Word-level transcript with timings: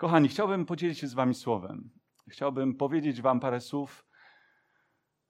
Kochani, 0.00 0.28
chciałbym 0.28 0.66
podzielić 0.66 0.98
się 0.98 1.06
z 1.06 1.14
Wami 1.14 1.34
słowem. 1.34 1.90
Chciałbym 2.28 2.74
powiedzieć 2.74 3.22
Wam 3.22 3.40
parę 3.40 3.60
słów 3.60 4.06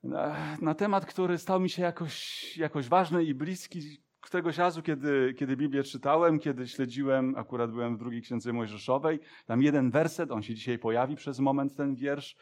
na, 0.02 0.36
na, 0.60 0.74
temat, 0.74 1.06
który 1.06 1.38
stał 1.38 1.60
mi 1.60 1.70
się 1.70 1.82
jakoś, 1.82 2.56
jakoś 2.56 2.88
ważny 2.88 3.24
i 3.24 3.34
bliski 3.34 3.80
któregoś 4.20 4.58
razu, 4.58 4.82
kiedy, 4.82 5.34
kiedy 5.38 5.56
Biblię 5.56 5.82
czytałem, 5.82 6.38
kiedy 6.38 6.68
śledziłem, 6.68 7.34
akurat 7.36 7.70
byłem 7.70 7.96
w 7.96 7.98
drugiej 7.98 8.22
księdze 8.22 8.52
Mojżeszowej, 8.52 9.20
tam 9.46 9.62
jeden 9.62 9.90
werset, 9.90 10.30
on 10.30 10.42
się 10.42 10.54
dzisiaj 10.54 10.78
pojawi 10.78 11.16
przez 11.16 11.40
moment, 11.40 11.76
ten 11.76 11.94
wiersz, 11.94 12.36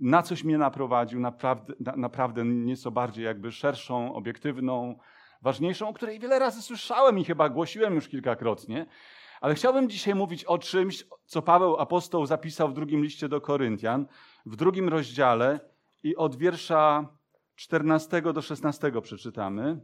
na 0.00 0.22
coś 0.22 0.44
mnie 0.44 0.58
naprowadził, 0.58 1.20
naprawdę, 1.20 1.74
na, 1.80 1.96
naprawdę 1.96 2.44
nieco 2.44 2.90
bardziej 2.90 3.24
jakby 3.24 3.52
szerszą, 3.52 4.14
obiektywną, 4.14 4.98
ważniejszą, 5.42 5.88
o 5.88 5.92
której 5.92 6.18
wiele 6.18 6.38
razy 6.38 6.62
słyszałem 6.62 7.18
i 7.18 7.24
chyba 7.24 7.48
głosiłem 7.48 7.94
już 7.94 8.08
kilkakrotnie. 8.08 8.86
Ale 9.40 9.54
chciałbym 9.54 9.90
dzisiaj 9.90 10.14
mówić 10.14 10.44
o 10.44 10.58
czymś, 10.58 11.06
co 11.24 11.42
Paweł 11.42 11.76
apostoł 11.76 12.26
zapisał 12.26 12.68
w 12.68 12.74
drugim 12.74 13.02
liście 13.02 13.28
do 13.28 13.40
Koryntian, 13.40 14.06
w 14.46 14.56
drugim 14.56 14.88
rozdziale 14.88 15.60
i 16.02 16.16
od 16.16 16.36
wiersza 16.36 17.08
14 17.54 18.22
do 18.22 18.42
16 18.42 18.92
przeczytamy. 19.02 19.80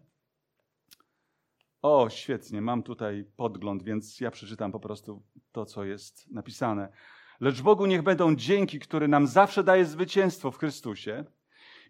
O, 1.82 2.10
świetnie, 2.10 2.62
mam 2.62 2.82
tutaj 2.82 3.24
podgląd, 3.36 3.82
więc 3.82 4.20
ja 4.20 4.30
przeczytam 4.30 4.72
po 4.72 4.80
prostu 4.80 5.22
to, 5.52 5.64
co 5.66 5.84
jest 5.84 6.30
napisane. 6.30 6.92
Lecz 7.40 7.62
Bogu 7.62 7.86
niech 7.86 8.02
będą 8.02 8.34
dzięki, 8.34 8.80
który 8.80 9.08
nam 9.08 9.26
zawsze 9.26 9.64
daje 9.64 9.84
zwycięstwo 9.84 10.50
w 10.50 10.58
Chrystusie 10.58 11.24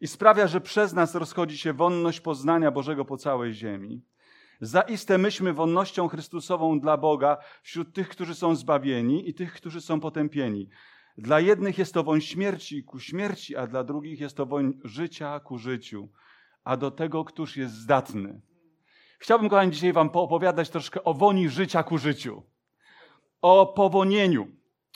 i 0.00 0.06
sprawia, 0.06 0.46
że 0.46 0.60
przez 0.60 0.92
nas 0.92 1.14
rozchodzi 1.14 1.58
się 1.58 1.72
wonność 1.72 2.20
poznania 2.20 2.70
Bożego 2.70 3.04
po 3.04 3.16
całej 3.16 3.52
ziemi. 3.52 4.02
Zaiste 4.60 5.18
myśmy 5.18 5.52
wonnością 5.52 6.08
Chrystusową 6.08 6.80
dla 6.80 6.96
Boga 6.96 7.36
wśród 7.62 7.94
tych, 7.94 8.08
którzy 8.08 8.34
są 8.34 8.54
zbawieni 8.54 9.28
i 9.28 9.34
tych, 9.34 9.52
którzy 9.52 9.80
są 9.80 10.00
potępieni. 10.00 10.68
Dla 11.18 11.40
jednych 11.40 11.78
jest 11.78 11.94
to 11.94 12.04
woń 12.04 12.20
śmierci 12.20 12.84
ku 12.84 13.00
śmierci, 13.00 13.56
a 13.56 13.66
dla 13.66 13.84
drugich 13.84 14.20
jest 14.20 14.36
to 14.36 14.46
woń 14.46 14.80
życia 14.84 15.40
ku 15.40 15.58
życiu. 15.58 16.08
A 16.64 16.76
do 16.76 16.90
tego, 16.90 17.24
któż 17.24 17.56
jest 17.56 17.74
zdatny. 17.74 18.40
Chciałbym, 19.18 19.48
kochani, 19.48 19.72
dzisiaj 19.72 19.92
wam 19.92 20.10
poopowiadać 20.10 20.70
troszkę 20.70 21.04
o 21.04 21.14
woni 21.14 21.48
życia 21.48 21.82
ku 21.82 21.98
życiu. 21.98 22.42
O 23.42 23.66
powonieniu. 23.66 24.48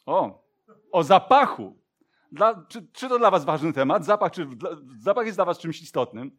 O, 0.07 0.45
o 0.93 1.03
zapachu. 1.03 1.79
Dla, 2.33 2.65
czy, 2.69 2.87
czy, 2.93 3.09
to 3.09 3.19
dla 3.19 3.31
was 3.31 3.45
ważny 3.45 3.73
temat? 3.73 4.05
Zapach, 4.05 4.33
czy 4.33 4.47
dla, 4.47 4.71
zapach 4.99 5.27
jest 5.27 5.39
dla 5.39 5.45
was 5.45 5.59
czymś 5.59 5.83
istotnym? 5.83 6.39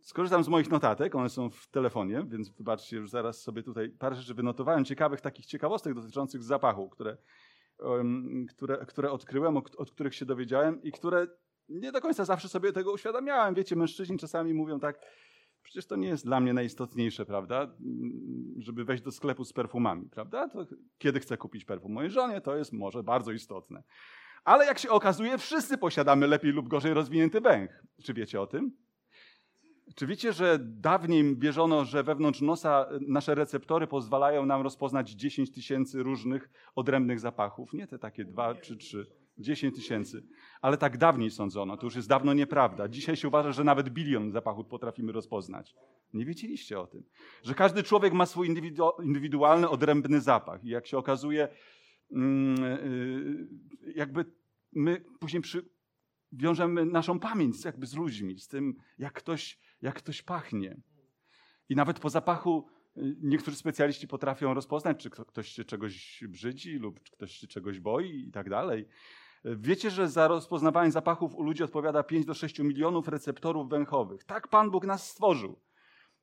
Skorzystam 0.00 0.44
z 0.44 0.48
moich 0.48 0.70
notatek, 0.70 1.14
one 1.14 1.28
są 1.28 1.50
w 1.50 1.68
telefonie, 1.68 2.26
więc 2.28 2.50
wybaczcie, 2.50 2.96
już 2.96 3.10
zaraz 3.10 3.42
sobie 3.42 3.62
tutaj 3.62 3.88
parę 3.88 4.16
rzeczy 4.16 4.34
wynotowałem, 4.34 4.84
ciekawych 4.84 5.20
takich 5.20 5.46
ciekawostek 5.46 5.94
dotyczących 5.94 6.42
zapachu, 6.42 6.88
które, 6.88 7.16
um, 7.78 8.46
które, 8.50 8.86
które 8.86 9.10
odkryłem, 9.10 9.56
od, 9.56 9.76
od 9.76 9.90
których 9.90 10.14
się 10.14 10.26
dowiedziałem 10.26 10.82
i 10.82 10.92
które 10.92 11.26
nie 11.68 11.92
do 11.92 12.00
końca 12.00 12.24
zawsze 12.24 12.48
sobie 12.48 12.72
tego 12.72 12.92
uświadamiałem. 12.92 13.54
Wiecie, 13.54 13.76
mężczyźni 13.76 14.18
czasami 14.18 14.54
mówią 14.54 14.80
tak, 14.80 15.00
przecież 15.62 15.86
to 15.86 15.96
nie 15.96 16.08
jest 16.08 16.24
dla 16.24 16.40
mnie 16.40 16.52
najistotniejsze, 16.52 17.26
prawda, 17.26 17.76
żeby 18.58 18.84
wejść 18.84 19.02
do 19.02 19.12
sklepu 19.12 19.44
z 19.44 19.52
perfumami, 19.52 20.08
prawda? 20.10 20.48
To 20.48 20.66
kiedy 20.98 21.20
chcę 21.20 21.36
kupić 21.36 21.64
perfum 21.64 21.92
mojej 21.92 22.10
żonie, 22.10 22.40
to 22.40 22.56
jest 22.56 22.72
może 22.72 23.02
bardzo 23.02 23.32
istotne. 23.32 23.82
Ale 24.44 24.66
jak 24.66 24.78
się 24.78 24.90
okazuje, 24.90 25.38
wszyscy 25.38 25.78
posiadamy 25.78 26.26
lepiej 26.26 26.52
lub 26.52 26.68
gorzej 26.68 26.94
rozwinięty 26.94 27.40
węch. 27.40 27.82
Czy 28.04 28.14
wiecie 28.14 28.40
o 28.40 28.46
tym? 28.46 28.72
Czy 29.94 30.06
wiecie, 30.06 30.32
że 30.32 30.58
dawniej 30.60 31.36
wierzono, 31.36 31.84
że 31.84 32.02
wewnątrz 32.02 32.40
nosa 32.40 32.86
nasze 33.00 33.34
receptory 33.34 33.86
pozwalają 33.86 34.46
nam 34.46 34.62
rozpoznać 34.62 35.10
10 35.10 35.50
tysięcy 35.50 36.02
różnych 36.02 36.50
odrębnych 36.74 37.20
zapachów? 37.20 37.72
Nie 37.72 37.86
te 37.86 37.98
takie 37.98 38.24
dwa 38.24 38.54
czy 38.54 38.76
trzy. 38.76 39.06
10 39.38 39.74
tysięcy. 39.74 40.22
Ale 40.60 40.76
tak 40.76 40.98
dawniej 40.98 41.30
sądzono. 41.30 41.76
To 41.76 41.86
już 41.86 41.96
jest 41.96 42.08
dawno 42.08 42.34
nieprawda. 42.34 42.88
Dzisiaj 42.88 43.16
się 43.16 43.28
uważa, 43.28 43.52
że 43.52 43.64
nawet 43.64 43.88
bilion 43.88 44.32
zapachów 44.32 44.66
potrafimy 44.66 45.12
rozpoznać. 45.12 45.74
Nie 46.14 46.24
wiedzieliście 46.24 46.80
o 46.80 46.86
tym. 46.86 47.04
Że 47.42 47.54
każdy 47.54 47.82
człowiek 47.82 48.12
ma 48.12 48.26
swój 48.26 48.48
indywidualny, 49.02 49.68
odrębny 49.68 50.20
zapach. 50.20 50.64
I 50.64 50.68
jak 50.68 50.86
się 50.86 50.98
okazuje, 50.98 51.48
mm, 52.12 52.64
y, 52.64 53.48
jakby 53.94 54.24
my 54.72 55.04
później 55.20 55.42
przy, 55.42 55.68
wiążemy 56.32 56.86
naszą 56.86 57.20
pamięć 57.20 57.64
jakby 57.64 57.86
z 57.86 57.94
ludźmi, 57.94 58.38
z 58.38 58.48
tym, 58.48 58.76
jak 58.98 59.12
ktoś, 59.12 59.58
jak 59.82 59.94
ktoś 59.94 60.22
pachnie. 60.22 60.80
I 61.68 61.76
nawet 61.76 62.00
po 62.00 62.10
zapachu 62.10 62.68
y, 62.96 63.16
niektórzy 63.22 63.56
specjaliści 63.56 64.08
potrafią 64.08 64.54
rozpoznać, 64.54 65.02
czy 65.02 65.10
ktoś 65.10 65.48
się 65.48 65.64
czegoś 65.64 66.24
brzydzi 66.28 66.72
lub 66.72 67.00
ktoś 67.00 67.32
się 67.32 67.46
czegoś 67.46 67.80
boi 67.80 68.24
i 68.28 68.32
tak 68.32 68.50
dalej. 68.50 68.88
Wiecie, 69.44 69.90
że 69.90 70.08
za 70.08 70.28
rozpoznawanie 70.28 70.90
zapachów 70.90 71.34
u 71.34 71.42
ludzi 71.42 71.62
odpowiada 71.62 72.02
5 72.02 72.26
do 72.26 72.34
6 72.34 72.58
milionów 72.58 73.08
receptorów 73.08 73.68
węchowych. 73.68 74.24
Tak 74.24 74.48
Pan 74.48 74.70
Bóg 74.70 74.84
nas 74.84 75.10
stworzył. 75.10 75.60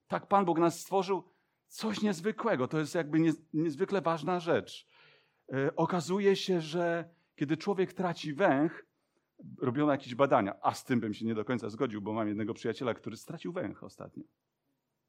Tak 0.08 0.28
Pan 0.28 0.46
Bóg 0.46 0.60
nas 0.60 0.80
stworzył. 0.80 1.24
Coś 1.68 2.02
niezwykłego. 2.02 2.68
To 2.68 2.80
jest 2.80 2.96
jakby 2.96 3.20
niezwykle 3.54 4.02
ważna 4.02 4.40
rzecz. 4.40 4.88
E, 5.54 5.76
okazuje 5.76 6.36
się, 6.36 6.62
że 6.62 7.10
kiedy 7.36 7.58
człowiek 7.58 7.94
traci 7.94 8.34
węch, 8.34 8.86
robiono 9.62 9.92
jakieś 9.92 10.16
badania, 10.16 10.56
a 10.62 10.74
z 10.74 10.86
tym 10.86 11.00
bym 11.00 11.14
się 11.14 11.26
nie 11.26 11.36
do 11.36 11.46
końca 11.46 11.70
zgodził, 11.70 12.02
bo 12.02 12.14
mam 12.14 12.28
jednego 12.28 12.54
przyjaciela, 12.54 12.94
który 12.94 13.18
stracił 13.18 13.54
węch 13.54 13.84
ostatnio. 13.84 14.24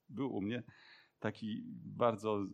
Był 0.08 0.36
u 0.36 0.40
mnie 0.40 0.62
taki 1.18 1.62
bardzo 1.84 2.46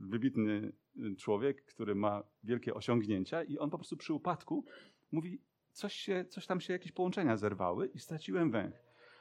wybitny 0.00 0.72
człowiek, 1.18 1.64
który 1.64 1.94
ma 1.94 2.22
wielkie 2.44 2.74
osiągnięcia 2.74 3.42
i 3.42 3.58
on 3.58 3.70
po 3.70 3.78
prostu 3.78 3.96
przy 3.96 4.12
upadku 4.12 4.64
mówi, 5.12 5.40
coś, 5.72 5.94
się, 5.94 6.24
coś 6.28 6.46
tam 6.46 6.60
się, 6.60 6.72
jakieś 6.72 6.92
połączenia 6.92 7.36
zerwały 7.36 7.86
i 7.86 7.98
straciłem 7.98 8.50
węch. 8.50 8.74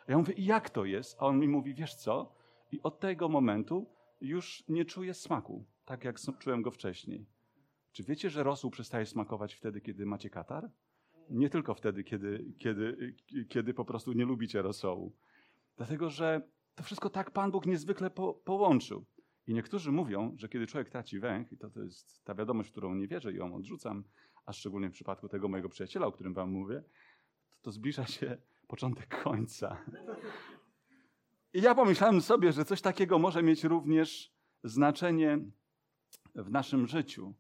A 0.08 0.12
ja 0.12 0.18
mówię, 0.18 0.34
i 0.34 0.46
jak 0.46 0.69
to 0.69 0.86
jest? 0.86 1.18
A 1.19 1.25
on 1.25 1.40
mi 1.40 1.47
mówi, 1.47 1.74
wiesz 1.74 1.96
co? 1.96 2.36
I 2.72 2.81
od 2.81 3.00
tego 3.00 3.30
momentu 3.30 3.90
już 4.22 4.63
nie 4.68 4.86
czuję 4.86 5.13
smaku, 5.13 5.66
tak 5.86 6.03
jak 6.03 6.19
czułem 6.40 6.62
go 6.62 6.72
wcześniej. 6.72 7.25
Czy 7.92 8.03
wiecie, 8.03 8.30
że 8.30 8.44
rosół 8.44 8.72
przestaje 8.72 9.06
smakować 9.06 9.53
wtedy, 9.53 9.81
kiedy 9.81 10.06
macie 10.06 10.30
katar? 10.30 10.69
Nie 11.30 11.50
tylko 11.50 11.74
wtedy, 11.74 12.04
kiedy, 12.04 12.54
kiedy, 12.60 13.16
kiedy 13.50 13.74
po 13.74 13.86
prostu 13.86 14.14
nie 14.14 14.26
lubicie 14.26 14.62
rosołu. 14.62 15.14
Dlatego, 15.78 16.10
że 16.10 16.42
to 16.76 16.84
wszystko 16.84 17.10
tak 17.10 17.32
Pan 17.32 17.52
Bóg 17.52 17.66
niezwykle 17.66 18.10
po, 18.10 18.34
połączył. 18.34 19.06
I 19.48 19.54
niektórzy 19.54 19.92
mówią, 19.92 20.36
że 20.38 20.50
kiedy 20.50 20.68
człowiek 20.68 20.90
traci 20.90 21.20
węch, 21.20 21.52
i 21.52 21.58
to, 21.58 21.70
to 21.70 21.84
jest 21.84 22.24
ta 22.24 22.36
wiadomość, 22.36 22.70
w 22.70 22.72
którą 22.72 22.96
nie 22.96 23.08
wierzę 23.08 23.34
i 23.34 23.36
ją 23.36 23.56
odrzucam, 23.56 24.04
a 24.46 24.54
szczególnie 24.54 24.90
w 24.90 24.94
przypadku 24.94 25.30
tego 25.30 25.48
mojego 25.48 25.70
przyjaciela, 25.70 26.08
o 26.08 26.12
którym 26.12 26.34
wam 26.34 26.52
mówię, 26.52 26.84
to, 27.50 27.58
to 27.62 27.72
zbliża 27.72 28.06
się 28.06 28.38
początek 28.68 29.24
końca. 29.24 29.78
I 31.54 31.62
ja 31.62 31.76
pomyślałem 31.76 32.22
sobie, 32.22 32.52
że 32.52 32.66
coś 32.66 32.82
takiego 32.82 33.20
może 33.20 33.44
mieć 33.44 33.64
również 33.64 34.34
znaczenie 34.64 35.40
w 36.36 36.52
naszym 36.52 36.88
życiu. 36.88 37.34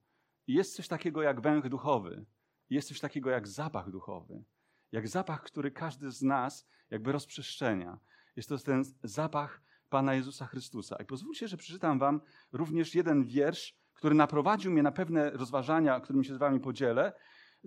I 0.47 0.53
jest 0.53 0.75
coś 0.75 0.87
takiego 0.87 1.21
jak 1.21 1.41
węch 1.41 1.69
duchowy. 1.69 2.25
Jest 2.69 2.87
coś 2.87 2.99
takiego 2.99 3.29
jak 3.29 3.47
zapach 3.47 3.89
duchowy. 3.89 4.43
Jak 4.91 5.07
zapach, 5.07 5.43
który 5.43 5.71
każdy 5.71 6.11
z 6.11 6.21
nas 6.21 6.67
jakby 6.89 7.11
rozprzestrzenia. 7.11 7.99
Jest 8.35 8.49
to 8.49 8.57
ten 8.57 8.83
zapach 9.03 9.61
Pana 9.89 10.13
Jezusa 10.13 10.45
Chrystusa. 10.45 10.95
I 10.95 11.05
pozwólcie, 11.05 11.47
że 11.47 11.57
przeczytam 11.57 11.99
wam 11.99 12.21
również 12.51 12.95
jeden 12.95 13.25
wiersz, 13.25 13.75
który 13.93 14.15
naprowadził 14.15 14.71
mnie 14.71 14.83
na 14.83 14.91
pewne 14.91 15.29
rozważania, 15.29 15.99
którymi 15.99 16.25
się 16.25 16.35
z 16.35 16.37
wami 16.37 16.59
podzielę. 16.59 17.13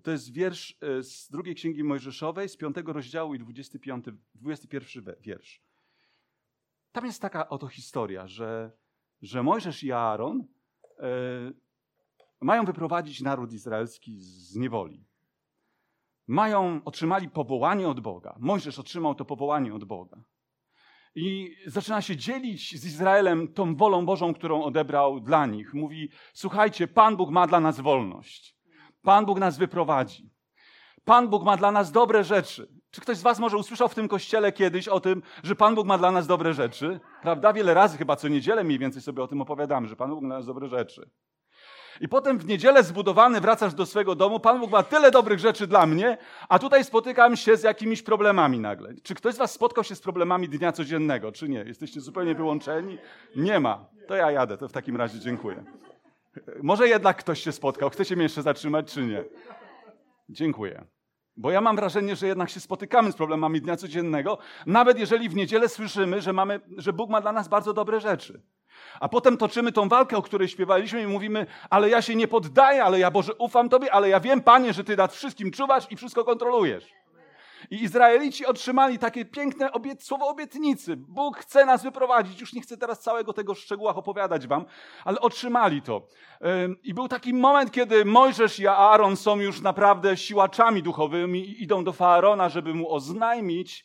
To 0.03 0.11
jest 0.11 0.33
wiersz 0.33 0.79
e, 0.81 1.03
z 1.03 1.29
drugiej 1.31 1.55
Księgi 1.55 1.85
Mojżeszowej, 1.85 2.49
z 2.49 2.57
piątego 2.57 2.93
rozdziału 2.93 3.35
i 3.35 3.39
25, 3.39 4.05
21 4.35 5.15
wiersz. 5.21 5.63
Tam 6.93 7.07
jest 7.07 7.23
taka 7.23 7.49
oto 7.49 7.69
historia, 7.69 8.27
że, 8.27 8.73
że 9.23 9.43
Mojżesz 9.43 9.85
i 9.85 9.93
Aaron 9.93 10.45
e, 10.99 11.07
mają 12.41 12.65
wyprowadzić 12.65 13.21
naród 13.21 13.53
izraelski 13.53 14.21
z 14.21 14.57
niewoli. 14.57 15.05
Mają, 16.27 16.81
otrzymali 16.85 17.31
powołanie 17.31 17.89
od 17.89 18.01
Boga. 18.01 18.37
Mojżesz 18.39 18.79
otrzymał 18.79 19.15
to 19.15 19.25
powołanie 19.25 19.75
od 19.75 19.85
Boga 19.85 20.25
i 21.17 21.57
zaczyna 21.67 22.03
się 22.03 22.17
dzielić 22.17 22.81
z 22.81 22.87
Izraelem 22.87 23.49
tą 23.53 23.77
wolą 23.77 24.07
Bożą, 24.07 24.35
którą 24.35 24.63
odebrał 24.63 25.21
dla 25.21 25.47
nich. 25.47 25.75
Mówi: 25.75 26.11
Słuchajcie, 26.35 26.89
Pan 26.89 27.17
Bóg 27.17 27.31
ma 27.31 27.47
dla 27.47 27.61
nas 27.61 27.81
wolność. 27.81 28.57
Pan 29.03 29.27
Bóg 29.27 29.39
nas 29.39 29.59
wyprowadzi. 29.59 30.31
Pan 31.05 31.29
Bóg 31.29 31.45
ma 31.45 31.57
dla 31.57 31.73
nas 31.73 31.93
dobre 31.93 32.25
rzeczy. 32.25 32.69
Czy 32.91 33.01
ktoś 33.01 33.17
z 33.17 33.23
Was 33.23 33.39
może 33.39 33.57
usłyszał 33.57 33.89
w 33.89 33.95
tym 33.95 34.09
kościele 34.09 34.53
kiedyś 34.53 34.89
o 34.89 35.01
tym, 35.01 35.23
że 35.43 35.57
Pan 35.57 35.75
Bóg 35.75 35.87
ma 35.87 35.99
dla 35.99 36.11
nas 36.11 36.27
dobre 36.27 36.55
rzeczy? 36.55 37.01
Prawda? 37.23 37.53
Wiele 37.53 37.75
razy, 37.75 37.99
chyba 37.99 38.17
co 38.17 38.29
niedzielę 38.29 38.65
mniej 38.65 38.79
więcej 38.79 39.03
sobie 39.03 39.23
o 39.23 39.29
tym 39.29 39.41
opowiadamy, 39.41 39.89
że 39.89 39.97
Pan 39.97 40.11
Bóg 40.11 40.23
ma 40.23 40.29
dla 40.29 40.37
nas 40.37 40.47
dobre 40.47 40.69
rzeczy. 40.69 41.11
I 42.01 42.09
potem 42.09 42.39
w 42.39 42.47
niedzielę 42.47 42.83
zbudowany 42.83 43.41
wracasz 43.41 43.75
do 43.75 43.87
swego 43.87 44.15
domu. 44.15 44.41
Pan 44.41 44.61
Bóg 44.61 44.71
ma 44.71 44.83
tyle 44.83 45.11
dobrych 45.11 45.39
rzeczy 45.39 45.67
dla 45.67 45.87
mnie, 45.87 46.19
a 46.49 46.59
tutaj 46.59 46.85
spotykam 46.85 47.37
się 47.37 47.57
z 47.57 47.63
jakimiś 47.63 48.03
problemami 48.03 48.59
nagle. 48.59 48.95
Czy 49.03 49.15
ktoś 49.15 49.35
z 49.35 49.39
Was 49.39 49.53
spotkał 49.53 49.85
się 49.85 49.95
z 49.95 50.01
problemami 50.01 50.49
dnia 50.49 50.73
codziennego, 50.73 51.33
czy 51.33 51.49
nie? 51.49 51.59
Jesteście 51.59 52.01
zupełnie 52.01 52.35
wyłączeni? 52.35 52.99
Nie 53.37 53.61
ma. 53.61 53.85
To 54.09 54.15
ja 54.15 54.31
jadę, 54.31 54.59
to 54.59 54.69
w 54.69 54.73
takim 54.73 54.97
razie 54.97 55.21
dziękuję. 55.21 55.65
Może 56.63 56.89
jednak 56.89 57.17
ktoś 57.17 57.43
się 57.43 57.53
spotkał. 57.53 57.91
Chcecie 57.91 58.17
mnie 58.17 58.23
jeszcze 58.23 58.43
zatrzymać, 58.43 58.93
czy 58.93 59.03
nie? 59.03 59.25
Dziękuję. 60.29 60.85
Bo 61.37 61.51
ja 61.51 61.61
mam 61.61 61.77
wrażenie, 61.77 62.17
że 62.17 62.27
jednak 62.27 62.51
się 62.51 62.61
spotykamy 62.61 63.13
z 63.13 63.17
problemami 63.17 63.61
dnia 63.61 63.77
codziennego, 63.77 64.39
nawet 64.67 64.99
jeżeli 64.99 65.29
w 65.29 65.35
niedzielę 65.35 65.69
słyszymy, 65.69 66.23
że, 66.23 66.33
mamy, 66.33 66.61
że 66.77 66.93
Bóg 66.93 67.11
ma 67.11 67.21
dla 67.21 67.33
nas 67.33 67.49
bardzo 67.49 67.73
dobre 67.73 68.01
rzeczy. 68.01 68.43
A 69.01 69.09
potem 69.09 69.37
toczymy 69.37 69.73
tą 69.73 69.89
walkę, 69.89 70.17
o 70.17 70.23
której 70.23 70.49
śpiewaliśmy 70.49 71.03
i 71.03 71.07
mówimy, 71.07 71.47
ale 71.71 71.91
ja 71.91 72.03
się 72.03 72.15
nie 72.15 72.29
poddaję, 72.29 72.85
ale 72.85 72.99
ja 72.99 73.11
Boże 73.11 73.35
ufam 73.35 73.69
Tobie, 73.69 73.93
ale 73.93 74.09
ja 74.09 74.21
wiem, 74.21 74.41
Panie, 74.41 74.73
że 74.73 74.85
Ty 74.85 74.97
nad 74.97 75.15
wszystkim 75.15 75.51
czuwasz 75.51 75.93
i 75.93 75.97
wszystko 75.97 76.25
kontrolujesz. 76.25 76.97
I 77.71 77.83
Izraelici 77.83 78.47
otrzymali 78.47 78.99
takie 78.99 79.25
piękne 79.25 79.73
obiet, 79.73 80.03
słowo 80.03 80.29
obietnicy. 80.29 80.97
Bóg 80.97 81.39
chce 81.39 81.65
nas 81.65 81.83
wyprowadzić. 81.83 82.41
Już 82.41 82.53
nie 82.53 82.61
chcę 82.61 82.77
teraz 82.77 83.01
całego 83.01 83.33
tego 83.33 83.55
w 83.55 83.59
szczegółach 83.59 83.99
opowiadać 83.99 84.47
wam, 84.47 84.65
ale 85.05 85.21
otrzymali 85.21 85.83
to. 85.83 86.03
I 86.83 86.95
był 86.95 87.09
taki 87.09 87.35
moment, 87.35 87.73
kiedy 87.73 88.05
Mojżesz 88.05 88.59
i 88.59 88.67
Aaron 88.67 89.17
są 89.17 89.37
już 89.37 89.61
naprawdę 89.61 90.17
siłaczami 90.17 90.83
duchowymi 90.83 91.41
i 91.41 91.63
idą 91.63 91.85
do 91.85 91.93
Faraona, 91.93 92.49
żeby 92.49 92.75
mu 92.75 92.93
oznajmić, 92.93 93.85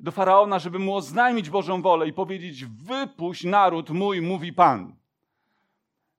do 0.00 0.10
Faraona, 0.10 0.58
żeby 0.58 0.78
mu 0.78 0.94
oznajmić 0.94 1.50
Bożą 1.50 1.82
wolę 1.82 2.08
i 2.08 2.12
powiedzieć: 2.12 2.64
Wypuść 2.64 3.44
naród 3.44 3.90
mój, 3.90 4.22
mówi 4.22 4.52
Pan. 4.52 5.00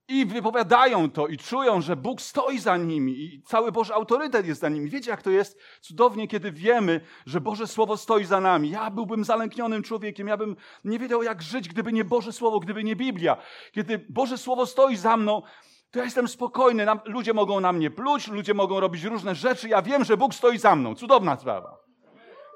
I 0.08 0.26
wypowiadają 0.26 1.12
to 1.12 1.28
i 1.28 1.38
czują, 1.38 1.82
że 1.82 1.96
Bóg 1.96 2.22
stoi 2.22 2.60
za 2.60 2.78
nimi 2.78 3.12
i 3.12 3.42
cały 3.42 3.72
Boży 3.72 3.94
autorytet 3.94 4.48
jest 4.48 4.62
za 4.62 4.70
nimi. 4.70 4.90
Wiecie, 4.90 5.12
jak 5.12 5.22
to 5.22 5.30
jest 5.30 5.60
cudownie, 5.82 6.28
kiedy 6.28 6.52
wiemy, 6.52 7.02
że 7.26 7.42
Boże 7.42 7.68
Słowo 7.68 7.98
stoi 7.98 8.26
za 8.26 8.42
nami. 8.42 8.70
Ja 8.70 8.90
byłbym 8.90 9.24
zalęknionym 9.24 9.84
człowiekiem, 9.84 10.28
ja 10.28 10.38
bym 10.38 10.56
nie 10.86 11.00
wiedział, 11.00 11.24
jak 11.24 11.42
żyć, 11.42 11.70
gdyby 11.70 11.94
nie 11.94 12.06
Boże 12.06 12.34
Słowo, 12.34 12.60
gdyby 12.60 12.84
nie 12.84 12.96
Biblia. 12.96 13.38
Kiedy 13.72 14.06
Boże 14.10 14.38
Słowo 14.38 14.66
stoi 14.66 14.96
za 14.96 15.18
mną, 15.18 15.42
to 15.92 16.00
ja 16.00 16.06
jestem 16.06 16.28
spokojny. 16.28 16.86
Ludzie 17.06 17.34
mogą 17.34 17.60
na 17.60 17.74
mnie 17.74 17.92
pluć, 17.92 18.28
ludzie 18.28 18.54
mogą 18.54 18.80
robić 18.80 19.04
różne 19.04 19.36
rzeczy. 19.36 19.70
Ja 19.70 19.82
wiem, 19.82 20.04
że 20.04 20.18
Bóg 20.18 20.34
stoi 20.36 20.58
za 20.58 20.76
mną. 20.76 20.96
Cudowna 20.96 21.38
sprawa. 21.38 21.91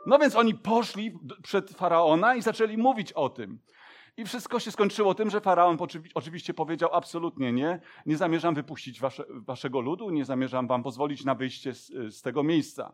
No 0.06 0.20
więc 0.20 0.36
oni 0.36 0.56
poszli 0.56 1.20
przed 1.44 1.70
faraona 1.72 2.36
i 2.36 2.42
zaczęli 2.42 2.78
mówić 2.78 3.14
o 3.14 3.30
tym. 3.30 3.60
I 4.18 4.26
wszystko 4.26 4.60
się 4.60 4.72
skończyło 4.72 5.16
tym, 5.16 5.30
że 5.30 5.42
faraon 5.42 5.78
oczywiście 6.14 6.54
powiedział: 6.54 6.90
Absolutnie 6.94 7.54
nie, 7.54 7.82
nie 8.06 8.18
zamierzam 8.18 8.56
wypuścić 8.56 9.00
wasze, 9.00 9.24
waszego 9.30 9.82
ludu, 9.82 10.10
nie 10.10 10.26
zamierzam 10.26 10.68
wam 10.68 10.84
pozwolić 10.84 11.26
na 11.26 11.36
wyjście 11.36 11.74
z, 11.74 11.88
z 11.88 12.22
tego 12.22 12.44
miejsca. 12.44 12.94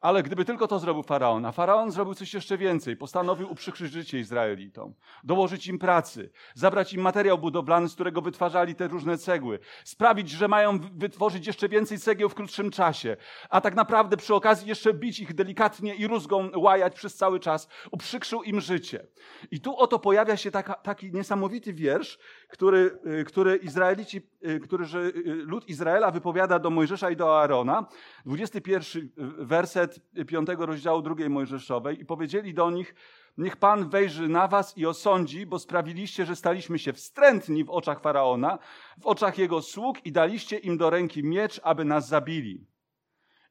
Ale 0.00 0.22
gdyby 0.22 0.44
tylko 0.44 0.68
to 0.68 0.78
zrobił 0.78 1.02
faraon, 1.02 1.44
a 1.44 1.52
faraon 1.52 1.90
zrobił 1.90 2.14
coś 2.14 2.34
jeszcze 2.34 2.58
więcej, 2.58 2.96
postanowił 2.96 3.52
uprzykrzyć 3.52 3.92
życie 3.92 4.18
Izraelitom, 4.18 4.94
dołożyć 5.24 5.66
im 5.66 5.78
pracy, 5.78 6.30
zabrać 6.54 6.92
im 6.92 7.00
materiał 7.00 7.38
budowlany, 7.38 7.88
z 7.88 7.94
którego 7.94 8.22
wytwarzali 8.22 8.74
te 8.74 8.88
różne 8.88 9.18
cegły, 9.18 9.58
sprawić, 9.84 10.30
że 10.30 10.48
mają 10.48 10.78
wytworzyć 10.78 11.46
jeszcze 11.46 11.68
więcej 11.68 11.98
cegieł 11.98 12.28
w 12.28 12.34
krótszym 12.34 12.70
czasie, 12.70 13.16
a 13.50 13.60
tak 13.60 13.74
naprawdę 13.74 14.16
przy 14.16 14.34
okazji 14.34 14.68
jeszcze 14.68 14.94
bić 14.94 15.20
ich 15.20 15.34
delikatnie 15.34 15.94
i 15.94 16.06
rózgą 16.06 16.50
łajać 16.56 16.94
przez 16.94 17.16
cały 17.16 17.40
czas, 17.40 17.68
uprzykrzył 17.90 18.42
im 18.42 18.60
życie. 18.60 19.06
I 19.50 19.60
tu 19.60 19.76
oto 19.76 19.98
pojawia 19.98 20.36
się 20.36 20.50
taka, 20.50 20.74
taki 20.74 21.12
niesamowity 21.12 21.72
wiersz, 21.72 22.18
który, 22.50 22.98
y, 23.20 23.24
który 23.24 23.56
Izraelici, 23.56 24.22
y, 24.48 24.60
który 24.60 24.84
że 24.84 24.98
y, 25.00 25.22
lud 25.24 25.68
Izraela 25.68 26.10
wypowiada 26.10 26.58
do 26.58 26.70
Mojżesza 26.70 27.10
i 27.10 27.16
do 27.16 27.38
Aarona. 27.40 27.86
21 28.26 29.10
werset 29.38 30.00
5 30.26 30.48
rozdziału 30.58 31.02
drugiej 31.02 31.30
Mojżeszowej 31.30 32.00
i 32.00 32.04
powiedzieli 32.04 32.54
do 32.54 32.70
nich, 32.70 32.94
niech 33.38 33.56
Pan 33.56 33.88
wejrzy 33.88 34.28
na 34.28 34.48
was 34.48 34.78
i 34.78 34.86
osądzi, 34.86 35.46
bo 35.46 35.58
sprawiliście, 35.58 36.26
że 36.26 36.36
staliśmy 36.36 36.78
się 36.78 36.92
wstrętni 36.92 37.64
w 37.64 37.70
oczach 37.70 38.00
Faraona, 38.00 38.58
w 39.00 39.06
oczach 39.06 39.38
jego 39.38 39.62
sług 39.62 40.06
i 40.06 40.12
daliście 40.12 40.58
im 40.58 40.78
do 40.78 40.90
ręki 40.90 41.24
miecz, 41.24 41.60
aby 41.64 41.84
nas 41.84 42.08
zabili. 42.08 42.66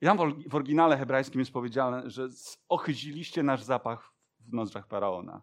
I 0.01 0.05
tam 0.05 0.17
w 0.47 0.55
oryginale 0.55 0.97
hebrajskim 0.97 1.39
jest 1.39 1.51
powiedziane, 1.51 2.09
że 2.09 2.27
ochyziliście 2.69 3.43
nasz 3.43 3.63
zapach 3.63 4.13
w 4.39 4.53
nozdrzach 4.53 4.87
Faraona 4.87 5.41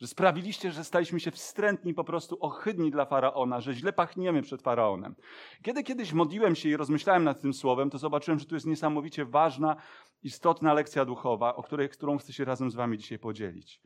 że 0.00 0.06
sprawiliście, 0.06 0.72
że 0.72 0.84
staliśmy 0.84 1.20
się 1.20 1.30
wstrętni, 1.30 1.94
po 1.94 2.04
prostu 2.04 2.36
ohydni 2.40 2.90
dla 2.90 3.04
faraona, 3.04 3.60
że 3.60 3.74
źle 3.74 3.92
pachniemy 3.92 4.42
przed 4.42 4.62
faraonem. 4.62 5.14
Kiedy 5.62 5.82
kiedyś 5.82 6.12
modliłem 6.12 6.54
się 6.54 6.68
i 6.68 6.76
rozmyślałem 6.76 7.24
nad 7.24 7.40
tym 7.40 7.54
słowem, 7.54 7.90
to 7.90 7.98
zobaczyłem, 7.98 8.38
że 8.38 8.46
tu 8.46 8.54
jest 8.54 8.66
niesamowicie 8.66 9.24
ważna, 9.24 9.76
istotna 10.22 10.74
lekcja 10.74 11.04
duchowa, 11.04 11.56
o 11.56 11.62
której, 11.62 11.88
którą 11.88 12.18
chcę 12.18 12.32
się 12.32 12.44
razem 12.44 12.70
z 12.70 12.74
Wami 12.74 12.98
dzisiaj 12.98 13.18
podzielić. 13.18 13.80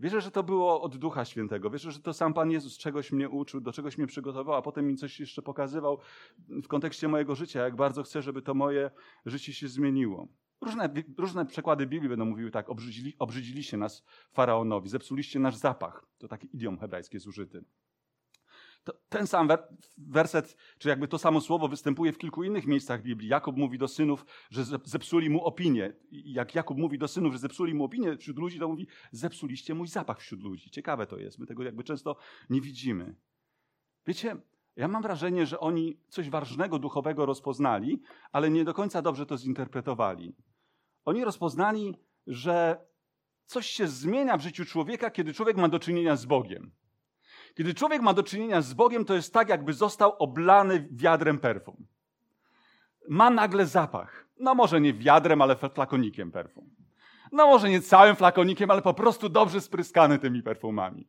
Wierzę, 0.00 0.20
że 0.20 0.30
to 0.30 0.42
było 0.42 0.82
od 0.82 0.96
Ducha 0.96 1.24
Świętego. 1.24 1.70
Wierzę, 1.70 1.92
że 1.92 2.00
to 2.00 2.12
sam 2.12 2.34
Pan 2.34 2.50
Jezus 2.50 2.78
czegoś 2.78 3.12
mnie 3.12 3.28
uczył, 3.28 3.60
do 3.60 3.72
czegoś 3.72 3.98
mnie 3.98 4.06
przygotował, 4.06 4.56
a 4.56 4.62
potem 4.62 4.86
mi 4.86 4.96
coś 4.96 5.20
jeszcze 5.20 5.42
pokazywał 5.42 5.98
w 6.48 6.68
kontekście 6.68 7.08
mojego 7.08 7.34
życia, 7.34 7.64
jak 7.64 7.76
bardzo 7.76 8.02
chcę, 8.02 8.22
żeby 8.22 8.42
to 8.42 8.54
moje 8.54 8.90
życie 9.26 9.52
się 9.52 9.68
zmieniło. 9.68 10.28
Różne, 10.60 10.94
różne 11.18 11.46
przekłady 11.46 11.86
Biblii 11.86 12.08
będą 12.08 12.24
mówiły 12.24 12.50
tak, 12.50 12.68
obrzydzili, 12.68 13.16
obrzydziliście 13.18 13.76
nas 13.76 14.04
faraonowi, 14.32 14.88
zepsuliście 14.88 15.40
nasz 15.40 15.56
zapach. 15.56 16.06
To 16.18 16.28
taki 16.28 16.56
idiom 16.56 16.78
hebrajski 16.78 17.16
jest 17.16 17.26
użyty. 17.26 17.64
To, 18.84 18.92
ten 19.08 19.26
sam 19.26 19.48
werset, 19.98 20.56
czy 20.78 20.88
jakby 20.88 21.08
to 21.08 21.18
samo 21.18 21.40
słowo 21.40 21.68
występuje 21.68 22.12
w 22.12 22.18
kilku 22.18 22.44
innych 22.44 22.66
miejscach 22.66 23.02
Biblii. 23.02 23.28
Jakub 23.28 23.56
mówi 23.56 23.78
do 23.78 23.88
synów, 23.88 24.26
że 24.50 24.64
zepsuli 24.64 25.30
mu 25.30 25.44
opinię. 25.44 25.92
I 26.10 26.32
jak 26.32 26.54
Jakub 26.54 26.78
mówi 26.78 26.98
do 26.98 27.08
synów, 27.08 27.32
że 27.32 27.38
zepsuli 27.38 27.74
mu 27.74 27.84
opinię 27.84 28.16
wśród 28.16 28.38
ludzi, 28.38 28.58
to 28.58 28.68
mówi, 28.68 28.86
zepsuliście 29.12 29.74
mój 29.74 29.88
zapach 29.88 30.20
wśród 30.20 30.42
ludzi. 30.42 30.70
Ciekawe 30.70 31.06
to 31.06 31.18
jest. 31.18 31.38
My 31.38 31.46
tego 31.46 31.62
jakby 31.62 31.84
często 31.84 32.16
nie 32.50 32.60
widzimy. 32.60 33.14
Wiecie, 34.06 34.36
ja 34.78 34.88
mam 34.88 35.02
wrażenie, 35.02 35.46
że 35.46 35.60
oni 35.60 36.00
coś 36.08 36.30
ważnego, 36.30 36.78
duchowego 36.78 37.26
rozpoznali, 37.26 38.02
ale 38.32 38.50
nie 38.50 38.64
do 38.64 38.74
końca 38.74 39.02
dobrze 39.02 39.26
to 39.26 39.36
zinterpretowali. 39.36 40.34
Oni 41.04 41.24
rozpoznali, 41.24 41.94
że 42.26 42.86
coś 43.44 43.66
się 43.66 43.86
zmienia 43.86 44.36
w 44.36 44.42
życiu 44.42 44.64
człowieka, 44.64 45.10
kiedy 45.10 45.34
człowiek 45.34 45.56
ma 45.56 45.68
do 45.68 45.78
czynienia 45.78 46.16
z 46.16 46.26
Bogiem. 46.26 46.70
Kiedy 47.54 47.74
człowiek 47.74 48.02
ma 48.02 48.14
do 48.14 48.22
czynienia 48.22 48.60
z 48.60 48.74
Bogiem, 48.74 49.04
to 49.04 49.14
jest 49.14 49.32
tak, 49.34 49.48
jakby 49.48 49.72
został 49.72 50.16
oblany 50.18 50.88
wiadrem 50.92 51.38
perfum. 51.38 51.86
Ma 53.08 53.30
nagle 53.30 53.66
zapach. 53.66 54.28
No 54.40 54.54
może 54.54 54.80
nie 54.80 54.94
wiadrem, 54.94 55.42
ale 55.42 55.56
flakonikiem 55.56 56.30
perfum. 56.30 56.70
No 57.32 57.46
może 57.46 57.70
nie 57.70 57.80
całym 57.80 58.16
flakonikiem, 58.16 58.70
ale 58.70 58.82
po 58.82 58.94
prostu 58.94 59.28
dobrze 59.28 59.60
spryskany 59.60 60.18
tymi 60.18 60.42
perfumami. 60.42 61.08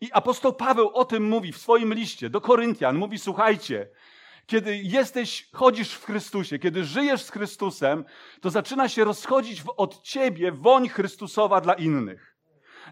I 0.00 0.12
apostoł 0.12 0.52
Paweł 0.52 0.88
o 0.88 1.04
tym 1.04 1.28
mówi 1.28 1.52
w 1.52 1.58
swoim 1.58 1.94
liście 1.94 2.30
do 2.30 2.40
Koryntian. 2.40 2.96
Mówi, 2.96 3.18
słuchajcie, 3.18 3.88
kiedy 4.46 4.76
jesteś, 4.76 5.48
chodzisz 5.52 5.92
w 5.92 6.04
Chrystusie, 6.04 6.58
kiedy 6.58 6.84
żyjesz 6.84 7.22
z 7.22 7.30
Chrystusem, 7.30 8.04
to 8.40 8.50
zaczyna 8.50 8.88
się 8.88 9.04
rozchodzić 9.04 9.62
od 9.76 10.02
ciebie 10.02 10.52
woń 10.52 10.88
Chrystusowa 10.88 11.60
dla 11.60 11.74
innych. 11.74 12.34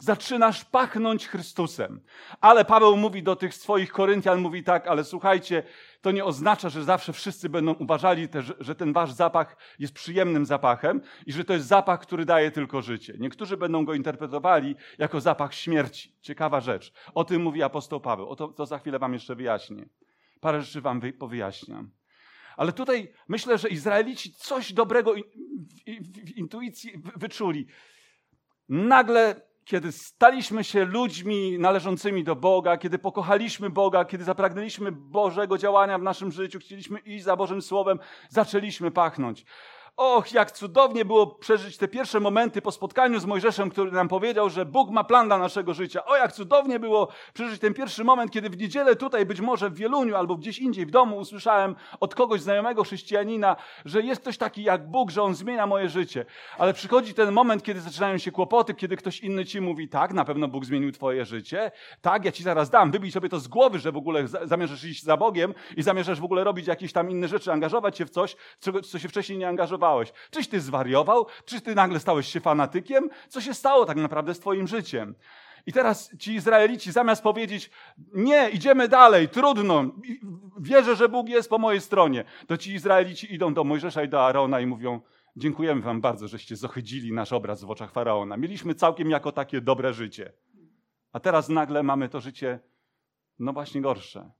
Zaczynasz 0.00 0.64
pachnąć 0.64 1.28
Chrystusem. 1.28 2.00
Ale 2.40 2.64
Paweł 2.64 2.96
mówi 2.96 3.22
do 3.22 3.36
tych 3.36 3.54
swoich 3.54 3.92
Koryntian, 3.92 4.40
mówi 4.40 4.64
tak, 4.64 4.86
ale 4.86 5.04
słuchajcie, 5.04 5.62
to 6.06 6.12
nie 6.12 6.25
oznacza, 6.25 6.68
że 6.68 6.84
zawsze 6.84 7.12
wszyscy 7.12 7.48
będą 7.48 7.75
uważali, 7.75 8.28
że 8.60 8.75
ten 8.75 8.92
wasz 8.92 9.12
zapach 9.12 9.56
jest 9.78 9.94
przyjemnym 9.94 10.46
zapachem 10.46 11.00
i 11.26 11.32
że 11.32 11.44
to 11.44 11.52
jest 11.52 11.66
zapach, 11.66 12.00
który 12.00 12.25
daje 12.25 12.50
tylko 12.50 12.82
życie. 12.82 13.14
Niektórzy 13.18 13.56
będą 13.56 13.84
go 13.84 13.94
interpretowali 13.94 14.76
jako 14.98 15.20
zapach 15.20 15.54
śmierci. 15.54 16.12
Ciekawa 16.20 16.60
rzecz. 16.60 16.92
O 17.14 17.25
tym 17.25 17.42
mówi 17.42 17.62
apostoł 17.62 18.00
Paweł. 18.00 18.28
O 18.28 18.36
to, 18.36 18.48
to 18.48 18.66
za 18.66 18.78
chwilę 18.78 18.98
wam 18.98 19.12
jeszcze 19.12 19.34
wyjaśnię. 19.34 19.88
Parę 20.40 20.62
rzeczy 20.62 20.80
wam 20.80 21.00
wy, 21.00 21.12
powyjaśniam. 21.12 21.90
Ale 22.56 22.72
tutaj 22.72 23.12
myślę, 23.28 23.58
że 23.58 23.68
Izraelici 23.68 24.32
coś 24.32 24.72
dobrego 24.72 25.14
w 26.25 26.36
intuicji 26.36 27.02
wyczuli. 27.16 27.66
Nagle 28.68 29.40
kiedy 29.66 29.92
staliśmy 29.92 30.64
się 30.64 30.85
ludźmi 30.85 31.58
należącymi 31.58 32.25
do 32.25 32.37
Boga, 32.37 32.76
kiedy 32.76 32.99
pokochaliśmy 32.99 33.70
Boga, 33.70 34.04
kiedy 34.04 34.25
zapragnęliśmy 34.25 34.92
Bożego 34.92 35.58
działania 35.58 35.99
w 35.99 36.02
naszym 36.02 36.32
życiu, 36.32 36.58
chcieliśmy 36.58 36.99
iść 36.99 37.25
za 37.25 37.37
Bożym 37.37 37.62
Słowem, 37.62 37.99
zaczęliśmy 38.28 38.90
pachnąć. 38.90 39.44
Och, 39.96 40.32
jak 40.32 40.52
cudownie 40.52 41.04
było 41.04 41.26
przeżyć 41.26 41.76
te 41.76 41.88
pierwsze 41.88 42.20
momenty 42.20 42.62
po 42.62 42.72
spotkaniu 42.72 43.20
z 43.20 43.26
Mojżeszem, 43.26 43.70
który 43.70 43.92
nam 43.92 44.08
powiedział, 44.08 44.50
że 44.50 44.66
Bóg 44.66 44.90
ma 44.90 45.04
plan 45.04 45.26
dla 45.26 45.38
naszego 45.38 45.74
życia. 45.74 46.04
O, 46.04 46.16
jak 46.16 46.32
cudownie 46.32 46.80
było 46.80 47.08
przeżyć 47.34 47.60
ten 47.60 47.74
pierwszy 47.74 48.04
moment, 48.04 48.30
kiedy 48.30 48.50
w 48.50 48.56
niedzielę 48.56 48.96
tutaj, 48.96 49.26
być 49.26 49.40
może 49.40 49.70
w 49.70 49.74
Wieluniu 49.74 50.16
albo 50.16 50.36
gdzieś 50.36 50.58
indziej 50.58 50.86
w 50.86 50.90
domu 50.90 51.16
usłyszałem 51.16 51.76
od 52.00 52.14
kogoś 52.14 52.40
znajomego 52.40 52.84
chrześcijanina, 52.84 53.56
że 53.84 54.02
jest 54.02 54.20
ktoś 54.20 54.38
taki 54.38 54.62
jak 54.62 54.90
Bóg, 54.90 55.10
że 55.10 55.22
On 55.22 55.34
zmienia 55.34 55.66
moje 55.66 55.88
życie. 55.88 56.24
Ale 56.58 56.74
przychodzi 56.74 57.14
ten 57.14 57.32
moment, 57.32 57.62
kiedy 57.62 57.80
zaczynają 57.80 58.18
się 58.18 58.32
kłopoty, 58.32 58.74
kiedy 58.74 58.96
ktoś 58.96 59.20
inny 59.20 59.44
ci 59.44 59.60
mówi, 59.60 59.88
tak, 59.88 60.12
na 60.12 60.24
pewno 60.24 60.48
Bóg 60.48 60.64
zmienił 60.64 60.92
twoje 60.92 61.24
życie. 61.24 61.70
Tak, 62.00 62.24
ja 62.24 62.32
ci 62.32 62.42
zaraz 62.42 62.70
dam. 62.70 62.90
Wybij 62.90 63.12
sobie 63.12 63.28
to 63.28 63.40
z 63.40 63.48
głowy, 63.48 63.78
że 63.78 63.92
w 63.92 63.96
ogóle 63.96 64.28
zamierzasz 64.28 64.84
iść 64.84 65.02
za 65.02 65.16
Bogiem 65.16 65.54
i 65.76 65.82
zamierzasz 65.82 66.20
w 66.20 66.24
ogóle 66.24 66.44
robić 66.44 66.66
jakieś 66.66 66.92
tam 66.92 67.10
inne 67.10 67.28
rzeczy, 67.28 67.52
angażować 67.52 67.98
się 67.98 68.06
w 68.06 68.10
coś, 68.10 68.36
co 68.90 68.98
się 68.98 69.08
wcześniej 69.08 69.38
nie 69.38 69.48
angażowałeś 69.48 69.86
Czyś 70.31 70.49
ty 70.49 70.61
zwariował? 70.61 71.26
Czyś 71.45 71.62
ty 71.62 71.75
nagle 71.75 72.00
stałeś 72.00 72.28
się 72.28 72.40
fanatykiem? 72.40 73.11
Co 73.28 73.40
się 73.40 73.55
stało 73.55 73.85
tak 73.85 73.97
naprawdę 73.97 74.35
z 74.35 74.40
twoim 74.40 74.66
życiem? 74.66 75.14
I 75.66 75.73
teraz 75.73 76.16
ci 76.19 76.35
Izraelici 76.35 76.93
zamiast 76.93 77.23
powiedzieć, 77.23 77.71
nie, 78.14 78.50
idziemy 78.50 78.88
dalej, 78.88 79.28
trudno, 79.28 79.85
wierzę, 80.61 80.97
że 80.97 81.09
Bóg 81.09 81.28
jest 81.28 81.50
po 81.50 81.59
mojej 81.59 81.81
stronie, 81.81 82.25
to 82.47 82.57
ci 82.57 82.75
Izraelici 82.75 83.35
idą 83.35 83.55
do 83.55 83.64
Mojżesza 83.64 84.02
i 84.02 84.09
do 84.09 84.25
Aarona 84.25 84.61
i 84.61 84.66
mówią, 84.66 85.00
dziękujemy 85.37 85.81
wam 85.81 86.00
bardzo, 86.00 86.28
żeście 86.28 86.57
zohydzili 86.57 87.12
nasz 87.12 87.33
obraz 87.33 87.64
w 87.64 87.71
oczach 87.71 87.93
Faraona. 87.93 88.37
Mieliśmy 88.37 88.75
całkiem 88.75 89.11
jako 89.11 89.33
takie 89.33 89.61
dobre 89.61 89.95
życie. 89.95 90.33
A 91.12 91.21
teraz 91.21 91.49
nagle 91.49 91.83
mamy 91.83 92.09
to 92.09 92.21
życie, 92.21 92.61
no 93.38 93.52
właśnie 93.52 93.81
gorsze. 93.81 94.31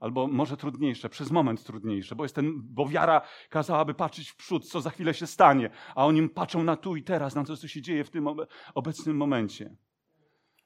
Albo 0.00 0.26
może 0.26 0.56
trudniejsze, 0.56 1.08
przez 1.08 1.30
moment 1.30 1.64
trudniejsze, 1.64 2.14
bo, 2.14 2.24
jest 2.24 2.34
ten, 2.34 2.52
bo 2.62 2.88
wiara 2.88 3.20
kazałaby 3.50 3.94
patrzeć 3.94 4.28
w 4.28 4.36
przód, 4.36 4.68
co 4.68 4.80
za 4.80 4.90
chwilę 4.90 5.14
się 5.14 5.26
stanie, 5.26 5.70
a 5.94 6.06
oni 6.06 6.28
patrzą 6.28 6.64
na 6.64 6.76
tu 6.76 6.96
i 6.96 7.02
teraz, 7.02 7.34
na 7.34 7.44
to, 7.44 7.56
co 7.56 7.68
się 7.68 7.82
dzieje 7.82 8.04
w 8.04 8.10
tym 8.10 8.26
obecnym 8.74 9.16
momencie. 9.16 9.76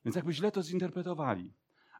Więc 0.05 0.17
jakby 0.17 0.33
źle 0.33 0.53
to 0.53 0.63
zinterpretowali. 0.63 1.55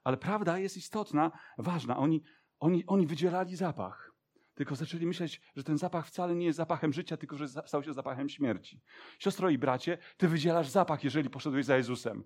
Ale 0.05 0.17
prawda 0.17 0.59
jest 0.59 0.77
istotna, 0.77 1.31
ważna. 1.59 1.97
Oni, 1.97 2.23
oni, 2.61 2.87
oni 2.87 3.07
wydzielali 3.07 3.57
zapach. 3.57 4.13
Tylko 4.55 4.75
zaczęli 4.75 5.07
myśleć, 5.07 5.41
że 5.57 5.65
ten 5.65 5.79
zapach 5.79 6.07
wcale 6.07 6.35
nie 6.35 6.47
jest 6.47 6.57
zapachem 6.57 6.93
życia, 6.93 7.17
tylko 7.17 7.37
że 7.37 7.49
stał 7.49 7.83
się 7.83 7.93
zapachem 7.93 8.29
śmierci. 8.29 8.81
Siostro 9.19 9.51
i 9.51 9.59
bracie, 9.59 9.99
ty 10.17 10.29
wydzielasz 10.29 10.69
zapach, 10.69 11.05
jeżeli 11.05 11.31
poszedłeś 11.31 11.65
za 11.65 11.77
Jezusem. 11.77 12.25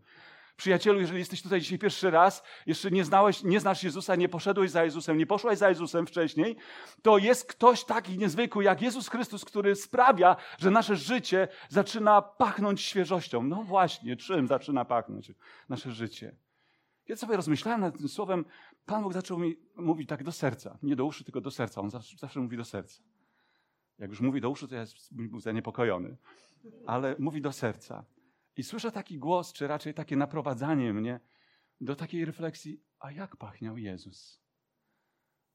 Przyjacielu, 0.56 1.00
jeżeli 1.00 1.18
jesteś 1.18 1.42
tutaj 1.42 1.60
dzisiaj 1.60 1.78
pierwszy 1.78 2.10
raz, 2.10 2.42
jeszcze 2.66 2.90
nie 2.90 3.04
znałeś, 3.04 3.42
nie 3.42 3.60
znasz 3.60 3.82
Jezusa, 3.82 4.16
nie 4.16 4.28
poszedłeś 4.28 4.70
za 4.70 4.84
Jezusem, 4.84 5.18
nie 5.18 5.26
poszłaś 5.26 5.58
za 5.58 5.68
Jezusem 5.68 6.06
wcześniej, 6.06 6.56
to 7.02 7.18
jest 7.18 7.44
ktoś 7.44 7.84
taki 7.84 8.18
niezwykły 8.18 8.64
jak 8.64 8.82
Jezus 8.82 9.08
Chrystus, 9.08 9.44
który 9.44 9.76
sprawia, 9.76 10.36
że 10.58 10.70
nasze 10.70 10.96
życie 10.96 11.48
zaczyna 11.68 12.22
pachnąć 12.22 12.80
świeżością. 12.82 13.42
No 13.42 13.62
właśnie, 13.62 14.16
czym 14.16 14.46
zaczyna 14.46 14.84
pachnąć 14.84 15.32
nasze 15.68 15.92
życie? 15.92 16.36
Kiedy 17.04 17.20
sobie 17.20 17.36
rozmyślałem 17.36 17.80
nad 17.80 17.98
tym 17.98 18.08
słowem, 18.08 18.44
Pan 18.86 19.02
Bóg 19.02 19.12
zaczął 19.12 19.38
mi 19.38 19.56
mówić 19.76 20.08
tak 20.08 20.24
do 20.24 20.32
serca. 20.32 20.78
Nie 20.82 20.96
do 20.96 21.04
uszy, 21.04 21.24
tylko 21.24 21.40
do 21.40 21.50
serca. 21.50 21.80
On 21.80 21.90
zawsze, 21.90 22.16
zawsze 22.16 22.40
mówi 22.40 22.56
do 22.56 22.64
serca. 22.64 23.02
Jak 23.98 24.10
już 24.10 24.20
mówi 24.20 24.40
do 24.40 24.50
uszu, 24.50 24.68
to 24.68 24.74
ja 24.74 24.80
jestem 24.80 25.40
zaniepokojony. 25.40 26.16
Ale 26.86 27.16
mówi 27.18 27.40
do 27.42 27.52
serca. 27.52 28.04
I 28.56 28.62
słyszę 28.62 28.92
taki 28.92 29.18
głos, 29.18 29.52
czy 29.52 29.66
raczej 29.66 29.94
takie 29.94 30.16
naprowadzanie 30.16 30.92
mnie 30.92 31.20
do 31.80 31.96
takiej 31.96 32.24
refleksji, 32.24 32.82
a 32.98 33.12
jak 33.12 33.36
pachniał 33.36 33.78
Jezus? 33.78 34.42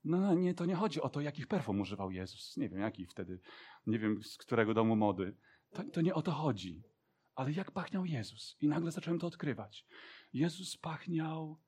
No, 0.04 0.20
no 0.20 0.34
nie, 0.34 0.54
to 0.54 0.66
nie 0.66 0.76
chodzi 0.76 1.02
o 1.02 1.10
to, 1.10 1.22
jakich 1.22 1.48
perfum 1.48 1.82
używał 1.82 2.12
Jezus. 2.12 2.58
Nie 2.58 2.70
wiem, 2.70 2.80
jakich 2.80 3.12
wtedy, 3.12 3.40
nie 3.88 4.00
wiem, 4.00 4.24
z 4.24 4.38
którego 4.38 4.74
domu 4.74 4.96
mody. 4.96 5.38
To, 5.70 5.84
to 5.84 6.02
nie 6.02 6.14
o 6.14 6.22
to 6.22 6.32
chodzi. 6.32 6.84
Ale 7.36 7.52
jak 7.52 7.72
pachniał 7.72 8.06
Jezus? 8.06 8.58
I 8.62 8.68
nagle 8.68 8.92
zacząłem 8.92 9.20
to 9.20 9.28
odkrywać. 9.28 9.88
Jezus 10.34 10.78
pachniał 10.78 11.62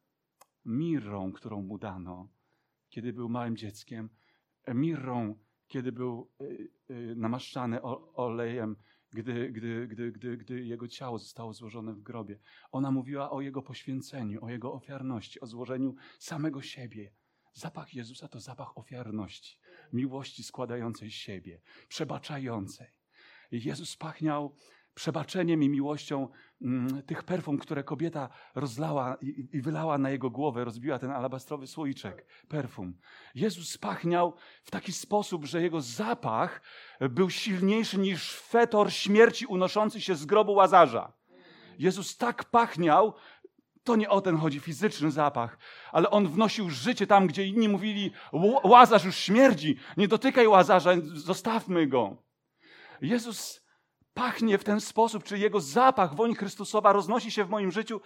mirrą, 0.66 1.32
którą 1.32 1.62
mu 1.62 1.78
dano, 1.78 2.30
kiedy 2.90 3.14
był 3.14 3.30
małym 3.30 3.58
dzieckiem. 3.58 4.10
Mirrą, 4.68 5.40
kiedy 5.68 5.92
był 5.92 6.32
y, 6.42 6.72
y, 6.90 7.16
namaszczany 7.16 7.82
olejem 8.14 8.76
gdy, 9.12 9.52
gdy, 9.52 9.88
gdy, 9.88 10.12
gdy, 10.12 10.38
gdy 10.38 10.66
jego 10.66 10.88
ciało 10.88 11.20
zostało 11.20 11.54
złożone 11.54 11.94
w 11.94 12.02
grobie. 12.02 12.40
Ona 12.72 12.92
mówiła 12.92 13.32
o 13.32 13.42
jego 13.42 13.62
poświęceniu, 13.62 14.46
o 14.46 14.50
jego 14.50 14.74
ofiarności, 14.74 15.40
o 15.40 15.46
złożeniu 15.46 15.96
samego 16.20 16.62
siebie. 16.62 17.12
Zapach 17.54 17.94
Jezusa 17.94 18.28
to 18.28 18.40
zapach 18.40 18.78
ofiarności, 18.78 19.58
miłości 19.94 20.44
składającej 20.44 21.12
siebie, 21.12 21.62
przebaczającej. 21.88 22.88
Jezus 23.52 23.98
pachniał 23.98 24.56
przebaczeniem 25.00 25.64
i 25.64 25.70
miłością 25.70 26.28
mm, 26.62 27.04
tych 27.04 27.24
perfum, 27.24 27.58
które 27.58 27.84
kobieta 27.84 28.30
rozlała 28.56 29.18
i, 29.22 29.50
i, 29.54 29.62
wylała 29.62 29.98
na 29.98 30.10
jego 30.10 30.30
głowę, 30.30 30.64
rozbiła 30.64 31.00
ten 31.00 31.12
alabastrowy 31.12 31.68
słoiczek 31.68 32.26
perfum. 32.48 32.98
Jezus 33.36 33.78
pachniał 33.78 34.34
w 34.64 34.72
taki 34.72 34.94
sposób, 34.94 35.46
że 35.46 35.62
jego 35.62 35.82
zapach 35.82 36.62
był 37.10 37.30
silniejszy 37.30 37.98
niż 37.98 38.36
fetor 38.36 38.94
śmierci 38.94 39.46
unoszący 39.46 40.02
się 40.02 40.16
z 40.16 40.26
grobu 40.26 40.54
łazarza. 40.54 41.14
Jezus 41.78 42.18
tak 42.18 42.44
pachniał, 42.44 43.14
to 43.84 43.96
nie 43.96 44.10
o 44.10 44.22
ten 44.22 44.38
chodzi 44.38 44.60
fizyczny 44.60 45.12
zapach, 45.12 45.58
ale 45.92 46.10
on 46.10 46.28
wnosił 46.28 46.70
życie 46.70 47.08
tam, 47.08 47.28
gdzie 47.28 47.46
inni 47.46 47.70
mówili: 47.70 48.12
Łazarz 48.64 49.06
już 49.06 49.16
śmierdzi, 49.16 49.78
nie 49.98 50.08
dotykaj 50.08 50.48
łazarza, 50.48 50.92
zostawmy 51.14 51.88
go. 51.88 52.24
Jezus 53.02 53.69
pachnie 54.20 54.58
w 54.58 54.64
ten 54.64 54.82
sposób, 54.82 55.24
czy 55.24 55.38
jego 55.38 55.60
zapach, 55.60 56.16
woń 56.16 56.36
Chrystusowa 56.36 56.94
roznosi 56.94 57.32
się 57.32 57.44
w 57.44 57.50
moim 57.50 57.72
życiu, 57.72 58.02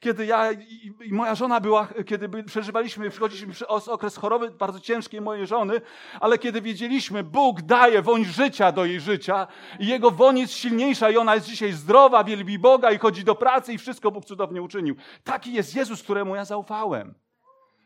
kiedy 0.00 0.26
ja 0.26 0.52
i, 0.52 1.12
moja 1.12 1.34
żona 1.34 1.60
była, 1.60 1.88
kiedy 2.06 2.42
przeżywaliśmy, 2.42 3.10
przychodziliśmy 3.10 3.52
przez 3.52 3.68
okres 3.88 4.16
choroby 4.16 4.50
bardzo 4.50 4.80
ciężkiej 4.80 5.20
mojej 5.20 5.46
żony, 5.46 5.80
ale 6.20 6.38
kiedy 6.38 6.62
wiedzieliśmy, 6.62 7.24
Bóg 7.24 7.62
daje 7.62 8.02
woń 8.02 8.24
życia 8.24 8.72
do 8.72 8.84
jej 8.84 9.00
życia 9.00 9.46
i 9.78 9.86
jego 9.86 10.10
woń 10.10 10.38
jest 10.38 10.52
silniejsza 10.52 11.10
i 11.10 11.16
ona 11.16 11.34
jest 11.34 11.46
dzisiaj 11.46 11.72
zdrowa, 11.72 12.24
wielbi 12.24 12.58
Boga 12.58 12.90
i 12.92 12.98
chodzi 12.98 13.24
do 13.24 13.34
pracy 13.34 13.72
i 13.72 13.78
wszystko 13.78 14.10
Bóg 14.10 14.24
cudownie 14.24 14.62
uczynił. 14.62 14.96
Taki 15.24 15.52
jest 15.52 15.74
Jezus, 15.74 16.02
któremu 16.02 16.36
ja 16.36 16.44
zaufałem. 16.44 17.14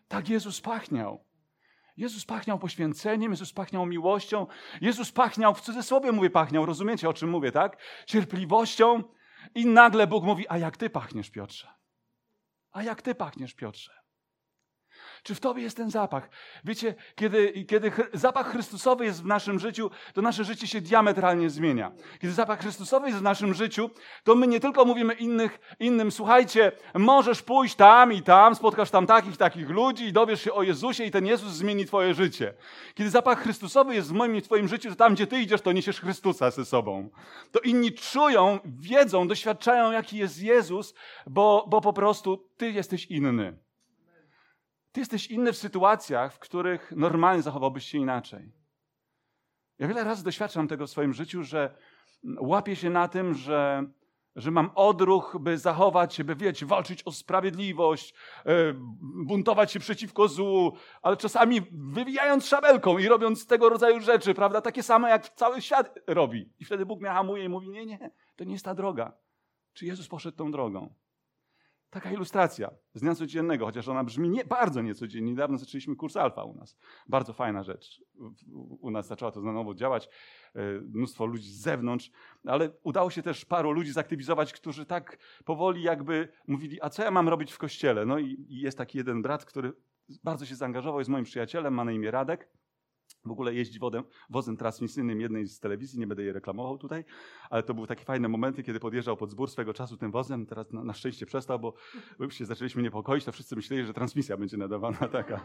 Tak 0.09 0.29
Jezus 0.29 0.61
pachniał. 0.61 1.32
Jezus 1.97 2.25
pachniał 2.25 2.59
poświęceniem, 2.59 3.31
Jezus 3.31 3.53
pachniał 3.53 3.87
miłością, 3.87 4.47
Jezus 4.81 5.13
pachniał, 5.13 5.55
w 5.55 5.61
cudzysłowie 5.61 6.13
mówię 6.13 6.31
pachniał, 6.31 6.67
rozumiecie 6.67 7.09
o 7.09 7.13
czym 7.13 7.31
mówię, 7.31 7.53
tak? 7.53 7.77
Cierpliwością 8.07 9.03
i 9.55 9.67
nagle 9.67 10.07
Bóg 10.07 10.25
mówi, 10.25 10.49
a 10.49 10.59
jak 10.59 10.77
ty 10.77 10.91
pachniesz, 10.91 11.31
Piotrze? 11.31 11.69
A 12.73 12.83
jak 12.83 13.03
ty 13.03 13.15
pachniesz, 13.15 13.55
Piotrze? 13.55 14.02
Czy 15.23 15.35
w 15.35 15.41
tobie 15.41 15.63
jest 15.63 15.77
ten 15.77 15.91
zapach? 15.91 16.31
Wiecie, 16.65 16.95
kiedy, 17.15 17.65
kiedy 17.69 17.93
zapach 18.13 18.51
Chrystusowy 18.53 19.05
jest 19.05 19.23
w 19.23 19.27
naszym 19.27 19.59
życiu, 19.59 19.91
to 20.15 20.23
nasze 20.23 20.45
życie 20.45 20.67
się 20.67 20.81
diametralnie 20.81 21.51
zmienia. 21.51 21.93
Kiedy 22.21 22.35
zapach 22.35 22.61
Chrystusowy 22.61 23.07
jest 23.07 23.19
w 23.19 23.23
naszym 23.23 23.55
życiu, 23.55 23.91
to 24.25 24.35
my 24.35 24.47
nie 24.47 24.61
tylko 24.61 24.85
mówimy 24.85 25.15
innych, 25.15 25.61
innym, 25.81 26.13
słuchajcie, 26.13 26.73
możesz 26.95 27.43
pójść 27.43 27.75
tam 27.75 28.13
i 28.13 28.23
tam, 28.23 28.55
spotkasz 28.55 28.91
tam 28.91 29.07
takich, 29.07 29.37
takich 29.37 29.71
ludzi 29.71 30.05
i 30.05 30.13
dowiesz 30.13 30.43
się 30.43 30.53
o 30.53 30.63
Jezusie 30.63 31.05
i 31.05 31.11
ten 31.11 31.27
Jezus 31.27 31.53
zmieni 31.53 31.87
twoje 31.87 32.15
życie. 32.15 32.55
Kiedy 32.95 33.11
zapach 33.11 33.43
Chrystusowy 33.43 33.95
jest 33.95 34.09
w 34.09 34.13
moim 34.13 34.37
i 34.37 34.43
twoim 34.43 34.69
życiu, 34.69 34.91
to 34.91 34.97
tam, 34.97 35.15
gdzie 35.15 35.27
ty 35.27 35.41
idziesz, 35.41 35.61
to 35.61 35.73
niesiesz 35.73 36.01
Chrystusa 36.01 36.51
ze 36.51 36.65
sobą. 36.65 37.11
To 37.53 37.61
inni 37.61 37.93
czują, 37.93 38.59
wiedzą, 38.65 39.29
doświadczają, 39.29 39.93
jaki 39.93 40.17
jest 40.17 40.43
Jezus, 40.43 40.95
bo, 41.27 41.67
bo 41.69 41.81
po 41.81 41.93
prostu 41.93 42.49
ty 42.57 42.71
jesteś 42.71 43.07
inny. 43.07 43.57
Ty 44.93 45.01
jesteś 45.01 45.27
inny 45.27 45.53
w 45.53 45.57
sytuacjach, 45.57 46.35
w 46.35 46.39
których 46.39 46.93
normalnie 46.97 47.43
zachowałbyś 47.43 47.85
się 47.85 47.99
inaczej. 47.99 48.53
Ja 49.79 49.89
wiele 49.89 50.05
razy 50.05 50.25
doświadczam 50.25 50.69
tego 50.69 50.87
w 50.87 50.91
swoim 50.91 51.13
życiu, 51.13 51.43
że 51.43 51.75
łapię 52.41 52.77
się 52.77 52.91
na 52.91 53.09
tym, 53.09 53.35
że, 53.35 53.85
że 54.37 54.51
mam 54.51 54.71
odruch, 54.75 55.37
by 55.41 55.59
zachować 55.59 56.15
się, 56.15 56.25
by 56.25 56.37
wiecie, 56.37 56.67
walczyć 56.67 57.03
o 57.03 57.13
sprawiedliwość, 57.13 58.15
e, 58.47 58.53
buntować 59.27 59.73
się 59.73 59.81
przeciwko 59.81 60.29
złu, 60.29 60.77
ale 61.03 61.17
czasami 61.17 61.61
wywijając 61.73 62.47
szabelką 62.47 62.99
i 62.99 63.09
robiąc 63.09 63.47
tego 63.47 63.69
rodzaju 63.69 64.01
rzeczy, 64.01 64.35
prawda, 64.35 64.61
takie 64.61 64.83
same 64.83 65.11
jak 65.11 65.29
cały 65.29 65.63
świat 65.63 65.99
robi. 66.07 66.53
I 66.59 66.65
wtedy 66.65 66.87
Bóg 66.87 67.01
mnie 67.01 67.11
hamuje 67.11 67.45
i 67.45 67.49
mówi, 67.49 67.71
nie, 67.71 67.87
nie, 67.87 68.11
to 68.37 68.45
nie 68.45 68.53
jest 68.53 68.65
ta 68.65 68.75
droga. 68.75 69.13
Czy 69.73 69.87
Jezus 69.87 70.09
poszedł 70.09 70.37
tą 70.37 70.51
drogą? 70.51 70.95
Taka 71.93 72.13
ilustracja 72.13 72.71
z 72.95 73.01
dnia 73.01 73.15
codziennego, 73.15 73.67
chociaż 73.67 73.89
ona 73.89 74.05
brzmi 74.05 74.29
nie, 74.29 74.45
bardzo 74.45 74.83
niecodziennie. 74.83 75.31
Niedawno 75.31 75.59
zaczęliśmy 75.59 75.97
kurs 75.97 76.17
alfa 76.17 76.45
u 76.45 76.55
nas. 76.55 76.77
Bardzo 77.09 77.33
fajna 77.33 77.63
rzecz. 77.63 78.03
U 78.81 78.91
nas 78.91 79.07
zaczęła 79.07 79.31
to 79.31 79.41
na 79.41 79.53
nowo 79.53 79.75
działać. 79.75 80.09
E, 80.55 80.61
mnóstwo 80.81 81.27
ludzi 81.27 81.51
z 81.51 81.61
zewnątrz, 81.61 82.11
ale 82.47 82.71
udało 82.83 83.11
się 83.11 83.23
też 83.23 83.45
paru 83.45 83.73
ludzi 83.73 83.93
zaktywizować, 83.93 84.53
którzy 84.53 84.87
tak 84.87 85.19
powoli 85.45 85.83
jakby 85.83 86.29
mówili, 86.47 86.83
a 86.83 86.91
co 86.91 87.03
ja 87.03 87.11
mam 87.11 87.29
robić 87.29 87.53
w 87.53 87.59
kościele? 87.59 88.07
No 88.07 88.19
i 88.19 88.47
jest 88.49 88.79
taki 88.79 88.99
jeden 88.99 89.23
brat, 89.23 89.45
który 89.45 89.73
bardzo 90.25 90.47
się 90.47 90.55
zaangażował, 90.55 91.01
jest 91.01 91.11
moim 91.11 91.25
przyjacielem, 91.25 91.75
ma 91.75 91.85
na 91.85 91.93
imię 91.93 92.11
Radek 92.11 92.49
w 93.25 93.31
ogóle 93.31 93.55
jeździ 93.55 93.79
wodem, 93.79 94.05
wozem 94.31 94.57
transmisyjnym 94.57 95.21
jednej 95.21 95.47
z 95.47 95.61
telewizji, 95.61 96.01
nie 96.01 96.07
będę 96.07 96.23
jej 96.23 96.33
reklamował 96.33 96.79
tutaj, 96.79 97.05
ale 97.51 97.63
to 97.63 97.75
były 97.75 97.87
takie 97.87 98.05
fajne 98.05 98.29
momenty, 98.29 98.63
kiedy 98.63 98.81
podjeżdżał 98.81 99.17
pod 99.17 99.31
zbór 99.31 99.51
swego 99.51 99.75
czasu 99.75 99.97
tym 99.97 100.11
wozem, 100.11 100.47
teraz 100.47 100.73
na, 100.73 100.85
na 100.85 100.93
szczęście 100.93 101.27
przestał, 101.27 101.59
bo 101.59 101.75
już 102.21 102.35
się 102.35 102.47
zaczęliśmy 102.47 102.83
niepokoić, 102.83 103.25
to 103.25 103.33
wszyscy 103.33 103.57
myśleli, 103.57 103.87
że 103.87 103.95
transmisja 103.95 104.37
będzie 104.37 104.57
nadawana 104.57 105.09
taka. 105.19 105.41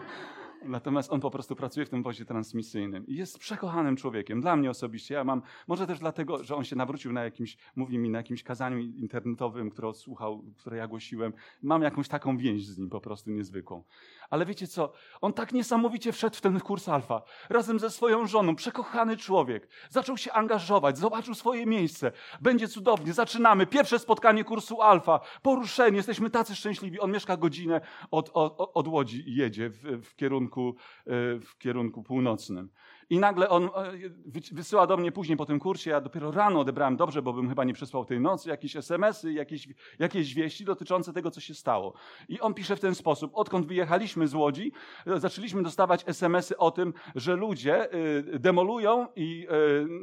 Natomiast 0.66 1.12
on 1.12 1.20
po 1.20 1.32
prostu 1.32 1.56
pracuje 1.56 1.86
w 1.86 1.90
tym 1.90 2.04
wozie 2.04 2.26
transmisyjnym 2.26 3.08
i 3.08 3.16
jest 3.16 3.40
przekochanym 3.40 3.96
człowiekiem. 3.96 4.42
Dla 4.42 4.56
mnie 4.56 4.70
osobiście, 4.70 5.14
ja 5.14 5.24
mam, 5.24 5.42
może 5.68 5.88
też 5.88 6.00
dlatego, 6.00 6.44
że 6.44 6.56
on 6.56 6.64
się 6.64 6.76
nawrócił 6.76 7.14
na 7.14 7.24
jakimś, 7.24 7.58
mówi 7.76 7.98
mi, 7.98 8.10
na 8.10 8.18
jakimś 8.18 8.44
kazaniu 8.44 8.80
internetowym, 8.80 9.70
które 9.70 9.88
odsłuchał, 9.88 10.44
które 10.58 10.78
ja 10.78 10.88
głosiłem. 10.88 11.34
Mam 11.64 11.82
jakąś 11.82 12.08
taką 12.08 12.38
więź 12.38 12.66
z 12.66 12.78
nim 12.78 12.90
po 12.90 13.02
prostu 13.02 13.32
niezwykłą. 13.32 13.84
Ale 14.30 14.46
wiecie 14.46 14.68
co? 14.68 14.94
On 15.22 15.34
tak 15.34 15.54
niesamowicie 15.54 16.12
wszedł 16.12 16.36
w 16.36 16.42
ten 16.42 16.60
kurs 16.60 16.90
alfa. 16.90 17.22
Razem 17.50 17.80
ze 17.80 17.90
swoją 17.90 18.28
żoną, 18.28 18.56
przekochany 18.56 19.18
człowiek. 19.18 19.70
Zaczął 19.90 20.18
się 20.18 20.32
angażować, 20.34 20.98
zobaczył 20.98 21.34
swoje 21.34 21.66
miejsce. 21.66 22.12
Będzie 22.42 22.68
cudownie, 22.68 23.14
zaczynamy. 23.14 23.68
Pierwsze 23.68 24.00
spotkanie 24.00 24.44
kursu 24.44 24.82
alfa. 24.82 25.20
Poruszenie, 25.42 25.98
jesteśmy 25.98 26.30
tacy 26.30 26.56
szczęśliwi. 26.56 27.00
On 27.00 27.12
mieszka 27.12 27.38
godzinę 27.38 27.82
od, 28.12 28.32
od, 28.34 28.72
od 28.74 28.88
Łodzi 28.88 29.30
i 29.30 29.36
jedzie 29.36 29.70
w, 29.70 29.84
w, 30.04 30.16
kierunku, 30.16 30.47
e, 30.48 31.40
w 31.40 31.58
kierunku 31.58 32.04
północnym. 32.04 32.70
I 33.10 33.20
nagle 33.20 33.50
on 33.50 33.64
e, 33.64 33.70
wysyła 34.52 34.88
do 34.88 34.98
mnie 34.98 35.12
później 35.12 35.38
po 35.38 35.46
tym 35.46 35.60
kursie, 35.60 35.90
ja 35.90 36.02
dopiero 36.02 36.32
rano 36.32 36.60
odebrałem 36.60 36.96
dobrze, 36.96 37.22
bo 37.22 37.34
bym 37.34 37.50
chyba 37.50 37.64
nie 37.64 37.74
przespał 37.74 38.06
tej 38.06 38.20
nocy, 38.20 38.50
jakieś 38.50 38.76
SMS-y, 38.76 39.34
jakieś, 39.34 39.68
jakieś 40.00 40.34
wieści 40.34 40.66
dotyczące 40.66 41.14
tego, 41.14 41.32
co 41.32 41.42
się 41.42 41.54
stało. 41.54 41.94
I 42.30 42.40
on 42.40 42.54
pisze 42.54 42.76
w 42.76 42.80
ten 42.80 42.96
sposób, 42.96 43.32
odkąd 43.34 43.68
wyjechaliśmy 43.68 44.28
z 44.28 44.34
Łodzi, 44.34 44.72
e, 45.08 45.20
zaczęliśmy 45.20 45.64
dostawać 45.64 46.04
SMS-y 46.08 46.58
o 46.58 46.72
tym, 46.72 46.94
że 47.16 47.36
ludzie 47.36 47.92
e, 47.92 48.40
demolują 48.40 49.08
i 49.16 49.48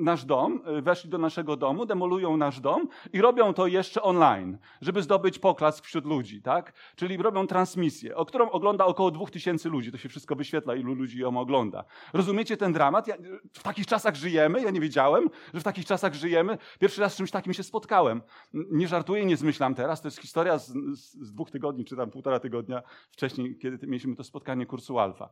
nasz 0.01 0.25
dom, 0.25 0.61
weszli 0.83 1.11
do 1.11 1.19
naszego 1.19 1.57
domu, 1.57 1.87
demolują 1.87 2.37
nasz 2.37 2.61
dom 2.61 2.89
i 3.13 3.21
robią 3.21 3.55
to 3.55 3.67
jeszcze 3.67 4.03
online, 4.03 4.59
żeby 4.81 5.03
zdobyć 5.03 5.39
poklask 5.39 5.85
wśród 5.85 6.07
ludzi, 6.07 6.43
tak? 6.43 6.73
Czyli 6.97 7.17
robią 7.17 7.47
transmisję, 7.47 8.17
o 8.17 8.25
którą 8.25 8.51
ogląda 8.51 8.87
około 8.87 9.11
2000 9.11 9.69
ludzi. 9.69 9.93
To 9.93 9.99
się 9.99 10.09
wszystko 10.09 10.37
wyświetla, 10.37 10.75
ilu 10.75 10.95
ludzi 10.95 11.19
ją 11.19 11.41
ogląda. 11.41 11.85
Rozumiecie 12.13 12.57
ten 12.57 12.73
dramat? 12.73 12.94
Ja, 13.07 13.17
w 13.53 13.63
takich 13.63 13.87
czasach 13.87 14.15
żyjemy, 14.15 14.63
ja 14.63 14.71
nie 14.71 14.81
wiedziałem, 14.81 15.31
że 15.55 15.61
w 15.61 15.65
takich 15.65 15.87
czasach 15.87 16.15
żyjemy. 16.15 16.59
Pierwszy 16.79 17.01
raz 17.01 17.13
z 17.15 17.17
czymś 17.17 17.31
takim 17.31 17.55
się 17.55 17.63
spotkałem. 17.63 18.23
Nie 18.53 18.89
żartuję, 18.89 19.27
nie 19.27 19.37
zmyślam 19.37 19.75
teraz. 19.75 20.03
To 20.03 20.09
jest 20.09 20.19
historia 20.19 20.59
z, 20.59 20.69
z, 20.73 21.13
z 21.15 21.33
dwóch 21.33 21.51
tygodni, 21.51 21.85
czy 21.85 21.97
tam 21.97 22.11
półtora 22.11 22.41
tygodnia 22.41 22.83
wcześniej, 23.11 23.59
kiedy 23.59 23.87
mieliśmy 23.87 24.17
to 24.17 24.25
spotkanie 24.25 24.67
kursu 24.67 24.99
Alfa. 24.99 25.29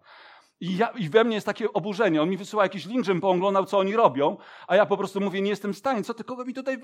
I, 0.61 0.76
ja, 0.76 0.88
I, 0.88 1.09
we 1.09 1.25
mnie 1.25 1.35
jest 1.35 1.47
takie 1.47 1.73
oburzenie. 1.73 2.23
On 2.23 2.31
mi 2.31 2.37
wysyła 2.37 2.62
jakiś 2.62 2.87
link, 2.87 3.04
żebym 3.04 3.21
pooglądał, 3.21 3.64
co 3.64 3.78
oni 3.78 3.97
robią, 3.97 4.37
a 4.66 4.76
ja 4.76 4.87
po 4.87 4.97
prostu 4.97 5.21
mówię, 5.21 5.42
nie 5.42 5.50
jestem 5.50 5.73
w 5.73 5.78
stanie. 5.78 6.02
Co 6.02 6.14
ty, 6.14 6.25
kogo 6.25 6.45
mi 6.45 6.54
tutaj... 6.54 6.78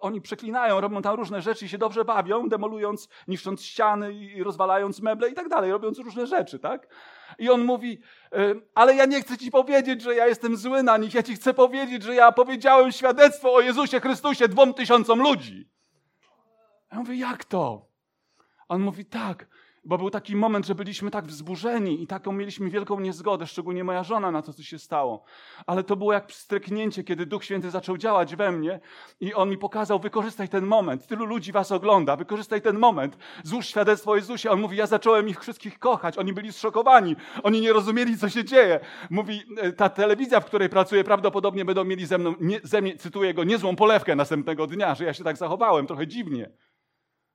Oni 0.00 0.20
przeklinają, 0.20 0.80
robią 0.80 1.02
tam 1.02 1.16
różne 1.16 1.42
rzeczy 1.42 1.64
i 1.64 1.68
się 1.68 1.78
dobrze 1.78 2.04
bawią, 2.04 2.48
demolując, 2.48 3.08
niszcząc 3.28 3.62
ściany 3.62 4.14
i 4.14 4.42
rozwalając 4.42 5.02
meble 5.02 5.30
i 5.30 5.34
tak 5.34 5.48
dalej, 5.48 5.70
robiąc 5.72 5.98
różne 5.98 6.26
rzeczy, 6.26 6.58
tak? 6.58 6.88
I 7.38 7.50
on 7.50 7.64
mówi, 7.64 8.00
ale 8.74 8.94
ja 8.94 9.04
nie 9.04 9.22
chcę 9.22 9.38
ci 9.38 9.50
powiedzieć, 9.50 10.02
że 10.02 10.14
ja 10.14 10.26
jestem 10.26 10.56
zły 10.56 10.82
na 10.82 10.96
nich. 10.96 11.14
Ja 11.14 11.22
ci 11.22 11.34
chcę 11.34 11.54
powiedzieć, 11.54 12.02
że 12.02 12.14
ja 12.14 12.32
powiedziałem 12.32 12.92
świadectwo 12.92 13.54
o 13.54 13.60
Jezusie 13.60 14.00
Chrystusie 14.00 14.48
dwom 14.48 14.74
tysiącom 14.74 15.22
ludzi. 15.22 15.68
Ja 16.92 16.98
mówię, 16.98 17.14
jak 17.14 17.44
to? 17.44 17.86
On 18.68 18.82
mówi, 18.82 19.04
tak, 19.04 19.46
bo 19.84 19.98
był 19.98 20.10
taki 20.10 20.36
moment, 20.36 20.66
że 20.66 20.74
byliśmy 20.74 21.10
tak 21.10 21.26
wzburzeni 21.26 22.02
i 22.02 22.06
taką 22.06 22.32
mieliśmy 22.32 22.70
wielką 22.70 23.00
niezgodę, 23.00 23.46
szczególnie 23.46 23.84
moja 23.84 24.02
żona 24.02 24.30
na 24.30 24.42
to, 24.42 24.52
co 24.52 24.62
się 24.62 24.78
stało. 24.78 25.24
Ale 25.66 25.84
to 25.84 25.96
było 25.96 26.12
jak 26.12 26.26
pstryknięcie, 26.26 27.04
kiedy 27.04 27.26
Duch 27.26 27.44
Święty 27.44 27.70
zaczął 27.70 27.96
działać 27.98 28.36
we 28.36 28.52
mnie 28.52 28.80
i 29.20 29.34
On 29.34 29.50
mi 29.50 29.58
pokazał, 29.58 29.98
wykorzystaj 29.98 30.48
ten 30.48 30.66
moment. 30.66 31.06
Tylu 31.06 31.24
ludzi 31.24 31.52
was 31.52 31.72
ogląda, 31.72 32.16
wykorzystaj 32.16 32.62
ten 32.62 32.78
moment. 32.78 33.16
Złóż 33.44 33.66
świadectwo 33.66 34.16
Jezusie. 34.16 34.50
On 34.50 34.60
mówi, 34.60 34.76
ja 34.76 34.86
zacząłem 34.86 35.28
ich 35.28 35.40
wszystkich 35.40 35.78
kochać. 35.78 36.18
Oni 36.18 36.32
byli 36.32 36.52
zszokowani. 36.52 37.16
Oni 37.42 37.60
nie 37.60 37.72
rozumieli, 37.72 38.18
co 38.18 38.28
się 38.28 38.44
dzieje. 38.44 38.80
Mówi, 39.10 39.42
e, 39.56 39.72
ta 39.72 39.88
telewizja, 39.88 40.40
w 40.40 40.44
której 40.44 40.68
pracuję, 40.68 41.04
prawdopodobnie 41.04 41.64
będą 41.64 41.84
mieli 41.84 42.06
ze 42.06 42.18
mną, 42.18 42.34
nie, 42.40 42.60
ze 42.62 42.82
mnie, 42.82 42.96
cytuję 42.96 43.34
go, 43.34 43.44
niezłą 43.44 43.76
polewkę 43.76 44.16
następnego 44.16 44.66
dnia, 44.66 44.94
że 44.94 45.04
ja 45.04 45.14
się 45.14 45.24
tak 45.24 45.36
zachowałem, 45.36 45.86
trochę 45.86 46.06
dziwnie. 46.06 46.50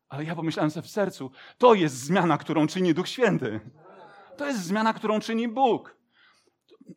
Ale 0.10 0.24
ja 0.24 0.36
pomyślałem 0.36 0.72
sobie 0.72 0.88
w 0.88 0.92
sercu, 0.92 1.32
to 1.58 1.74
jest 1.74 1.96
zmiana, 1.96 2.38
którą 2.38 2.68
czyni 2.68 2.94
Duch 2.94 3.08
Święty. 3.08 3.60
To 4.38 4.48
jest 4.48 4.64
zmiana, 4.64 4.94
którą 4.94 5.20
czyni 5.20 5.48
Bóg. 5.48 5.96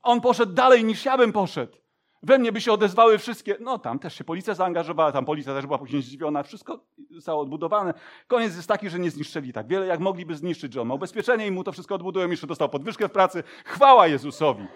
On 0.03 0.21
poszedł 0.21 0.53
dalej 0.53 0.85
niż 0.85 1.05
ja 1.05 1.19
bym 1.19 1.33
poszedł. 1.33 1.81
We 2.23 2.39
mnie 2.39 2.53
by 2.53 2.61
się 2.61 2.73
odezwały 2.73 3.19
wszystkie, 3.19 3.57
no 3.61 3.79
tam 3.79 3.99
też 3.99 4.15
się 4.15 4.25
policja 4.25 4.55
zaangażowała, 4.55 5.13
tam 5.13 5.25
policja 5.25 5.55
też 5.55 5.67
była 5.67 5.79
później 5.79 6.03
zdziwiona, 6.03 6.43
wszystko 6.43 6.85
zostało 7.11 7.43
odbudowane. 7.43 7.95
Koniec 8.27 8.57
jest 8.57 8.69
taki, 8.69 8.91
że 8.91 8.99
nie 8.99 9.11
zniszczyli 9.11 9.53
tak 9.53 9.67
wiele, 9.67 9.87
jak 9.87 10.01
mogliby 10.01 10.37
zniszczyć, 10.37 10.73
że 10.73 10.81
on 10.81 10.89
ma 10.89 10.95
ubezpieczenie 10.95 11.47
i 11.47 11.51
mu 11.51 11.65
to 11.65 11.73
wszystko 11.73 11.95
odbudują, 11.95 12.31
jeszcze 12.31 12.47
dostał 12.47 12.69
podwyżkę 12.69 13.09
w 13.09 13.13
pracy. 13.13 13.43
Chwała 13.65 14.07
Jezusowi. 14.07 14.67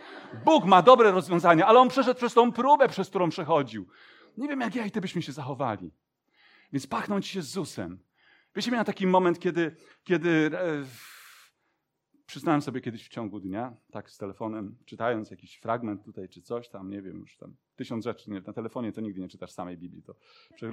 Bóg 0.44 0.64
ma 0.64 0.82
dobre 0.82 1.10
rozwiązania, 1.10 1.66
ale 1.66 1.80
on 1.80 1.88
przeszedł 1.88 2.18
przez 2.18 2.34
tą 2.34 2.52
próbę, 2.52 2.88
przez 2.88 3.08
którą 3.08 3.28
przechodził. 3.28 3.86
Nie 4.36 4.48
wiem, 4.48 4.60
jak 4.60 4.74
ja 4.74 4.86
i 4.86 4.90
ty 4.90 5.00
byśmy 5.00 5.22
się 5.22 5.32
zachowali. 5.32 5.90
Więc 6.72 6.86
pachnąć 6.86 7.26
się 7.26 7.42
z 7.42 7.46
Zusem. 7.46 7.98
Wiecie, 8.56 8.70
miałem 8.70 8.86
taki 8.86 9.06
moment, 9.06 9.38
kiedy, 9.38 9.76
kiedy 10.04 10.30
e, 10.54 10.84
przyznałem 12.26 12.62
sobie 12.62 12.80
kiedyś 12.80 13.06
w 13.06 13.08
ciągu 13.08 13.40
dnia, 13.40 13.76
tak 13.92 14.10
z 14.10 14.18
telefonem, 14.18 14.76
czytając 14.84 15.30
jakiś 15.30 15.56
fragment 15.56 16.04
tutaj 16.04 16.28
czy 16.28 16.42
coś 16.42 16.68
tam, 16.68 16.90
nie 16.90 17.02
wiem, 17.02 17.18
już 17.18 17.36
tam 17.36 17.56
tysiąc 17.76 18.04
rzeczy, 18.04 18.30
nie, 18.30 18.40
na 18.40 18.52
telefonie 18.52 18.92
to 18.92 19.00
nigdy 19.00 19.20
nie 19.20 19.28
czytasz 19.28 19.52
samej 19.52 19.78
Biblii, 19.78 20.02
to 20.02 20.14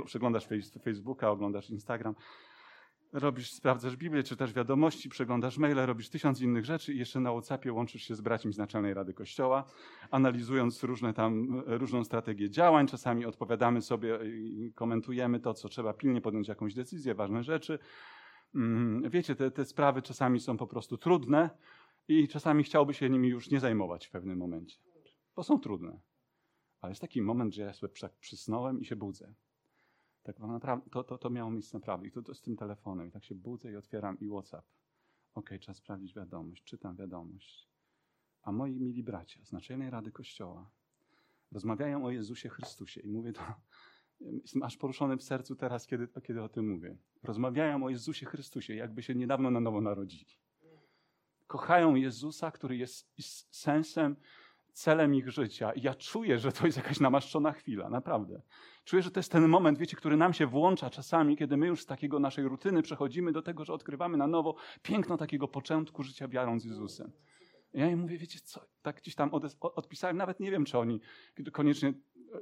przeglądasz 0.05 0.47
Facebooka, 0.83 1.29
oglądasz 1.29 1.69
Instagram, 1.69 2.15
robisz, 3.13 3.51
sprawdzasz 3.51 3.97
Biblię, 3.97 4.23
czytasz 4.23 4.53
wiadomości, 4.53 5.09
przeglądasz 5.09 5.57
maile, 5.57 5.85
robisz 5.85 6.09
tysiąc 6.09 6.41
innych 6.41 6.65
rzeczy 6.65 6.93
i 6.93 6.97
jeszcze 6.97 7.19
na 7.19 7.31
WhatsAppie 7.31 7.73
łączysz 7.73 8.03
się 8.03 8.15
z 8.15 8.21
braćmi 8.21 8.53
z 8.53 8.57
Naczelnej 8.57 8.93
Rady 8.93 9.13
Kościoła, 9.13 9.63
analizując 10.11 10.83
różne 10.83 11.13
tam, 11.13 11.63
różną 11.65 12.03
strategię 12.03 12.49
działań. 12.49 12.87
Czasami 12.87 13.25
odpowiadamy 13.25 13.81
sobie 13.81 14.19
i 14.25 14.73
komentujemy 14.75 15.39
to, 15.39 15.53
co 15.53 15.69
trzeba 15.69 15.93
pilnie 15.93 16.21
podjąć 16.21 16.47
jakąś 16.47 16.73
decyzję, 16.73 17.15
ważne 17.15 17.43
rzeczy. 17.43 17.79
Mm, 18.55 19.09
wiecie, 19.09 19.35
te, 19.35 19.51
te 19.51 19.65
sprawy 19.65 20.01
czasami 20.01 20.39
są 20.39 20.57
po 20.57 20.67
prostu 20.67 20.97
trudne 20.97 21.49
i 22.07 22.27
czasami 22.27 22.63
chciałby 22.63 22.93
się 22.93 23.09
nimi 23.09 23.29
już 23.29 23.49
nie 23.49 23.59
zajmować 23.59 24.07
w 24.07 24.11
pewnym 24.11 24.37
momencie, 24.37 24.77
bo 25.35 25.43
są 25.43 25.59
trudne. 25.59 25.99
Ale 26.81 26.91
jest 26.91 27.01
taki 27.01 27.21
moment, 27.21 27.55
że 27.55 27.61
ja 27.61 27.73
sobie 27.73 27.93
przysnąłem 28.19 28.81
i 28.81 28.85
się 28.85 28.95
budzę. 28.95 29.33
Tak 30.23 30.39
naprawdę, 30.39 30.89
to, 30.89 31.03
to, 31.03 31.17
to 31.17 31.29
miało 31.29 31.51
miejsce 31.51 31.77
naprawdę. 31.77 32.07
I 32.07 32.11
to, 32.11 32.21
to 32.21 32.33
z 32.33 32.41
tym 32.41 32.57
telefonem. 32.57 33.07
I 33.07 33.11
tak 33.11 33.23
się 33.23 33.35
budzę 33.35 33.71
i 33.71 33.75
otwieram 33.75 34.19
i 34.19 34.27
WhatsApp. 34.27 34.65
Ok, 35.33 35.49
trzeba 35.59 35.73
sprawdzić 35.73 36.15
wiadomość. 36.15 36.63
Czytam 36.63 36.95
wiadomość. 36.95 37.69
A 38.41 38.51
moi 38.51 38.79
mili 38.79 39.03
bracia 39.03 39.45
z 39.45 39.51
Naczelnej 39.51 39.89
Rady 39.89 40.11
Kościoła 40.11 40.71
rozmawiają 41.51 42.05
o 42.05 42.11
Jezusie 42.11 42.49
Chrystusie. 42.49 43.01
I 43.01 43.07
mówię 43.07 43.33
to, 43.33 43.41
jestem 44.21 44.63
aż 44.63 44.77
poruszony 44.77 45.17
w 45.17 45.23
sercu 45.23 45.55
teraz, 45.55 45.87
kiedy, 45.87 46.07
kiedy 46.23 46.41
o 46.41 46.49
tym 46.49 46.69
mówię. 46.69 46.97
Rozmawiają 47.23 47.83
o 47.83 47.89
Jezusie 47.89 48.25
Chrystusie, 48.25 48.75
jakby 48.75 49.03
się 49.03 49.15
niedawno 49.15 49.51
na 49.51 49.59
nowo 49.59 49.81
narodzili. 49.81 50.37
Kochają 51.47 51.95
Jezusa, 51.95 52.51
który 52.51 52.77
jest 52.77 53.07
sensem 53.55 54.15
celem 54.71 55.15
ich 55.15 55.29
życia. 55.29 55.71
I 55.71 55.81
ja 55.81 55.95
czuję, 55.95 56.39
że 56.39 56.51
to 56.51 56.65
jest 56.65 56.77
jakaś 56.77 56.99
namaszczona 56.99 57.51
chwila, 57.51 57.89
naprawdę. 57.89 58.41
Czuję, 58.83 59.01
że 59.01 59.11
to 59.11 59.19
jest 59.19 59.31
ten 59.31 59.47
moment, 59.47 59.77
wiecie, 59.77 59.97
który 59.97 60.17
nam 60.17 60.33
się 60.33 60.47
włącza 60.47 60.89
czasami, 60.89 61.37
kiedy 61.37 61.57
my 61.57 61.67
już 61.67 61.81
z 61.81 61.85
takiego 61.85 62.19
naszej 62.19 62.45
rutyny 62.45 62.81
przechodzimy 62.81 63.31
do 63.31 63.41
tego, 63.41 63.65
że 63.65 63.73
odkrywamy 63.73 64.17
na 64.17 64.27
nowo 64.27 64.55
piękno 64.81 65.17
takiego 65.17 65.47
początku 65.47 66.03
życia 66.03 66.27
wiarą 66.27 66.59
z 66.59 66.65
Jezusem. 66.65 67.11
Ja 67.73 67.89
im 67.89 67.99
mówię, 67.99 68.17
wiecie 68.17 68.39
co, 68.39 68.61
tak 68.81 68.97
gdzieś 68.97 69.15
tam 69.15 69.31
odpisałem, 69.61 70.17
nawet 70.17 70.39
nie 70.39 70.51
wiem, 70.51 70.65
czy 70.65 70.77
oni 70.77 71.01
koniecznie 71.51 71.93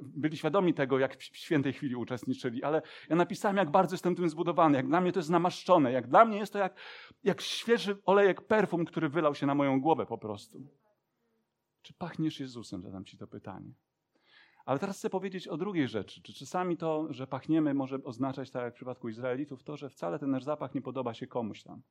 byli 0.01 0.37
świadomi 0.37 0.73
tego, 0.73 0.99
jak 0.99 1.17
w 1.17 1.37
świętej 1.37 1.73
chwili 1.73 1.95
uczestniczyli, 1.95 2.63
ale 2.63 2.81
ja 3.09 3.15
napisałem, 3.15 3.57
jak 3.57 3.71
bardzo 3.71 3.93
jestem 3.93 4.15
tym 4.15 4.29
zbudowany, 4.29 4.77
jak 4.77 4.87
dla 4.87 5.01
mnie 5.01 5.11
to 5.11 5.19
jest 5.19 5.29
namaszczone, 5.29 5.91
jak 5.91 6.07
dla 6.07 6.25
mnie 6.25 6.37
jest 6.37 6.53
to 6.53 6.59
jak, 6.59 6.75
jak 7.23 7.41
świeży 7.41 7.97
olejek 8.05 8.41
perfum, 8.41 8.85
który 8.85 9.09
wylał 9.09 9.35
się 9.35 9.45
na 9.45 9.55
moją 9.55 9.81
głowę 9.81 10.05
po 10.05 10.17
prostu. 10.17 10.61
Czy 11.81 11.93
pachniesz 11.93 12.39
Jezusem? 12.39 12.81
Zadam 12.81 13.05
ci 13.05 13.17
to 13.17 13.27
pytanie. 13.27 13.73
Ale 14.65 14.79
teraz 14.79 14.97
chcę 14.97 15.09
powiedzieć 15.09 15.47
o 15.47 15.57
drugiej 15.57 15.87
rzeczy. 15.87 16.21
Czy 16.21 16.33
czasami 16.33 16.77
to, 16.77 17.13
że 17.13 17.27
pachniemy, 17.27 17.73
może 17.73 18.03
oznaczać, 18.03 18.51
tak 18.51 18.63
jak 18.63 18.73
w 18.73 18.75
przypadku 18.75 19.09
Izraelitów, 19.09 19.63
to, 19.63 19.77
że 19.77 19.89
wcale 19.89 20.19
ten 20.19 20.31
nasz 20.31 20.43
zapach 20.43 20.75
nie 20.75 20.81
podoba 20.81 21.13
się 21.13 21.27
komuś 21.27 21.63
tam. 21.63 21.81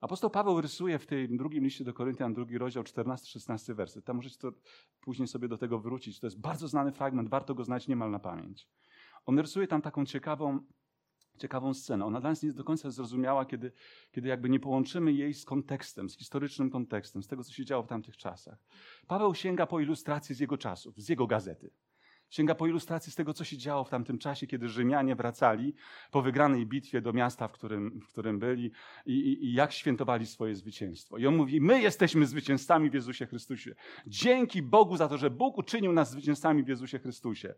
Apostoł 0.00 0.30
Paweł 0.30 0.60
rysuje 0.60 0.98
w 0.98 1.06
tym 1.06 1.36
drugim 1.36 1.64
liście 1.64 1.84
do 1.84 1.94
Koryntian, 1.94 2.34
drugi 2.34 2.58
rozdział, 2.58 2.82
14-16 2.82 3.74
werset. 3.74 4.04
Tam 4.04 4.16
możecie 4.16 4.38
to 4.38 4.52
później 5.00 5.28
sobie 5.28 5.48
do 5.48 5.58
tego 5.58 5.78
wrócić. 5.78 6.20
To 6.20 6.26
jest 6.26 6.40
bardzo 6.40 6.68
znany 6.68 6.92
fragment, 6.92 7.28
warto 7.28 7.54
go 7.54 7.64
znać 7.64 7.88
niemal 7.88 8.10
na 8.10 8.18
pamięć. 8.18 8.68
On 9.26 9.38
rysuje 9.38 9.66
tam 9.66 9.82
taką 9.82 10.04
ciekawą 10.06 10.60
ciekawą 11.36 11.74
scenę. 11.74 12.04
Ona 12.04 12.20
dla 12.20 12.30
nas 12.30 12.42
nie 12.42 12.46
jest 12.46 12.58
do 12.58 12.64
końca 12.64 12.90
zrozumiała, 12.90 13.44
kiedy, 13.44 13.72
kiedy 14.12 14.28
jakby 14.28 14.48
nie 14.48 14.60
połączymy 14.60 15.12
jej 15.12 15.34
z 15.34 15.44
kontekstem, 15.44 16.10
z 16.10 16.16
historycznym 16.16 16.70
kontekstem, 16.70 17.22
z 17.22 17.26
tego, 17.26 17.44
co 17.44 17.52
się 17.52 17.64
działo 17.64 17.82
w 17.82 17.86
tamtych 17.86 18.16
czasach. 18.16 18.58
Paweł 19.06 19.34
sięga 19.34 19.66
po 19.66 19.80
ilustracje 19.80 20.34
z 20.34 20.40
jego 20.40 20.58
czasów, 20.58 20.96
z 20.96 21.08
jego 21.08 21.26
gazety. 21.26 21.70
Sięga 22.30 22.54
po 22.54 22.66
ilustrację 22.66 23.12
z 23.12 23.14
tego, 23.14 23.34
co 23.34 23.44
się 23.44 23.58
działo 23.58 23.84
w 23.84 23.90
tamtym 23.90 24.18
czasie, 24.18 24.46
kiedy 24.46 24.68
Rzymianie 24.68 25.16
wracali 25.16 25.74
po 26.10 26.22
wygranej 26.22 26.66
bitwie 26.66 27.00
do 27.00 27.12
miasta, 27.12 27.48
w 27.48 27.52
którym, 27.52 28.00
w 28.00 28.08
którym 28.08 28.38
byli 28.38 28.70
i, 29.06 29.12
i, 29.12 29.44
i 29.44 29.52
jak 29.52 29.72
świętowali 29.72 30.26
swoje 30.26 30.54
zwycięstwo. 30.54 31.18
I 31.18 31.26
on 31.26 31.36
mówi, 31.36 31.60
my 31.60 31.82
jesteśmy 31.82 32.26
zwycięzcami 32.26 32.90
w 32.90 32.94
Jezusie 32.94 33.26
Chrystusie. 33.26 33.74
Dzięki 34.06 34.62
Bogu 34.62 34.96
za 34.96 35.08
to, 35.08 35.18
że 35.18 35.30
Bóg 35.30 35.58
uczynił 35.58 35.92
nas 35.92 36.10
zwycięzcami 36.10 36.62
w 36.62 36.68
Jezusie 36.68 36.98
Chrystusie. 36.98 37.54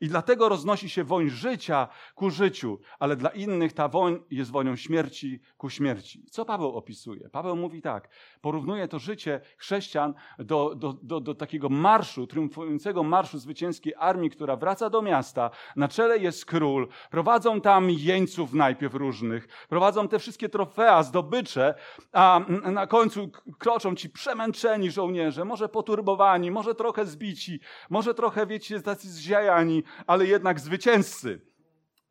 I 0.00 0.08
dlatego 0.08 0.48
roznosi 0.48 0.88
się 0.88 1.04
woń 1.04 1.30
życia 1.30 1.88
ku 2.14 2.30
życiu, 2.30 2.80
ale 2.98 3.16
dla 3.16 3.30
innych 3.30 3.72
ta 3.72 3.88
woń 3.88 4.22
jest 4.30 4.50
wonią 4.50 4.76
śmierci 4.76 5.40
ku 5.56 5.70
śmierci. 5.70 6.24
Co 6.30 6.44
Paweł 6.44 6.76
opisuje? 6.76 7.28
Paweł 7.30 7.56
mówi 7.56 7.82
tak, 7.82 8.08
porównuje 8.40 8.88
to 8.88 8.98
życie 8.98 9.40
chrześcijan 9.56 10.14
do, 10.38 10.74
do, 10.74 10.92
do, 10.92 11.20
do 11.20 11.34
takiego 11.34 11.68
marszu, 11.68 12.26
triumfującego 12.26 13.02
marszu 13.02 13.38
zwycięskiej 13.38 13.94
która 14.30 14.56
wraca 14.56 14.90
do 14.90 15.02
miasta. 15.02 15.50
Na 15.76 15.88
czele 15.88 16.18
jest 16.18 16.44
król. 16.44 16.88
Prowadzą 17.10 17.60
tam 17.60 17.90
jeńców 17.90 18.52
najpierw 18.52 18.94
różnych. 18.94 19.48
Prowadzą 19.68 20.08
te 20.08 20.18
wszystkie 20.18 20.48
trofea, 20.48 21.02
zdobycze, 21.02 21.74
a 22.12 22.40
na 22.72 22.86
końcu 22.86 23.30
kroczą 23.58 23.94
ci 23.94 24.10
przemęczeni 24.10 24.90
żołnierze, 24.90 25.44
może 25.44 25.68
poturbowani, 25.68 26.50
może 26.50 26.74
trochę 26.74 27.06
zbici, 27.06 27.60
może 27.90 28.14
trochę, 28.14 28.46
wiecie, 28.46 28.80
tacy 28.80 29.10
zziajani, 29.10 29.82
ale 30.06 30.26
jednak 30.26 30.60
zwycięzcy 30.60 31.50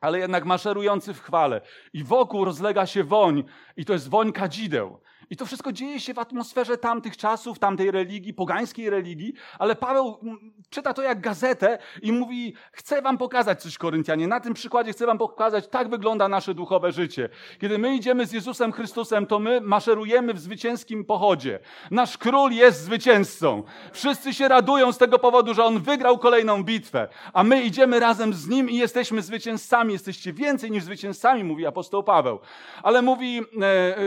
ale 0.01 0.19
jednak 0.19 0.45
maszerujący 0.45 1.13
w 1.13 1.21
chwale. 1.21 1.61
I 1.93 2.03
wokół 2.03 2.45
rozlega 2.45 2.85
się 2.85 3.03
woń, 3.03 3.43
i 3.77 3.85
to 3.85 3.93
jest 3.93 4.09
woń 4.09 4.31
kadzideł. 4.31 4.99
I 5.29 5.37
to 5.37 5.45
wszystko 5.45 5.71
dzieje 5.71 5.99
się 5.99 6.13
w 6.13 6.19
atmosferze 6.19 6.77
tamtych 6.77 7.17
czasów, 7.17 7.59
tamtej 7.59 7.91
religii, 7.91 8.33
pogańskiej 8.33 8.89
religii, 8.89 9.33
ale 9.59 9.75
Paweł 9.75 10.19
mm, 10.23 10.53
czyta 10.69 10.93
to 10.93 11.01
jak 11.01 11.21
gazetę 11.21 11.77
i 12.01 12.11
mówi: 12.11 12.53
Chcę 12.71 13.01
wam 13.01 13.17
pokazać 13.17 13.61
coś, 13.61 13.77
Koryntianie. 13.77 14.27
Na 14.27 14.39
tym 14.39 14.53
przykładzie 14.53 14.91
chcę 14.91 15.05
wam 15.05 15.17
pokazać, 15.17 15.67
tak 15.67 15.89
wygląda 15.89 16.27
nasze 16.27 16.53
duchowe 16.53 16.91
życie. 16.91 17.29
Kiedy 17.61 17.77
my 17.77 17.95
idziemy 17.95 18.25
z 18.25 18.31
Jezusem 18.31 18.71
Chrystusem, 18.71 19.25
to 19.25 19.39
my 19.39 19.61
maszerujemy 19.61 20.33
w 20.33 20.39
zwycięskim 20.39 21.05
pochodzie. 21.05 21.59
Nasz 21.91 22.17
król 22.17 22.51
jest 22.51 22.83
zwycięzcą. 22.83 23.63
Wszyscy 23.91 24.33
się 24.33 24.47
radują 24.47 24.91
z 24.91 24.97
tego 24.97 25.19
powodu, 25.19 25.53
że 25.53 25.63
on 25.63 25.79
wygrał 25.79 26.17
kolejną 26.17 26.63
bitwę, 26.63 27.07
a 27.33 27.43
my 27.43 27.63
idziemy 27.63 27.99
razem 27.99 28.33
z 28.33 28.47
nim 28.47 28.69
i 28.69 28.75
jesteśmy 28.75 29.21
zwycięzcami. 29.21 29.93
Jesteście 29.93 30.33
więcej 30.33 30.71
niż 30.71 30.83
zwycięzcami, 30.83 31.43
mówi 31.43 31.65
apostoł 31.65 32.03
Paweł. 32.03 32.39
Ale 32.83 33.01
mówi, 33.01 33.39
e, 33.61 33.65
e, 33.65 33.97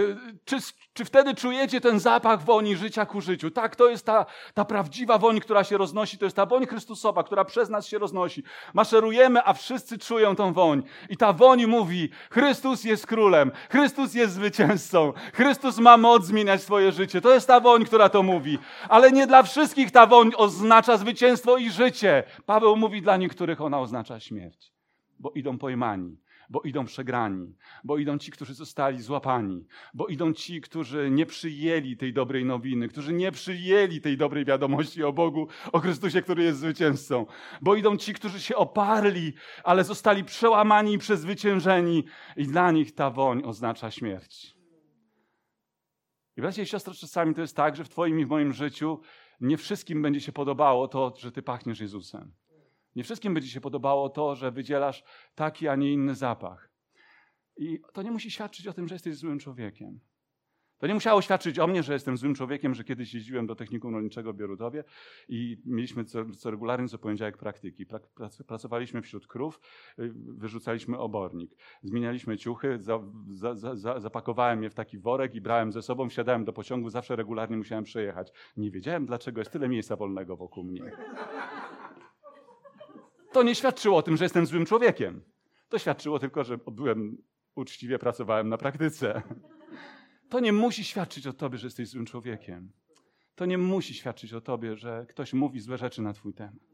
czy, 0.44 0.56
czy 0.94 1.04
wtedy 1.12 1.34
czujecie 1.34 1.80
ten 1.80 2.00
zapach 2.00 2.44
woni 2.44 2.76
życia 2.76 3.06
ku 3.06 3.20
życiu? 3.20 3.50
Tak, 3.50 3.76
to 3.76 3.88
jest 3.88 4.06
ta, 4.06 4.26
ta 4.54 4.64
prawdziwa 4.64 5.18
woń, 5.18 5.40
która 5.40 5.64
się 5.64 5.78
roznosi. 5.78 6.18
To 6.18 6.24
jest 6.24 6.36
ta 6.36 6.46
woń 6.46 6.66
Chrystusowa, 6.66 7.24
która 7.24 7.44
przez 7.44 7.68
nas 7.68 7.86
się 7.86 7.98
roznosi. 7.98 8.42
Maszerujemy, 8.74 9.44
a 9.44 9.52
wszyscy 9.52 9.98
czują 9.98 10.36
tą 10.36 10.52
woń. 10.52 10.82
I 11.08 11.16
ta 11.16 11.32
woń 11.32 11.66
mówi, 11.66 12.08
Chrystus 12.30 12.84
jest 12.84 13.06
królem, 13.06 13.52
Chrystus 13.70 14.14
jest 14.14 14.34
zwycięzcą, 14.34 15.12
Chrystus 15.34 15.78
ma 15.78 15.96
moc 15.96 16.24
zmieniać 16.24 16.62
swoje 16.62 16.92
życie. 16.92 17.20
To 17.20 17.34
jest 17.34 17.46
ta 17.46 17.60
woń, 17.60 17.84
która 17.84 18.08
to 18.08 18.22
mówi. 18.22 18.58
Ale 18.88 19.12
nie 19.12 19.26
dla 19.26 19.42
wszystkich 19.42 19.90
ta 19.90 20.06
woń 20.06 20.30
oznacza 20.36 20.96
zwycięstwo 20.96 21.56
i 21.56 21.70
życie. 21.70 22.22
Paweł 22.46 22.76
mówi, 22.76 23.02
dla 23.02 23.16
niektórych 23.16 23.60
ona 23.60 23.80
oznacza 23.80 24.20
śmierć, 24.20 24.72
bo 25.18 25.30
idą 25.30 25.58
pojmani 25.58 26.22
bo 26.52 26.60
idą 26.60 26.84
przegrani, 26.84 27.54
bo 27.84 27.98
idą 27.98 28.18
ci, 28.18 28.30
którzy 28.30 28.54
zostali 28.54 29.02
złapani, 29.02 29.66
bo 29.94 30.06
idą 30.06 30.32
ci, 30.32 30.60
którzy 30.60 31.10
nie 31.10 31.26
przyjęli 31.26 31.96
tej 31.96 32.12
dobrej 32.12 32.44
nowiny, 32.44 32.88
którzy 32.88 33.12
nie 33.12 33.32
przyjęli 33.32 34.00
tej 34.00 34.16
dobrej 34.16 34.44
wiadomości 34.44 35.04
o 35.04 35.12
Bogu, 35.12 35.48
o 35.72 35.80
Chrystusie, 35.80 36.22
który 36.22 36.42
jest 36.42 36.58
zwycięzcą, 36.58 37.26
bo 37.62 37.74
idą 37.74 37.96
ci, 37.96 38.14
którzy 38.14 38.40
się 38.40 38.56
oparli, 38.56 39.32
ale 39.64 39.84
zostali 39.84 40.24
przełamani 40.24 40.94
i 40.94 40.98
przezwyciężeni 40.98 42.04
i 42.36 42.46
dla 42.46 42.70
nich 42.70 42.94
ta 42.94 43.10
woń 43.10 43.42
oznacza 43.44 43.90
śmierć. 43.90 44.56
I 46.36 46.40
bracia 46.40 46.62
i 46.62 46.66
czasami 46.66 47.34
to 47.34 47.40
jest 47.40 47.56
tak, 47.56 47.76
że 47.76 47.84
w 47.84 47.88
Twoim 47.88 48.20
i 48.20 48.24
w 48.24 48.28
moim 48.28 48.52
życiu 48.52 49.00
nie 49.40 49.56
wszystkim 49.56 50.02
będzie 50.02 50.20
się 50.20 50.32
podobało 50.32 50.88
to, 50.88 51.14
że 51.18 51.32
Ty 51.32 51.42
pachniesz 51.42 51.80
Jezusem. 51.80 52.41
Nie 52.96 53.04
wszystkim 53.04 53.34
będzie 53.34 53.48
się 53.48 53.60
podobało 53.60 54.08
to, 54.08 54.34
że 54.34 54.50
wydzielasz 54.50 55.04
taki, 55.34 55.68
a 55.68 55.76
nie 55.76 55.92
inny 55.92 56.14
zapach. 56.14 56.70
I 57.56 57.80
to 57.92 58.02
nie 58.02 58.10
musi 58.10 58.30
świadczyć 58.30 58.66
o 58.66 58.72
tym, 58.72 58.88
że 58.88 58.94
jesteś 58.94 59.16
złym 59.16 59.38
człowiekiem. 59.38 60.00
To 60.82 60.86
nie 60.86 60.94
musiało 60.94 61.22
świadczyć 61.22 61.58
o 61.58 61.66
mnie, 61.66 61.82
że 61.82 61.92
jestem 61.92 62.16
złym 62.16 62.34
człowiekiem, 62.34 62.74
że 62.74 62.84
kiedyś 62.84 63.14
jeździłem 63.14 63.46
do 63.46 63.54
technikum 63.54 63.94
rolniczego 63.94 64.32
w 64.32 64.36
Bierutowie 64.36 64.84
i 65.28 65.62
mieliśmy 65.64 66.04
co, 66.04 66.24
co 66.30 66.50
regularnie, 66.50 66.88
co 66.88 66.98
poniedziałek 66.98 67.36
praktyki. 67.36 67.86
Pracowaliśmy 68.46 69.02
wśród 69.02 69.26
krów, 69.26 69.60
y, 69.98 70.12
wyrzucaliśmy 70.14 70.98
obornik, 70.98 71.56
zmienialiśmy 71.82 72.38
ciuchy, 72.38 72.78
za, 72.78 73.00
za, 73.28 73.54
za, 73.54 74.00
zapakowałem 74.00 74.62
je 74.62 74.70
w 74.70 74.74
taki 74.74 74.98
worek 74.98 75.34
i 75.34 75.40
brałem 75.40 75.72
ze 75.72 75.82
sobą, 75.82 76.08
wsiadałem 76.08 76.44
do 76.44 76.52
pociągu, 76.52 76.90
zawsze 76.90 77.16
regularnie 77.16 77.56
musiałem 77.56 77.84
przejechać. 77.84 78.32
Nie 78.56 78.70
wiedziałem, 78.70 79.06
dlaczego 79.06 79.40
jest 79.40 79.50
tyle 79.50 79.68
miejsca 79.68 79.96
wolnego 79.96 80.36
wokół 80.36 80.64
mnie 80.64 80.92
to 83.32 83.42
nie 83.42 83.54
świadczyło 83.54 83.96
o 83.96 84.02
tym, 84.02 84.16
że 84.16 84.24
jestem 84.24 84.46
złym 84.46 84.66
człowiekiem. 84.66 85.22
To 85.68 85.78
świadczyło 85.78 86.18
tylko, 86.18 86.44
że 86.44 86.58
byłem 86.58 87.22
uczciwie 87.54 87.98
pracowałem 87.98 88.48
na 88.48 88.58
praktyce. 88.58 89.22
To 90.28 90.40
nie 90.40 90.52
musi 90.52 90.84
świadczyć 90.84 91.26
o 91.26 91.32
tobie, 91.32 91.58
że 91.58 91.66
jesteś 91.66 91.88
złym 91.88 92.06
człowiekiem. 92.06 92.72
To 93.34 93.46
nie 93.46 93.58
musi 93.58 93.94
świadczyć 93.94 94.32
o 94.32 94.40
tobie, 94.40 94.76
że 94.76 95.06
ktoś 95.08 95.32
mówi 95.32 95.60
złe 95.60 95.78
rzeczy 95.78 96.02
na 96.02 96.12
twój 96.12 96.34
temat. 96.34 96.71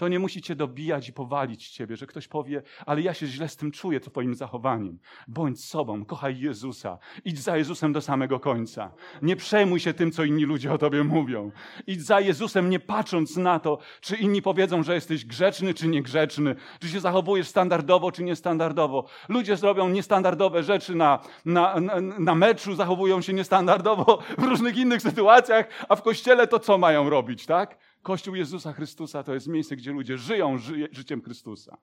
To 0.00 0.08
nie 0.08 0.18
musi 0.18 0.42
cię 0.42 0.56
dobijać 0.56 1.08
i 1.08 1.12
powalić 1.12 1.68
ciebie, 1.68 1.96
że 1.96 2.06
ktoś 2.06 2.28
powie, 2.28 2.62
ale 2.86 3.00
ja 3.00 3.14
się 3.14 3.26
źle 3.26 3.48
z 3.48 3.56
tym 3.56 3.72
czuję 3.72 4.00
twoim 4.00 4.34
zachowaniem. 4.34 4.98
Bądź 5.28 5.64
sobą, 5.64 6.04
kochaj 6.04 6.40
Jezusa. 6.40 6.98
Idź 7.24 7.40
za 7.40 7.56
Jezusem 7.56 7.92
do 7.92 8.00
samego 8.00 8.40
końca. 8.40 8.92
Nie 9.22 9.36
przejmuj 9.36 9.80
się 9.80 9.94
tym, 9.94 10.12
co 10.12 10.24
inni 10.24 10.44
ludzie 10.44 10.72
o 10.72 10.78
tobie 10.78 11.04
mówią. 11.04 11.50
Idź 11.86 12.02
za 12.02 12.20
Jezusem, 12.20 12.70
nie 12.70 12.80
patrząc 12.80 13.36
na 13.36 13.58
to, 13.58 13.78
czy 14.00 14.16
inni 14.16 14.42
powiedzą, 14.42 14.82
że 14.82 14.94
jesteś 14.94 15.24
grzeczny, 15.24 15.74
czy 15.74 15.88
niegrzeczny, 15.88 16.56
czy 16.78 16.88
się 16.88 17.00
zachowujesz 17.00 17.48
standardowo, 17.48 18.12
czy 18.12 18.22
niestandardowo. 18.22 19.04
Ludzie 19.28 19.56
zrobią 19.56 19.88
niestandardowe 19.88 20.62
rzeczy 20.62 20.94
na, 20.94 21.18
na, 21.44 21.80
na, 21.80 22.00
na 22.00 22.34
meczu, 22.34 22.74
zachowują 22.74 23.20
się 23.20 23.32
niestandardowo 23.32 24.18
w 24.38 24.42
różnych 24.42 24.76
innych 24.76 25.02
sytuacjach, 25.02 25.68
a 25.88 25.96
w 25.96 26.02
kościele 26.02 26.46
to 26.46 26.58
co 26.58 26.78
mają 26.78 27.10
robić, 27.10 27.46
tak? 27.46 27.89
Kościół 28.02 28.34
Jezusa 28.34 28.72
Chrystusa 28.72 29.22
to 29.22 29.34
jest 29.34 29.46
miejsce, 29.46 29.76
gdzie 29.76 29.92
ludzie 29.92 30.18
żyją 30.18 30.58
ży 30.58 30.88
życiem 30.92 31.22
Chrystusa. 31.22 31.78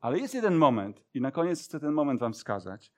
Ale 0.00 0.18
jest 0.18 0.34
jeden 0.34 0.54
moment, 0.54 1.04
i 1.14 1.20
na 1.20 1.30
koniec 1.30 1.64
chcę 1.64 1.80
ten 1.80 1.92
moment 1.92 2.20
Wam 2.20 2.32
wskazać, 2.32 2.92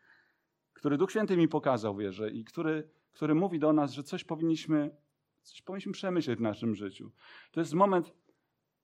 który 0.72 0.98
Duch 0.98 1.10
Święty 1.10 1.36
mi 1.36 1.48
pokazał, 1.48 1.96
wierzę, 1.96 2.30
i 2.30 2.44
który, 2.44 2.90
który 3.12 3.34
mówi 3.34 3.58
do 3.58 3.72
nas, 3.72 3.92
że 3.92 4.02
coś 4.02 4.24
powinniśmy, 4.24 4.96
coś 5.42 5.62
powinniśmy 5.62 5.92
przemyśleć 5.92 6.38
w 6.38 6.42
naszym 6.42 6.74
życiu. 6.74 7.12
To 7.50 7.60
jest 7.60 7.74
moment, 7.74 8.12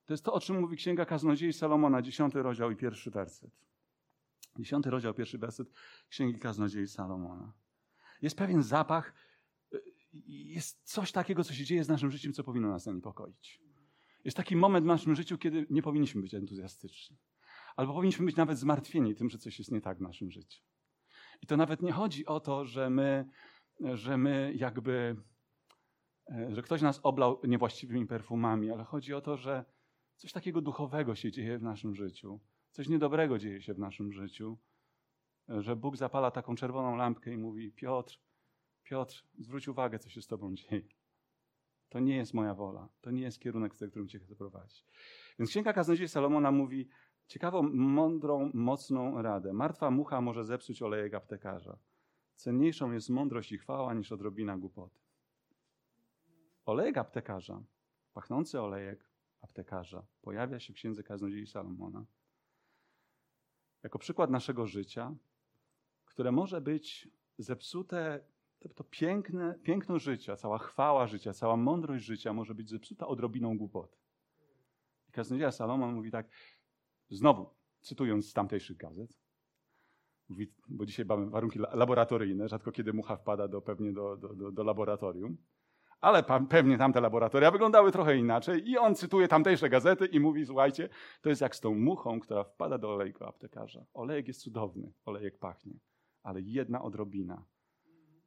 to 0.06 0.12
jest 0.12 0.24
to, 0.24 0.32
o 0.32 0.40
czym 0.40 0.60
mówi 0.60 0.76
Księga 0.76 1.04
Kaznodziei 1.04 1.52
Salomona, 1.52 2.02
dziesiąty 2.02 2.42
rozdział 2.42 2.70
i 2.70 2.76
pierwszy 2.76 3.10
werset. 3.10 3.50
Dziesiąty 4.58 4.90
rozdział, 4.90 5.14
pierwszy 5.14 5.38
werset 5.38 5.68
Księgi 6.08 6.38
Kaznodziei 6.38 6.86
Salomona. 6.86 7.52
Jest 8.22 8.38
pewien 8.38 8.62
zapach, 8.62 9.14
jest 10.26 10.80
coś 10.84 11.12
takiego, 11.12 11.44
co 11.44 11.54
się 11.54 11.64
dzieje 11.64 11.84
z 11.84 11.88
naszym 11.88 12.10
życiem, 12.10 12.32
co 12.32 12.44
powinno 12.44 12.68
nas 12.68 12.82
zaniepokoić. 12.82 13.60
Jest 14.24 14.36
taki 14.36 14.56
moment 14.56 14.84
w 14.84 14.88
naszym 14.88 15.14
życiu, 15.14 15.38
kiedy 15.38 15.66
nie 15.70 15.82
powinniśmy 15.82 16.22
być 16.22 16.34
entuzjastyczni. 16.34 17.16
Albo 17.76 17.94
powinniśmy 17.94 18.26
być 18.26 18.36
nawet 18.36 18.58
zmartwieni 18.58 19.14
tym, 19.14 19.30
że 19.30 19.38
coś 19.38 19.58
jest 19.58 19.70
nie 19.70 19.80
tak 19.80 19.98
w 19.98 20.00
naszym 20.00 20.30
życiu. 20.30 20.62
I 21.42 21.46
to 21.46 21.56
nawet 21.56 21.82
nie 21.82 21.92
chodzi 21.92 22.26
o 22.26 22.40
to, 22.40 22.64
że 22.64 22.90
my, 22.90 23.28
że 23.80 24.16
my 24.16 24.52
jakby, 24.56 25.16
e, 26.30 26.54
że 26.54 26.62
ktoś 26.62 26.82
nas 26.82 27.00
oblał 27.02 27.40
niewłaściwymi 27.44 28.06
perfumami, 28.06 28.70
ale 28.70 28.84
chodzi 28.84 29.14
o 29.14 29.20
to, 29.20 29.36
że 29.36 29.64
coś 30.16 30.32
takiego 30.32 30.60
duchowego 30.60 31.14
się 31.14 31.32
dzieje 31.32 31.58
w 31.58 31.62
naszym 31.62 31.94
życiu. 31.94 32.40
Coś 32.70 32.88
niedobrego 32.88 33.38
dzieje 33.38 33.62
się 33.62 33.74
w 33.74 33.78
naszym 33.78 34.12
życiu. 34.12 34.58
E, 35.48 35.62
że 35.62 35.76
Bóg 35.76 35.96
zapala 35.96 36.30
taką 36.30 36.54
czerwoną 36.54 36.96
lampkę 36.96 37.32
i 37.32 37.36
mówi: 37.36 37.72
Piotr, 37.72 38.20
Piotr, 38.90 39.24
zwróć 39.38 39.68
uwagę, 39.68 39.98
co 39.98 40.08
się 40.08 40.22
z 40.22 40.26
tobą 40.26 40.54
dzieje. 40.54 40.88
To 41.88 42.00
nie 42.00 42.16
jest 42.16 42.34
moja 42.34 42.54
wola. 42.54 42.88
To 43.00 43.10
nie 43.10 43.22
jest 43.22 43.40
kierunek, 43.40 43.74
w 43.74 43.76
którym 43.90 44.08
cię 44.08 44.18
chcę 44.18 44.36
prowadzić. 44.36 44.84
Więc 45.38 45.50
Księga 45.50 45.72
Kaznodziei 45.72 46.08
Salomona 46.08 46.52
mówi 46.52 46.88
ciekawą, 47.26 47.62
mądrą, 47.72 48.50
mocną 48.54 49.22
radę. 49.22 49.52
Martwa 49.52 49.90
mucha 49.90 50.20
może 50.20 50.44
zepsuć 50.44 50.82
olejek 50.82 51.14
aptekarza. 51.14 51.78
Cenniejszą 52.34 52.92
jest 52.92 53.08
mądrość 53.08 53.52
i 53.52 53.58
chwała 53.58 53.94
niż 53.94 54.12
odrobina 54.12 54.58
głupoty. 54.58 55.00
Olejek 56.66 56.98
aptekarza, 56.98 57.62
pachnący 58.12 58.60
olejek 58.60 59.10
aptekarza, 59.40 60.06
pojawia 60.22 60.60
się 60.60 60.72
w 60.72 60.76
Księdze 60.76 61.02
Kaznodziei 61.02 61.46
Salomona 61.46 62.04
jako 63.82 63.98
przykład 63.98 64.30
naszego 64.30 64.66
życia, 64.66 65.14
które 66.04 66.32
może 66.32 66.60
być 66.60 67.08
zepsute 67.38 68.24
to, 68.74 68.84
piękne, 68.84 69.58
piękno 69.62 69.98
życia, 69.98 70.36
cała 70.36 70.58
chwała 70.58 71.06
życia, 71.06 71.32
cała 71.32 71.56
mądrość 71.56 72.04
życia 72.04 72.32
może 72.32 72.54
być 72.54 72.70
zepsuta 72.70 73.06
odrobiną 73.06 73.58
głupoty. 73.58 73.96
I 75.08 75.12
kaznodzieja 75.12 75.52
Salomon 75.52 75.94
mówi 75.94 76.10
tak, 76.10 76.28
znowu 77.10 77.50
cytując 77.80 78.30
z 78.30 78.32
tamtejszych 78.32 78.76
gazet, 78.76 79.18
mówi, 80.28 80.52
bo 80.68 80.86
dzisiaj 80.86 81.06
mamy 81.06 81.30
warunki 81.30 81.58
laboratoryjne, 81.58 82.48
rzadko 82.48 82.72
kiedy 82.72 82.92
mucha 82.92 83.16
wpada 83.16 83.48
do, 83.48 83.62
pewnie 83.62 83.92
do, 83.92 84.16
do, 84.16 84.52
do, 84.52 84.64
laboratorium, 84.64 85.36
ale 86.00 86.22
pewnie 86.48 86.78
tamte 86.78 87.00
laboratoria 87.00 87.50
wyglądały 87.50 87.92
trochę 87.92 88.16
inaczej 88.16 88.68
i 88.68 88.78
on 88.78 88.94
cytuje 88.94 89.28
tamtejsze 89.28 89.68
gazety 89.68 90.06
i 90.06 90.20
mówi, 90.20 90.46
słuchajcie, 90.46 90.88
to 91.20 91.28
jest 91.28 91.40
jak 91.40 91.56
z 91.56 91.60
tą 91.60 91.74
muchą, 91.74 92.20
która 92.20 92.44
wpada 92.44 92.78
do 92.78 92.90
olejku 92.90 93.24
aptekarza. 93.24 93.84
Olejek 93.94 94.28
jest 94.28 94.40
cudowny, 94.40 94.92
olejek 95.04 95.38
pachnie, 95.38 95.78
ale 96.22 96.40
jedna 96.40 96.82
odrobina, 96.82 97.44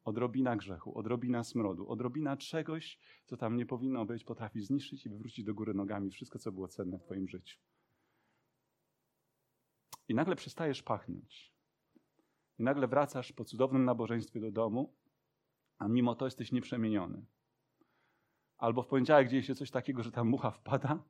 odrobina 0.03 0.55
grzechu, 0.55 0.97
odrobina 0.97 1.43
smrodu, 1.43 1.89
odrobina 1.89 2.37
czegoś, 2.37 2.99
co 3.25 3.37
tam 3.37 3.57
nie 3.57 3.65
powinno 3.65 4.05
być, 4.05 4.23
potrafi 4.23 4.61
zniszczyć 4.61 5.05
i 5.05 5.09
wywrócić 5.09 5.45
do 5.45 5.53
góry 5.53 5.73
nogami 5.73 6.11
wszystko, 6.11 6.39
co 6.39 6.51
było 6.51 6.67
cenne 6.67 6.99
w 6.99 7.03
twoim 7.03 7.27
życiu. 7.27 7.59
I 10.07 10.15
nagle 10.15 10.35
przestajesz 10.35 10.83
pachnąć. 10.83 11.53
I 12.59 12.63
nagle 12.63 12.87
wracasz 12.87 13.31
po 13.31 13.45
cudownym 13.45 13.85
nabożeństwie 13.85 14.39
do 14.39 14.51
domu, 14.51 14.93
a 15.77 15.87
mimo 15.87 16.15
to 16.15 16.25
jesteś 16.25 16.51
nieprzemieniony. 16.51 17.25
Albo 18.57 18.83
w 18.83 18.87
poniedziałek 18.87 19.29
dzieje 19.29 19.43
się 19.43 19.55
coś 19.55 19.71
takiego, 19.71 20.03
że 20.03 20.11
ta 20.11 20.23
mucha 20.23 20.51
wpada 20.51 21.03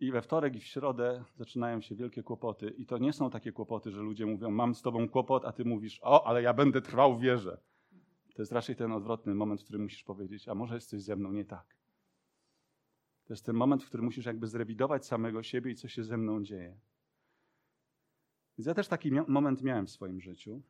i 0.00 0.12
we 0.12 0.22
wtorek 0.22 0.56
i 0.56 0.60
w 0.60 0.66
środę 0.66 1.24
zaczynają 1.36 1.80
się 1.80 1.94
wielkie 1.94 2.22
kłopoty. 2.22 2.74
I 2.78 2.86
to 2.86 2.98
nie 2.98 3.12
są 3.12 3.30
takie 3.30 3.52
kłopoty, 3.52 3.90
że 3.90 4.00
ludzie 4.00 4.26
mówią, 4.26 4.50
mam 4.50 4.74
z 4.74 4.82
tobą 4.82 5.08
kłopot, 5.08 5.44
a 5.44 5.52
ty 5.52 5.64
mówisz, 5.64 6.00
o, 6.02 6.26
ale 6.26 6.42
ja 6.42 6.54
będę 6.54 6.80
trwał 6.80 7.16
w 7.16 7.20
wierze. 7.20 7.60
To 8.40 8.42
jest 8.42 8.52
raczej 8.52 8.76
ten 8.76 8.92
odwrotny 8.92 9.34
moment, 9.34 9.60
w 9.60 9.64
którym 9.64 9.82
musisz 9.82 10.02
powiedzieć, 10.02 10.48
a 10.48 10.54
może 10.54 10.74
jest 10.74 10.88
coś 10.88 11.02
ze 11.02 11.16
mną 11.16 11.32
nie 11.32 11.44
tak. 11.44 11.76
To 13.24 13.32
jest 13.32 13.46
ten 13.46 13.56
moment, 13.56 13.84
w 13.84 13.86
którym 13.86 14.04
musisz 14.04 14.26
jakby 14.26 14.46
zrewidować 14.46 15.06
samego 15.06 15.42
siebie 15.42 15.70
i 15.70 15.74
co 15.74 15.88
się 15.88 16.04
ze 16.04 16.16
mną 16.16 16.42
dzieje. 16.42 16.80
Więc 18.58 18.66
ja 18.66 18.74
też 18.74 18.88
taki 18.88 19.12
moment 19.12 19.62
miałem 19.62 19.86
w 19.86 19.90
swoim 19.90 20.20
życiu. 20.20 20.62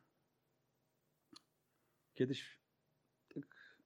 Kiedyś 2.13 2.59
tak 3.33 3.77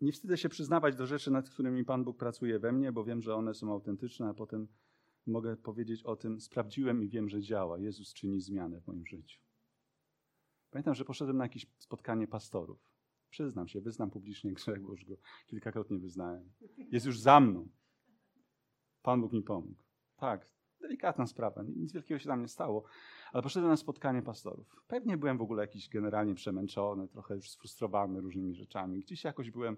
nie 0.00 0.12
wstydzę 0.12 0.36
się 0.38 0.48
przyznawać 0.48 0.96
do 0.96 1.06
rzeczy, 1.06 1.30
nad 1.30 1.50
którymi 1.50 1.84
Pan 1.84 2.04
Bóg 2.04 2.18
pracuje 2.18 2.58
we 2.58 2.72
mnie, 2.72 2.92
bo 2.92 3.04
wiem, 3.04 3.22
że 3.22 3.34
one 3.34 3.54
są 3.54 3.72
autentyczne, 3.72 4.28
a 4.28 4.34
potem 4.34 4.68
mogę 5.26 5.56
powiedzieć 5.56 6.02
o 6.02 6.16
tym, 6.16 6.40
sprawdziłem 6.40 7.02
i 7.02 7.08
wiem, 7.08 7.28
że 7.28 7.40
działa. 7.40 7.78
Jezus 7.78 8.14
czyni 8.14 8.40
zmianę 8.40 8.80
w 8.80 8.86
moim 8.86 9.06
życiu. 9.06 9.47
Pamiętam, 10.70 10.94
że 10.94 11.04
poszedłem 11.04 11.36
na 11.36 11.44
jakieś 11.44 11.66
spotkanie 11.78 12.26
pastorów. 12.26 12.90
Przyznam 13.30 13.68
się, 13.68 13.80
wyznam 13.80 14.10
publicznie 14.10 14.52
grzech, 14.52 14.82
bo 14.82 14.90
już 14.90 15.04
go 15.04 15.14
kilkakrotnie 15.46 15.98
wyznałem. 15.98 16.52
Jest 16.76 17.06
już 17.06 17.20
za 17.20 17.40
mną. 17.40 17.68
Pan 19.02 19.20
Bóg 19.20 19.32
mi 19.32 19.42
pomógł. 19.42 19.82
Tak, 20.16 20.48
delikatna 20.80 21.26
sprawa, 21.26 21.62
nic 21.62 21.92
wielkiego 21.92 22.18
się 22.18 22.28
tam 22.28 22.40
nie 22.40 22.48
stało, 22.48 22.84
ale 23.32 23.42
poszedłem 23.42 23.70
na 23.70 23.76
spotkanie 23.76 24.22
pastorów. 24.22 24.82
Pewnie 24.86 25.16
byłem 25.16 25.38
w 25.38 25.42
ogóle 25.42 25.62
jakiś 25.62 25.88
generalnie 25.88 26.34
przemęczony, 26.34 27.08
trochę 27.08 27.34
już 27.34 27.50
sfrustrowany 27.50 28.20
różnymi 28.20 28.54
rzeczami. 28.54 29.00
Gdzieś 29.00 29.24
jakoś 29.24 29.50
byłem. 29.50 29.76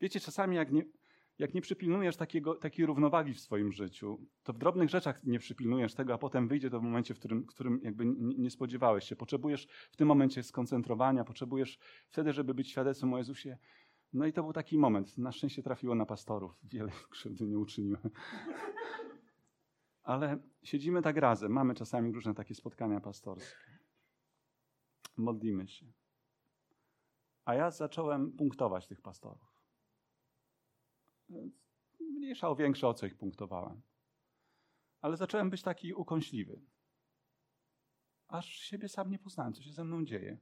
Wiecie, 0.00 0.20
czasami 0.20 0.56
jak 0.56 0.72
nie, 0.72 0.84
jak 1.38 1.54
nie 1.54 1.60
przypilnujesz 1.60 2.16
takiego, 2.16 2.54
takiej 2.54 2.86
równowagi 2.86 3.34
w 3.34 3.40
swoim 3.40 3.72
życiu, 3.72 4.26
to 4.42 4.52
w 4.52 4.58
drobnych 4.58 4.90
rzeczach 4.90 5.24
nie 5.24 5.38
przypilnujesz 5.38 5.94
tego, 5.94 6.14
a 6.14 6.18
potem 6.18 6.48
wyjdzie 6.48 6.70
to 6.70 6.80
w 6.80 6.82
momencie, 6.82 7.14
w 7.14 7.18
którym, 7.18 7.46
którym 7.46 7.80
jakby 7.82 8.04
nie 8.16 8.50
spodziewałeś 8.50 9.04
się. 9.04 9.16
Potrzebujesz 9.16 9.68
w 9.90 9.96
tym 9.96 10.08
momencie 10.08 10.42
skoncentrowania, 10.42 11.24
potrzebujesz 11.24 11.78
wtedy, 12.08 12.32
żeby 12.32 12.54
być 12.54 12.70
świadectwem 12.70 13.14
o 13.14 13.18
Jezusie. 13.18 13.58
No 14.12 14.26
i 14.26 14.32
to 14.32 14.42
był 14.42 14.52
taki 14.52 14.78
moment. 14.78 15.18
Na 15.18 15.32
szczęście 15.32 15.62
trafiło 15.62 15.94
na 15.94 16.06
pastorów. 16.06 16.58
Wiele 16.62 16.92
krzywdy 17.10 17.46
nie 17.46 17.58
uczyniłem. 17.58 18.10
Ale 20.02 20.38
siedzimy 20.62 21.02
tak 21.02 21.16
razem, 21.16 21.52
mamy 21.52 21.74
czasami 21.74 22.12
różne 22.12 22.34
takie 22.34 22.54
spotkania 22.54 23.00
pastorskie. 23.00 23.78
Modlimy 25.16 25.68
się. 25.68 25.86
A 27.44 27.54
ja 27.54 27.70
zacząłem 27.70 28.32
punktować 28.32 28.86
tych 28.86 29.00
pastorów. 29.00 29.47
Mniejsza 32.00 32.48
o 32.48 32.56
większe, 32.56 32.88
o 32.88 32.94
co 32.94 33.06
ich 33.06 33.16
punktowałem. 33.16 33.82
Ale 35.00 35.16
zacząłem 35.16 35.50
być 35.50 35.62
taki 35.62 35.94
ukąśliwy. 35.94 36.60
Aż 38.28 38.46
siebie 38.46 38.88
sam 38.88 39.10
nie 39.10 39.18
poznałem, 39.18 39.52
co 39.52 39.62
się 39.62 39.72
ze 39.72 39.84
mną 39.84 40.04
dzieje. 40.04 40.38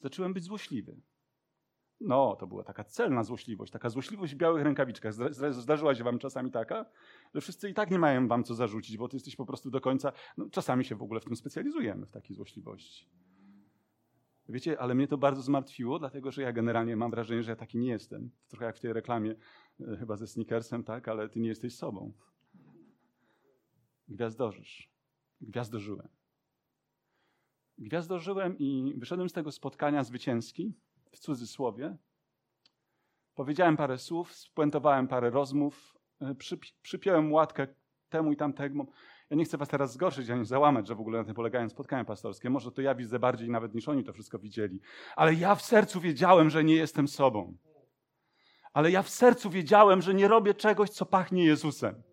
Zacząłem 0.00 0.34
być 0.34 0.44
złośliwy. 0.44 1.00
No, 2.00 2.36
to 2.36 2.46
była 2.46 2.64
taka 2.64 2.84
celna 2.84 3.24
złośliwość, 3.24 3.72
taka 3.72 3.88
złośliwość 3.88 4.34
w 4.34 4.36
białych 4.36 4.64
rękawiczkach. 4.64 5.14
Zdarzyła 5.50 5.94
się 5.94 6.04
wam 6.04 6.18
czasami 6.18 6.50
taka, 6.50 6.90
że 7.34 7.40
wszyscy 7.40 7.70
i 7.70 7.74
tak 7.74 7.90
nie 7.90 7.98
mają 7.98 8.28
wam 8.28 8.44
co 8.44 8.54
zarzucić, 8.54 8.96
bo 8.96 9.08
ty 9.08 9.16
jesteś 9.16 9.36
po 9.36 9.46
prostu 9.46 9.70
do 9.70 9.80
końca. 9.80 10.12
No, 10.36 10.50
czasami 10.50 10.84
się 10.84 10.96
w 10.96 11.02
ogóle 11.02 11.20
w 11.20 11.24
tym 11.24 11.36
specjalizujemy, 11.36 12.06
w 12.06 12.10
takiej 12.10 12.36
złośliwości. 12.36 13.10
Wiecie, 14.48 14.80
ale 14.80 14.94
mnie 14.94 15.08
to 15.08 15.18
bardzo 15.18 15.42
zmartwiło, 15.42 15.98
dlatego 15.98 16.32
że 16.32 16.42
ja 16.42 16.52
generalnie 16.52 16.96
mam 16.96 17.10
wrażenie, 17.10 17.42
że 17.42 17.50
ja 17.50 17.56
taki 17.56 17.78
nie 17.78 17.88
jestem. 17.88 18.30
Trochę 18.48 18.64
jak 18.64 18.76
w 18.76 18.80
tej 18.80 18.92
reklamie, 18.92 19.34
e, 19.80 19.96
chyba 19.96 20.16
ze 20.16 20.26
sneakersem, 20.26 20.84
tak, 20.84 21.08
ale 21.08 21.28
ty 21.28 21.40
nie 21.40 21.48
jesteś 21.48 21.74
sobą. 21.74 22.12
Gwiazdorzysz. 24.08 24.90
Gwiazdożyłem. 25.40 26.08
Gwiazdorzyłem 27.78 28.58
i 28.58 28.94
wyszedłem 28.96 29.28
z 29.28 29.32
tego 29.32 29.52
spotkania 29.52 30.04
zwycięski 30.04 30.74
w 31.12 31.18
cudzysłowie. 31.18 31.96
Powiedziałem 33.34 33.76
parę 33.76 33.98
słów, 33.98 34.32
spuentowałem 34.32 35.08
parę 35.08 35.30
rozmów, 35.30 35.98
e, 36.20 36.34
przypiąłem 36.82 37.32
łatkę 37.32 37.66
temu 38.08 38.32
i 38.32 38.36
tamtemu. 38.36 38.92
Ja 39.30 39.36
nie 39.36 39.44
chcę 39.44 39.58
was 39.58 39.68
teraz 39.68 39.92
zgorszyć, 39.92 40.30
ani 40.30 40.44
załamać, 40.44 40.88
że 40.88 40.94
w 40.94 41.00
ogóle 41.00 41.18
na 41.18 41.24
tym 41.24 41.34
polegają 41.34 41.68
spotkania 41.68 42.04
pastorskie. 42.04 42.50
Może 42.50 42.72
to 42.72 42.82
ja 42.82 42.94
widzę 42.94 43.18
bardziej 43.18 43.50
nawet 43.50 43.74
niż 43.74 43.88
oni 43.88 44.04
to 44.04 44.12
wszystko 44.12 44.38
widzieli. 44.38 44.80
Ale 45.16 45.34
ja 45.34 45.54
w 45.54 45.62
sercu 45.62 46.00
wiedziałem, 46.00 46.50
że 46.50 46.64
nie 46.64 46.74
jestem 46.74 47.08
sobą. 47.08 47.56
Ale 48.72 48.90
ja 48.90 49.02
w 49.02 49.08
sercu 49.08 49.50
wiedziałem, 49.50 50.02
że 50.02 50.14
nie 50.14 50.28
robię 50.28 50.54
czegoś, 50.54 50.90
co 50.90 51.06
pachnie 51.06 51.44
Jezusem 51.44 52.07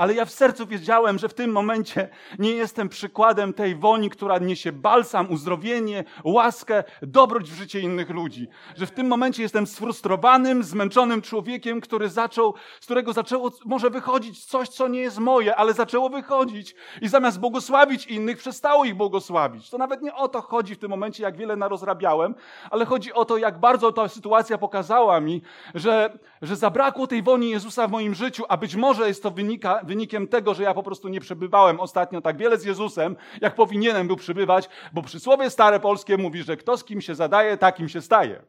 ale 0.00 0.14
ja 0.14 0.24
w 0.24 0.30
sercu 0.30 0.66
wiedziałem, 0.66 1.18
że 1.18 1.28
w 1.28 1.34
tym 1.34 1.52
momencie 1.52 2.08
nie 2.38 2.50
jestem 2.50 2.88
przykładem 2.88 3.52
tej 3.52 3.76
woni, 3.76 4.10
która 4.10 4.38
niesie 4.38 4.72
balsam, 4.72 5.30
uzdrowienie, 5.30 6.04
łaskę, 6.24 6.84
dobroć 7.02 7.50
w 7.50 7.54
życie 7.54 7.80
innych 7.80 8.10
ludzi. 8.10 8.48
Że 8.76 8.86
w 8.86 8.90
tym 8.90 9.06
momencie 9.06 9.42
jestem 9.42 9.66
sfrustrowanym, 9.66 10.62
zmęczonym 10.64 11.22
człowiekiem, 11.22 11.80
który 11.80 12.08
zaczął, 12.08 12.54
z 12.80 12.84
którego 12.84 13.12
zaczęło 13.12 13.50
może 13.64 13.90
wychodzić 13.90 14.44
coś, 14.44 14.68
co 14.68 14.88
nie 14.88 15.00
jest 15.00 15.18
moje, 15.18 15.56
ale 15.56 15.74
zaczęło 15.74 16.08
wychodzić. 16.08 16.74
I 17.02 17.08
zamiast 17.08 17.40
błogosławić 17.40 18.06
innych, 18.06 18.38
przestało 18.38 18.84
ich 18.84 18.94
błogosławić. 18.94 19.70
To 19.70 19.78
nawet 19.78 20.02
nie 20.02 20.14
o 20.14 20.28
to 20.28 20.42
chodzi 20.42 20.74
w 20.74 20.78
tym 20.78 20.90
momencie, 20.90 21.22
jak 21.22 21.36
wiele 21.36 21.56
narozrabiałem, 21.56 22.34
ale 22.70 22.84
chodzi 22.84 23.12
o 23.12 23.24
to, 23.24 23.36
jak 23.36 23.60
bardzo 23.60 23.92
ta 23.92 24.08
sytuacja 24.08 24.58
pokazała 24.58 25.20
mi, 25.20 25.42
że, 25.74 26.18
że 26.42 26.56
zabrakło 26.56 27.06
tej 27.06 27.22
woni 27.22 27.50
Jezusa 27.50 27.88
w 27.88 27.90
moim 27.90 28.14
życiu, 28.14 28.44
a 28.48 28.56
być 28.56 28.76
może 28.76 29.08
jest 29.08 29.22
to 29.22 29.30
wynika, 29.30 29.80
wynikiem 29.90 30.28
tego, 30.28 30.54
że 30.54 30.62
ja 30.62 30.74
po 30.74 30.82
prostu 30.82 31.08
nie 31.08 31.20
przebywałem 31.20 31.80
ostatnio 31.80 32.20
tak 32.20 32.36
wiele 32.36 32.58
z 32.58 32.64
Jezusem, 32.64 33.16
jak 33.40 33.54
powinienem 33.54 34.06
był 34.06 34.16
przybywać, 34.16 34.68
bo 34.92 35.02
przysłowie 35.02 35.50
stare 35.50 35.80
polskie 35.80 36.16
mówi, 36.16 36.42
że 36.42 36.56
kto 36.56 36.76
z 36.76 36.84
kim 36.84 37.00
się 37.00 37.14
zadaje, 37.14 37.56
takim 37.56 37.88
się 37.88 38.00
staje. 38.00 38.42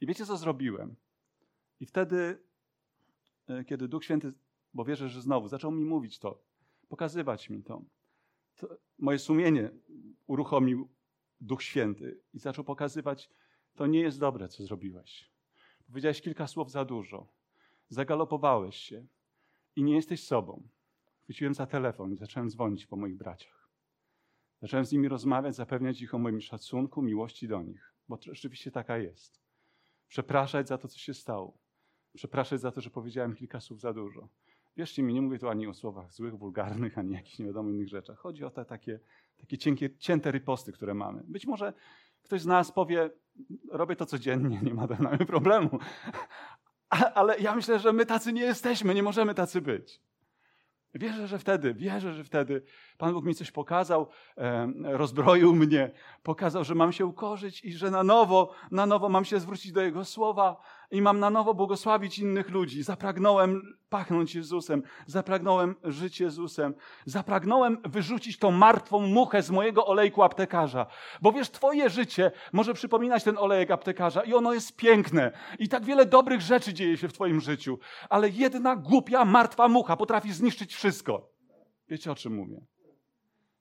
I 0.00 0.06
wiecie, 0.06 0.26
co 0.26 0.36
zrobiłem? 0.36 0.96
I 1.80 1.86
wtedy, 1.86 2.38
e, 3.48 3.64
kiedy 3.64 3.88
Duch 3.88 4.04
Święty, 4.04 4.32
bo 4.74 4.84
wierzę, 4.84 5.08
że 5.08 5.22
znowu 5.22 5.48
zaczął 5.48 5.70
mi 5.70 5.84
mówić 5.84 6.18
to, 6.18 6.42
pokazywać 6.88 7.50
mi 7.50 7.62
to, 7.62 7.82
to 8.56 8.68
moje 8.98 9.18
sumienie 9.18 9.70
uruchomił 10.26 10.88
Duch 11.40 11.62
Święty 11.62 12.20
i 12.34 12.38
zaczął 12.38 12.64
pokazywać, 12.64 13.30
to 13.74 13.86
nie 13.86 14.00
jest 14.00 14.20
dobre, 14.20 14.48
co 14.48 14.64
zrobiłeś. 14.64 15.30
Powiedziałeś 15.86 16.20
kilka 16.22 16.46
słów 16.46 16.70
za 16.70 16.84
dużo. 16.84 17.26
Zagalopowałeś 17.88 18.76
się 18.76 19.06
i 19.76 19.82
nie 19.82 19.94
jesteś 19.94 20.26
sobą. 20.26 20.68
Chwyciłem 21.22 21.54
za 21.54 21.66
telefon 21.66 22.12
i 22.12 22.16
zacząłem 22.16 22.50
dzwonić 22.50 22.86
po 22.86 22.96
moich 22.96 23.16
braciach. 23.16 23.68
Zacząłem 24.62 24.86
z 24.86 24.92
nimi 24.92 25.08
rozmawiać, 25.08 25.56
zapewniać 25.56 26.00
ich 26.00 26.14
o 26.14 26.18
moim 26.18 26.40
szacunku, 26.40 27.02
miłości 27.02 27.48
do 27.48 27.62
nich, 27.62 27.94
bo 28.08 28.18
rzeczywiście 28.22 28.70
taka 28.70 28.98
jest. 28.98 29.40
Przepraszać 30.08 30.68
za 30.68 30.78
to, 30.78 30.88
co 30.88 30.98
się 30.98 31.14
stało. 31.14 31.58
Przepraszać 32.14 32.60
za 32.60 32.72
to, 32.72 32.80
że 32.80 32.90
powiedziałem 32.90 33.34
kilka 33.34 33.60
słów 33.60 33.80
za 33.80 33.92
dużo. 33.92 34.28
Wierzcie 34.76 35.02
mi, 35.02 35.14
nie 35.14 35.22
mówię 35.22 35.38
tu 35.38 35.48
ani 35.48 35.66
o 35.66 35.74
słowach 35.74 36.12
złych, 36.12 36.38
wulgarnych, 36.38 36.98
ani 36.98 37.14
jakichś 37.14 37.38
nie 37.38 37.46
innych 37.46 37.88
rzeczach. 37.88 38.18
Chodzi 38.18 38.44
o 38.44 38.50
te 38.50 38.64
takie, 38.64 39.00
takie 39.36 39.58
cienkie, 39.58 39.96
cięte 39.96 40.30
riposty, 40.30 40.72
które 40.72 40.94
mamy. 40.94 41.22
Być 41.24 41.46
może 41.46 41.72
ktoś 42.22 42.40
z 42.40 42.46
nas 42.46 42.72
powie, 42.72 43.10
robię 43.70 43.96
to 43.96 44.06
codziennie, 44.06 44.60
nie 44.66 44.74
ma 44.74 44.88
problemu. 45.28 45.78
Ale 47.14 47.38
ja 47.38 47.54
myślę, 47.54 47.78
że 47.78 47.92
my 47.92 48.06
tacy 48.06 48.32
nie 48.32 48.42
jesteśmy, 48.42 48.94
nie 48.94 49.02
możemy 49.02 49.34
tacy 49.34 49.60
być. 49.60 50.00
Wierzę, 50.94 51.26
że 51.26 51.38
wtedy, 51.38 51.74
wierzę, 51.74 52.14
że 52.14 52.24
wtedy 52.24 52.62
Pan 52.98 53.12
Bóg 53.12 53.24
mi 53.24 53.34
coś 53.34 53.50
pokazał, 53.50 54.08
rozbroił 54.82 55.54
mnie, 55.54 55.92
pokazał, 56.22 56.64
że 56.64 56.74
mam 56.74 56.92
się 56.92 57.06
ukorzyć 57.06 57.64
i 57.64 57.72
że 57.72 57.90
na 57.90 58.02
nowo, 58.02 58.54
na 58.70 58.86
nowo 58.86 59.08
mam 59.08 59.24
się 59.24 59.40
zwrócić 59.40 59.72
do 59.72 59.80
Jego 59.80 60.04
słowa 60.04 60.56
i 60.90 61.02
mam 61.02 61.20
na 61.20 61.30
nowo 61.30 61.54
błogosławić 61.54 62.18
innych 62.18 62.50
ludzi. 62.50 62.82
Zapragnąłem 62.82 63.76
pachnąć 63.88 64.34
Jezusem, 64.34 64.82
zapragnąłem 65.06 65.74
żyć 65.84 66.20
Jezusem, 66.20 66.74
zapragnąłem 67.04 67.78
wyrzucić 67.84 68.38
tą 68.38 68.50
martwą 68.50 69.00
muchę 69.00 69.42
z 69.42 69.50
mojego 69.50 69.86
olejku 69.86 70.22
aptekarza. 70.22 70.86
Bo 71.22 71.32
wiesz, 71.32 71.50
Twoje 71.50 71.90
życie 71.90 72.30
może 72.52 72.74
przypominać 72.74 73.24
ten 73.24 73.38
olejek 73.38 73.70
aptekarza 73.70 74.20
i 74.20 74.34
ono 74.34 74.54
jest 74.54 74.76
piękne 74.76 75.32
i 75.58 75.68
tak 75.68 75.84
wiele 75.84 76.06
dobrych 76.06 76.40
rzeczy 76.40 76.74
dzieje 76.74 76.96
się 76.96 77.08
w 77.08 77.12
Twoim 77.12 77.40
życiu, 77.40 77.78
ale 78.08 78.28
jedna 78.28 78.76
głupia, 78.76 79.24
martwa 79.24 79.68
mucha 79.68 79.96
potrafi 79.96 80.32
zniszczyć 80.32 80.74
wszystko. 80.74 81.30
Wiecie 81.88 82.12
o 82.12 82.14
czym 82.14 82.34
mówię? 82.34 82.60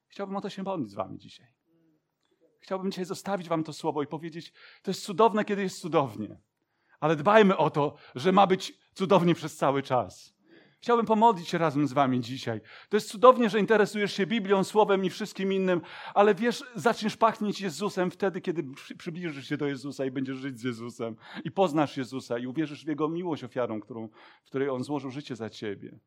Chciałbym 0.08 0.36
o 0.36 0.42
to 0.42 0.50
się 0.50 0.64
modlić 0.64 0.90
z 0.90 0.96
Wami 0.96 1.18
dzisiaj. 1.18 1.48
Chciałbym 2.60 2.92
dzisiaj 2.92 3.06
zostawić 3.06 3.50
Wam 3.50 3.64
to 3.64 3.74
słowo 3.74 4.04
i 4.04 4.08
powiedzieć: 4.08 4.54
To 4.84 4.92
jest 4.92 5.04
cudowne, 5.04 5.46
kiedy 5.46 5.62
jest 5.62 5.80
cudownie 5.80 6.38
ale 7.00 7.16
dbajmy 7.16 7.58
o 7.58 7.70
to, 7.70 7.96
że 8.16 8.32
ma 8.32 8.48
być 8.48 8.78
cudownie 8.94 9.36
przez 9.36 9.58
cały 9.58 9.84
czas. 9.84 10.36
Chciałbym 10.86 11.06
pomodlić 11.06 11.48
się 11.48 11.58
razem 11.58 11.88
z 11.88 11.94
Wami 11.94 12.22
dzisiaj. 12.22 12.62
To 12.90 12.98
jest 12.98 13.10
cudownie, 13.10 13.50
że 13.50 13.60
interesujesz 13.60 14.14
się 14.14 14.28
Biblią, 14.28 14.64
Słowem 14.64 15.06
i 15.06 15.10
wszystkim 15.10 15.54
innym, 15.54 15.82
ale 16.14 16.36
wiesz, 16.36 16.64
zaczniesz 16.76 17.18
pachnieć 17.18 17.62
Jezusem 17.62 18.12
wtedy, 18.12 18.42
kiedy 18.42 18.64
przybliżysz 18.98 19.48
się 19.48 19.58
do 19.58 19.68
Jezusa 19.68 20.06
i 20.06 20.12
będziesz 20.12 20.38
żyć 20.38 20.60
z 20.60 20.64
Jezusem 20.64 21.16
i 21.44 21.52
poznasz 21.52 21.98
Jezusa 21.98 22.38
i 22.38 22.48
uwierzysz 22.48 22.86
w 22.86 22.88
Jego 22.88 23.10
miłość 23.10 23.44
ofiarą, 23.44 23.82
którą, 23.82 24.10
w 24.44 24.48
której 24.48 24.70
On 24.70 24.84
złożył 24.84 25.12
życie 25.12 25.36
za 25.36 25.50
Ciebie. 25.50 26.00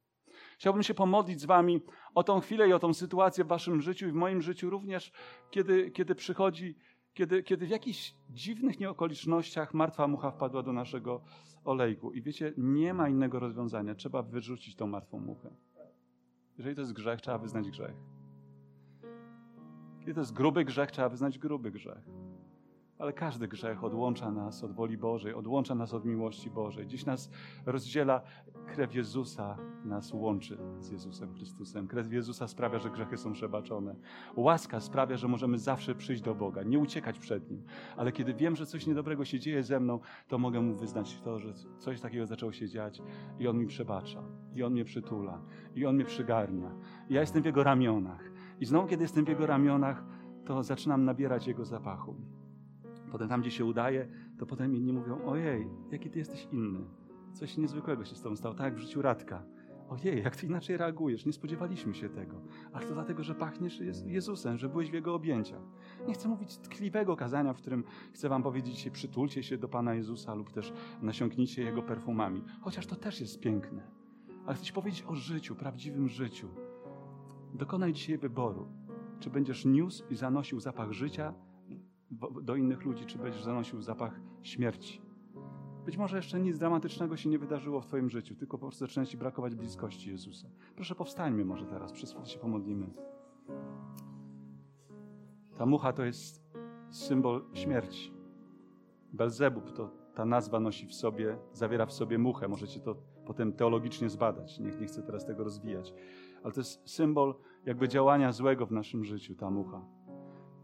Chciałbym 0.59 0.83
się 0.83 0.95
pomodlić 0.95 1.41
z 1.41 1.45
Wami 1.45 1.81
o 2.15 2.23
tą 2.23 2.41
chwilę 2.41 2.69
i 2.69 2.73
o 2.73 2.79
tą 2.79 2.95
sytuację 2.95 3.45
w 3.45 3.49
Waszym 3.49 3.83
życiu 3.83 4.09
i 4.09 4.11
w 4.11 4.15
moim 4.15 4.43
życiu 4.43 4.71
również, 4.71 5.13
kiedy, 5.51 5.91
kiedy 5.91 6.15
przychodzi 6.15 6.77
kiedy, 7.19 7.43
kiedy 7.43 7.67
w 7.67 7.71
jakichś 7.71 8.15
dziwnych 8.31 8.81
nieokolicznościach 8.81 9.75
martwa 9.75 10.09
mucha 10.09 10.31
wpadła 10.31 10.63
do 10.63 10.73
naszego 10.73 11.21
olejku. 11.65 12.13
I 12.13 12.23
wiecie, 12.23 12.53
nie 12.59 12.95
ma 12.95 13.09
innego 13.09 13.41
rozwiązania. 13.41 13.95
Trzeba 13.95 14.23
wyrzucić 14.23 14.77
tą 14.77 14.87
martwą 14.87 15.21
muchę. 15.21 15.51
Jeżeli 16.59 16.77
to 16.77 16.81
jest 16.81 16.93
grzech, 16.93 17.21
trzeba 17.21 17.39
wyznać 17.39 17.71
grzech. 17.71 17.97
Kiedy 20.01 20.15
to 20.15 20.21
jest 20.21 20.33
gruby 20.33 20.65
grzech, 20.65 20.91
trzeba 20.91 21.09
wyznać 21.09 21.39
gruby 21.39 21.71
grzech. 21.71 22.05
Ale 22.99 23.13
każdy 23.13 23.49
grzech 23.49 23.85
odłącza 23.85 24.31
nas 24.31 24.65
od 24.65 24.73
woli 24.73 24.99
Bożej, 24.99 25.35
odłącza 25.35 25.75
nas 25.75 25.95
od 25.95 26.05
miłości 26.05 26.51
Bożej. 26.51 26.87
Dziś 26.87 27.07
nas 27.07 27.31
rozdziela 27.67 28.21
krew 28.67 28.95
Jezusa, 28.95 29.57
nas 29.85 30.13
łączy 30.13 30.59
z 30.81 30.91
Jezusem 30.91 31.35
Chrystusem. 31.35 31.89
Krew 31.89 32.13
Jezusa 32.13 32.49
sprawia, 32.49 32.79
że 32.79 32.91
grzechy 32.91 33.17
są 33.17 33.33
przebaczone. 33.33 33.95
Łaska 34.37 34.81
sprawia, 34.81 35.17
że 35.17 35.29
możemy 35.29 35.59
zawsze 35.59 35.95
przyjść 35.95 36.23
do 36.23 36.35
Boga, 36.35 36.63
nie 36.63 36.79
uciekać 36.79 37.19
przed 37.19 37.51
Nim. 37.51 37.63
Ale 37.97 38.13
kiedy 38.13 38.35
wiem, 38.35 38.57
że 38.57 38.67
coś 38.67 38.87
niedobrego 38.87 39.25
się 39.25 39.41
dzieje 39.41 39.63
ze 39.63 39.81
mną, 39.81 40.01
to 40.29 40.39
mogę 40.39 40.61
Mu 40.61 40.75
wyznać 40.75 41.21
to, 41.21 41.39
że 41.39 41.53
coś 41.79 42.01
takiego 42.01 42.27
zaczęło 42.27 42.53
się 42.53 42.69
dziać 42.69 43.03
i 43.39 43.49
On 43.49 43.59
mi 43.59 43.67
przebacza, 43.67 44.23
i 44.55 44.63
On 44.63 44.73
mnie 44.73 44.85
przytula, 44.85 45.43
i 45.75 45.87
On 45.87 45.95
mnie 45.95 46.05
przygarnia. 46.05 46.71
I 47.09 47.15
ja 47.15 47.21
jestem 47.21 47.43
w 47.43 47.47
Jego 47.47 47.65
ramionach. 47.65 48.31
I 48.61 48.65
znowu, 48.65 48.89
kiedy 48.89 49.05
jestem 49.05 49.25
w 49.25 49.29
Jego 49.29 49.47
ramionach, 49.47 50.05
to 50.45 50.63
zaczynam 50.63 51.05
nabierać 51.05 51.47
Jego 51.47 51.65
zapachu. 51.65 52.38
Potem 53.13 53.29
tam, 53.29 53.41
gdzie 53.41 53.51
się 53.51 53.65
udaje, 53.65 54.09
to 54.39 54.47
potem 54.47 54.75
inni 54.77 54.93
mówią, 54.93 55.25
ojej, 55.25 55.69
jaki 55.91 56.11
ty 56.11 56.19
jesteś 56.19 56.49
inny. 56.53 56.81
Coś 57.33 57.57
niezwykłego 57.57 58.05
się 58.05 58.17
z 58.17 58.23
tobą 58.23 58.37
stało, 58.37 58.55
tak 58.55 58.65
jak 58.65 58.75
w 58.75 58.79
życiu 58.79 59.03
Radka. 59.03 59.43
Ojej, 59.89 60.23
jak 60.23 60.37
ty 60.37 60.47
inaczej 60.47 60.77
reagujesz, 60.77 61.27
nie 61.27 61.33
spodziewaliśmy 61.33 61.95
się 61.95 62.09
tego. 62.09 62.41
Ale 62.73 62.87
to 62.87 62.95
dlatego, 62.95 63.23
że 63.23 63.35
pachniesz 63.35 63.81
Jezusem, 64.07 64.59
że 64.59 64.69
byłeś 64.69 64.91
w 64.91 64.95
Jego 64.95 65.15
objęciach. 65.15 65.63
Nie 66.09 66.15
chcę 66.15 66.29
mówić 66.29 66.59
tkliwego 66.59 67.17
kazania, 67.17 67.53
w 67.53 67.57
którym 67.57 67.85
chcę 68.13 68.29
wam 68.29 68.43
powiedzieć 68.43 68.75
dzisiaj, 68.75 68.93
przytulcie 68.93 69.43
się 69.43 69.59
do 69.59 69.69
Pana 69.69 69.95
Jezusa 69.95 70.35
lub 70.35 70.51
też 70.51 70.73
nasiąknijcie 71.03 71.63
Jego 71.63 71.83
perfumami. 71.83 72.45
Chociaż 72.61 72.87
to 72.87 72.97
też 72.97 73.21
jest 73.21 73.41
piękne. 73.41 73.83
Ale 74.47 74.55
chcę 74.55 74.65
ci 74.65 74.73
powiedzieć 74.73 75.05
o 75.07 75.15
życiu, 75.15 75.55
prawdziwym 75.55 76.09
życiu. 76.09 76.49
Dokonaj 77.55 77.93
dzisiaj 77.93 78.19
wyboru. 78.19 78.69
Czy 79.21 79.31
będziesz 79.31 79.65
niósł 79.65 80.05
i 80.11 80.17
zanosił 80.17 80.61
zapach 80.61 80.93
życia, 80.93 81.35
do 82.43 82.57
innych 82.57 82.85
ludzi, 82.85 83.07
czy 83.07 83.19
będziesz 83.19 83.45
zanosił 83.45 83.83
zapach 83.83 84.21
śmierci. 84.43 85.01
Być 85.87 85.97
może 85.97 86.17
jeszcze 86.17 86.41
nic 86.41 86.59
dramatycznego 86.59 87.17
się 87.17 87.29
nie 87.29 87.39
wydarzyło 87.39 87.81
w 87.81 87.87
Twoim 87.87 88.11
życiu, 88.11 88.35
tylko 88.35 88.59
po 88.59 88.67
prostu 88.67 88.81
zaczyna 88.81 89.07
Ci 89.07 89.17
brakować 89.17 89.55
bliskości 89.55 90.11
Jezusa. 90.11 90.49
Proszę, 90.75 90.95
powstańmy 90.95 91.45
może 91.45 91.67
teraz, 91.67 91.93
przez 91.93 92.11
chwilę 92.11 92.27
się 92.27 92.39
pomodlimy. 92.39 92.91
Ta 95.59 95.67
mucha 95.67 95.93
to 95.93 96.05
jest 96.05 96.43
symbol 96.91 97.45
śmierci. 97.53 98.13
Belzebub 99.13 99.73
to 99.73 99.91
ta 100.15 100.25
nazwa 100.25 100.61
nosi 100.61 100.87
w 100.87 100.95
sobie, 100.95 101.39
zawiera 101.53 101.87
w 101.87 101.93
sobie 101.93 102.19
muchę. 102.19 102.49
Możecie 102.49 102.81
to 102.81 102.97
potem 103.27 103.53
teologicznie 103.53 104.09
zbadać. 104.09 104.59
Nie, 104.59 104.71
nie 104.71 104.87
chcę 104.87 105.03
teraz 105.03 105.27
tego 105.27 105.45
rozwijać. 105.45 105.95
Ale 106.43 106.53
to 106.53 106.61
jest 106.61 106.91
symbol 106.91 107.35
jakby 107.67 107.89
działania 107.89 108.33
złego 108.33 108.67
w 108.67 108.73
naszym 108.73 109.05
życiu, 109.05 109.35
ta 109.35 109.51
mucha 109.51 109.98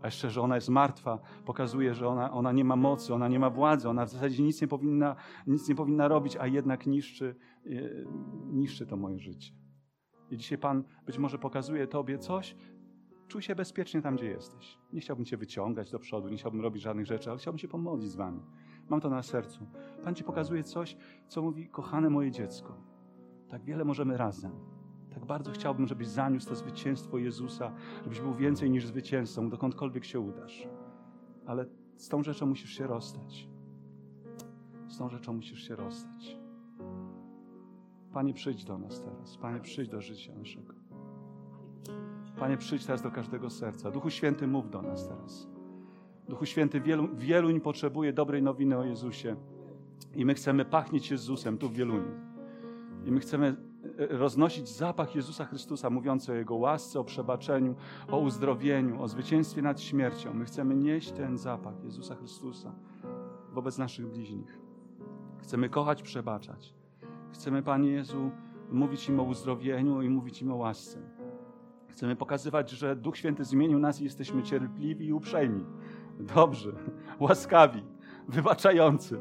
a 0.05 0.07
jeszcze, 0.07 0.31
że 0.31 0.43
ona 0.43 0.55
jest 0.55 0.69
martwa, 0.69 1.19
pokazuje, 1.45 1.95
że 1.95 2.09
ona, 2.09 2.33
ona 2.33 2.53
nie 2.53 2.64
ma 2.64 2.77
mocy, 2.77 3.14
ona 3.14 3.29
nie 3.29 3.38
ma 3.38 3.51
władzy, 3.51 3.88
ona 3.88 4.07
w 4.07 4.11
zasadzie 4.11 4.43
nic 4.43 4.61
nie 4.61 4.69
powinna, 4.69 5.17
nic 5.47 5.69
nie 5.69 5.75
powinna 5.75 6.09
robić, 6.09 6.37
a 6.37 6.47
jednak 6.47 6.87
niszczy, 6.87 7.37
e, 7.67 7.71
niszczy 8.53 8.87
to 8.87 8.97
moje 8.97 9.19
życie. 9.19 9.53
I 10.31 10.37
dzisiaj 10.37 10.59
Pan 10.59 10.85
być 11.07 11.19
może 11.19 11.38
pokazuje 11.38 11.87
Tobie 11.87 12.19
coś, 12.19 12.57
czuj 13.29 13.43
się 13.43 13.55
bezpiecznie 13.55 14.03
tam, 14.03 14.17
gdzie 14.17 14.27
jesteś. 14.27 14.79
Nie 14.93 15.01
chciałbym 15.01 15.25
Cię 15.25 15.37
wyciągać 15.37 15.90
do 15.90 15.99
przodu, 15.99 16.29
nie 16.29 16.37
chciałbym 16.37 16.61
robić 16.61 16.83
żadnych 16.83 17.07
rzeczy, 17.07 17.31
ale 17.31 17.38
chciałbym 17.38 17.59
się 17.59 17.69
pomodlić 17.69 18.11
z 18.11 18.17
Wami. 18.17 18.40
Mam 18.88 19.01
to 19.01 19.11
na 19.11 19.23
sercu. 19.23 19.67
Pan 20.05 20.14
Ci 20.14 20.25
pokazuje 20.25 20.64
coś, 20.64 20.97
co 21.29 21.43
mówi, 21.43 21.69
kochane 21.69 22.11
moje 22.11 22.31
dziecko, 22.31 22.77
tak 23.49 23.64
wiele 23.64 23.85
możemy 23.85 24.17
razem. 24.17 24.74
Tak 25.14 25.24
bardzo 25.24 25.50
chciałbym, 25.50 25.87
żebyś 25.87 26.09
zaniósł 26.09 26.48
to 26.48 26.55
zwycięstwo 26.55 27.18
Jezusa, 27.18 27.72
żebyś 28.03 28.20
był 28.20 28.35
więcej 28.35 28.70
niż 28.70 28.87
zwycięzcą, 28.87 29.50
dokądkolwiek 29.50 30.05
się 30.05 30.20
udasz. 30.20 30.68
Ale 31.46 31.66
z 31.96 32.09
tą 32.09 32.22
rzeczą 32.22 32.46
musisz 32.46 32.70
się 32.70 32.87
rozstać. 32.87 33.48
Z 34.88 34.98
tą 34.98 35.09
rzeczą 35.09 35.33
musisz 35.33 35.68
się 35.68 35.77
rozstać. 35.77 36.38
Panie, 38.12 38.35
przyjdź 38.35 38.64
do 38.64 38.79
nas 38.79 39.00
teraz. 39.00 39.37
Panie, 39.37 39.61
przyjdź 39.61 39.88
do 39.88 40.00
życia 40.00 40.35
naszego. 40.35 40.74
Panie, 42.38 42.57
przyjdź 42.57 42.87
teraz 42.87 43.03
do 43.03 43.11
każdego 43.11 43.50
serca. 43.50 43.90
Duchu 43.90 44.11
Święty, 44.11 44.46
mów 44.46 44.70
do 44.70 44.83
nas 44.83 45.09
teraz. 45.09 45.48
Duchu 46.29 46.46
Święty, 46.46 46.81
wielu, 46.81 47.09
Wieluń 47.16 47.61
potrzebuje 47.61 48.12
dobrej 48.12 48.42
nowiny 48.42 48.79
o 48.79 48.85
Jezusie. 48.85 49.37
I 50.14 50.24
my 50.24 50.35
chcemy 50.35 50.64
pachnieć 50.64 51.11
Jezusem 51.11 51.59
tu 51.59 51.68
w 51.68 51.74
Wieluniu. 51.74 52.11
I 53.05 53.12
my 53.12 53.20
chcemy 53.20 53.57
roznosić 53.99 54.69
zapach 54.69 55.15
Jezusa 55.15 55.45
Chrystusa, 55.45 55.91
mówiący 55.91 56.33
o 56.33 56.35
Jego 56.35 56.55
łasce, 56.55 57.01
o 57.01 57.05
przebaczeniu, 57.05 57.75
o 58.11 58.19
uzdrowieniu, 58.19 59.03
o 59.03 59.09
zwycięstwie 59.09 59.63
nad 59.63 59.81
śmiercią. 59.81 60.35
My 60.35 60.45
chcemy 60.45 60.77
nieść 60.77 61.11
ten 61.11 61.39
zapach 61.39 61.85
Jezusa 61.85 62.15
Chrystusa 62.15 62.73
wobec 63.53 63.79
naszych 63.79 64.07
bliźnich. 64.07 64.59
Chcemy 65.39 65.69
kochać, 65.69 66.03
przebaczać. 66.03 66.75
Chcemy, 67.33 67.63
Panie 67.63 67.91
Jezu, 67.91 68.31
mówić 68.71 69.09
im 69.09 69.21
o 69.21 69.23
uzdrowieniu 69.23 70.03
i 70.03 70.09
mówić 70.09 70.43
im 70.43 70.53
o 70.53 70.57
łasce. 70.57 70.99
Chcemy 71.89 72.17
pokazywać, 72.17 72.71
że 72.71 72.97
Duch 72.97 73.17
Święty 73.17 73.45
zmienił 73.45 73.79
nas 73.79 74.01
i 74.01 74.05
jesteśmy 74.05 74.43
cierpliwi 74.43 75.07
i 75.07 75.13
uprzejmi, 75.13 75.65
dobrzy, 76.21 76.75
łaskawi, 77.21 77.83
wybaczający. 78.29 79.21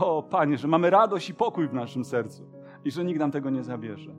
O 0.00 0.22
Panie, 0.22 0.58
że 0.58 0.68
mamy 0.68 0.90
radość 0.90 1.30
i 1.30 1.34
pokój 1.34 1.68
w 1.68 1.74
naszym 1.74 2.04
sercu 2.04 2.61
i 2.84 2.90
że 2.90 3.04
nikt 3.04 3.20
nam 3.20 3.30
tego 3.30 3.50
nie 3.50 3.62
zabierze. 3.62 4.14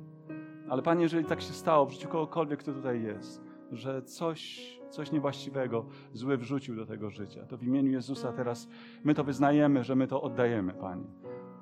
Ale 0.69 0.81
Panie, 0.81 1.03
jeżeli 1.03 1.25
tak 1.25 1.41
się 1.41 1.53
stało 1.53 1.85
w 1.85 1.91
życiu 1.91 2.07
kogokolwiek, 2.07 2.59
kto 2.59 2.73
tutaj 2.73 3.03
jest, 3.03 3.43
że 3.71 4.01
coś, 4.01 4.71
coś 4.89 5.11
niewłaściwego 5.11 5.85
zły 6.13 6.37
wrzucił 6.37 6.75
do 6.75 6.85
tego 6.85 7.09
życia, 7.09 7.45
to 7.45 7.57
w 7.57 7.63
imieniu 7.63 7.91
Jezusa 7.91 8.31
teraz 8.31 8.69
my 9.03 9.13
to 9.13 9.23
wyznajemy, 9.23 9.83
że 9.83 9.95
my 9.95 10.07
to 10.07 10.21
oddajemy, 10.21 10.73
Panie. 10.73 11.07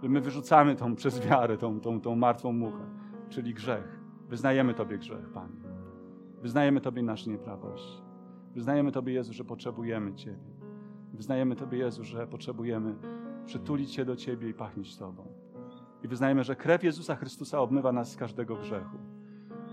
My 0.03 0.21
wyrzucamy 0.21 0.75
tą 0.75 0.95
przez 0.95 1.19
wiarę, 1.27 1.57
tą, 1.57 1.79
tą, 1.79 2.01
tą 2.01 2.15
martwą 2.15 2.53
muchę, 2.53 2.85
czyli 3.29 3.53
grzech. 3.53 3.99
Wyznajemy 4.29 4.73
Tobie 4.73 4.97
grzech, 4.97 5.29
Panie. 5.29 5.61
Wyznajemy 6.41 6.81
Tobie 6.81 7.03
nasze 7.03 7.29
nieprawość. 7.29 8.01
Wyznajemy 8.53 8.91
Tobie, 8.91 9.13
Jezu, 9.13 9.33
że 9.33 9.45
potrzebujemy 9.45 10.13
Ciebie. 10.13 10.51
Wyznajemy 11.13 11.55
Tobie, 11.55 11.77
Jezu, 11.77 12.03
że 12.03 12.27
potrzebujemy 12.27 12.95
przytulić 13.45 13.93
się 13.93 14.05
do 14.05 14.15
Ciebie 14.15 14.49
i 14.49 14.53
pachnieć 14.53 14.97
Tobą. 14.97 15.40
I 16.03 16.07
wyznajemy, 16.07 16.43
że 16.43 16.55
krew 16.55 16.83
Jezusa 16.83 17.15
Chrystusa 17.15 17.59
obmywa 17.59 17.91
nas 17.91 18.11
z 18.11 18.15
każdego 18.15 18.55
grzechu. 18.55 18.97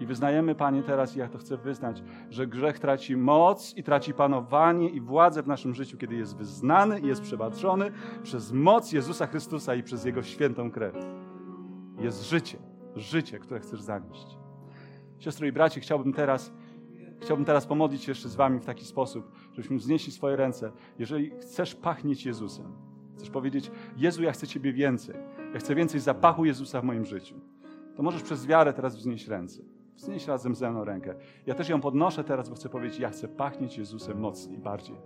I 0.00 0.06
wyznajemy, 0.06 0.54
Panie, 0.54 0.82
teraz, 0.82 1.16
i 1.16 1.18
ja 1.18 1.28
to 1.28 1.38
chcę 1.38 1.56
wyznać, 1.56 2.02
że 2.30 2.46
grzech 2.46 2.78
traci 2.78 3.16
moc 3.16 3.76
i 3.76 3.82
traci 3.82 4.14
panowanie 4.14 4.88
i 4.88 5.00
władzę 5.00 5.42
w 5.42 5.46
naszym 5.46 5.74
życiu, 5.74 5.98
kiedy 5.98 6.14
jest 6.14 6.36
wyznany 6.36 7.00
i 7.00 7.06
jest 7.06 7.22
przebaczony 7.22 7.92
przez 8.22 8.52
moc 8.52 8.92
Jezusa 8.92 9.26
Chrystusa 9.26 9.74
i 9.74 9.82
przez 9.82 10.04
Jego 10.04 10.22
świętą 10.22 10.70
krew. 10.70 10.94
Jest 11.98 12.30
życie, 12.30 12.58
życie, 12.96 13.38
które 13.38 13.60
chcesz 13.60 13.80
zanieść. 13.80 14.38
Siostro 15.18 15.46
i 15.46 15.52
bracie, 15.52 15.80
chciałbym 15.80 16.12
teraz, 16.12 16.52
chciałbym 17.22 17.46
teraz 17.46 17.66
pomodlić 17.66 18.02
się 18.02 18.10
jeszcze 18.10 18.28
z 18.28 18.36
Wami 18.36 18.60
w 18.60 18.64
taki 18.64 18.84
sposób, 18.84 19.33
żebyśmy 19.52 19.76
wznieśli 19.76 20.12
swoje 20.12 20.37
ręce. 20.37 20.72
Jeżeli 20.98 21.31
chcesz 21.31 21.74
pachnieć 21.74 22.26
Jezusem, 22.26 22.72
Chcesz 23.18 23.31
powiedzieć, 23.31 23.70
Jezu, 23.96 24.22
ja 24.22 24.33
chcę 24.33 24.46
Ciebie 24.46 24.72
więcej. 24.72 25.14
Ja 25.55 25.61
chcę 25.61 25.75
więcej 25.75 26.01
zapachu 26.01 26.44
Jezusa 26.44 26.81
w 26.81 26.85
moim 26.85 27.05
życiu. 27.05 27.35
To 27.96 28.03
możesz 28.03 28.23
przez 28.23 28.46
wiarę 28.46 28.73
teraz 28.73 28.96
wznieść 28.96 29.29
ręce. 29.29 29.63
Wznieś 29.96 30.27
razem 30.27 30.55
ze 30.55 30.71
mną 30.71 30.85
rękę. 30.85 31.15
Ja 31.46 31.55
też 31.55 31.69
ją 31.69 31.81
podnoszę 31.81 32.25
teraz, 32.25 32.49
bo 32.49 32.55
chcę 32.55 32.69
powiedzieć, 32.69 32.99
ja 32.99 33.11
chcę 33.11 33.29
pachnieć 33.29 33.79
Jezusem 33.79 34.21
mocniej, 34.21 34.59
bardziej. 34.59 34.96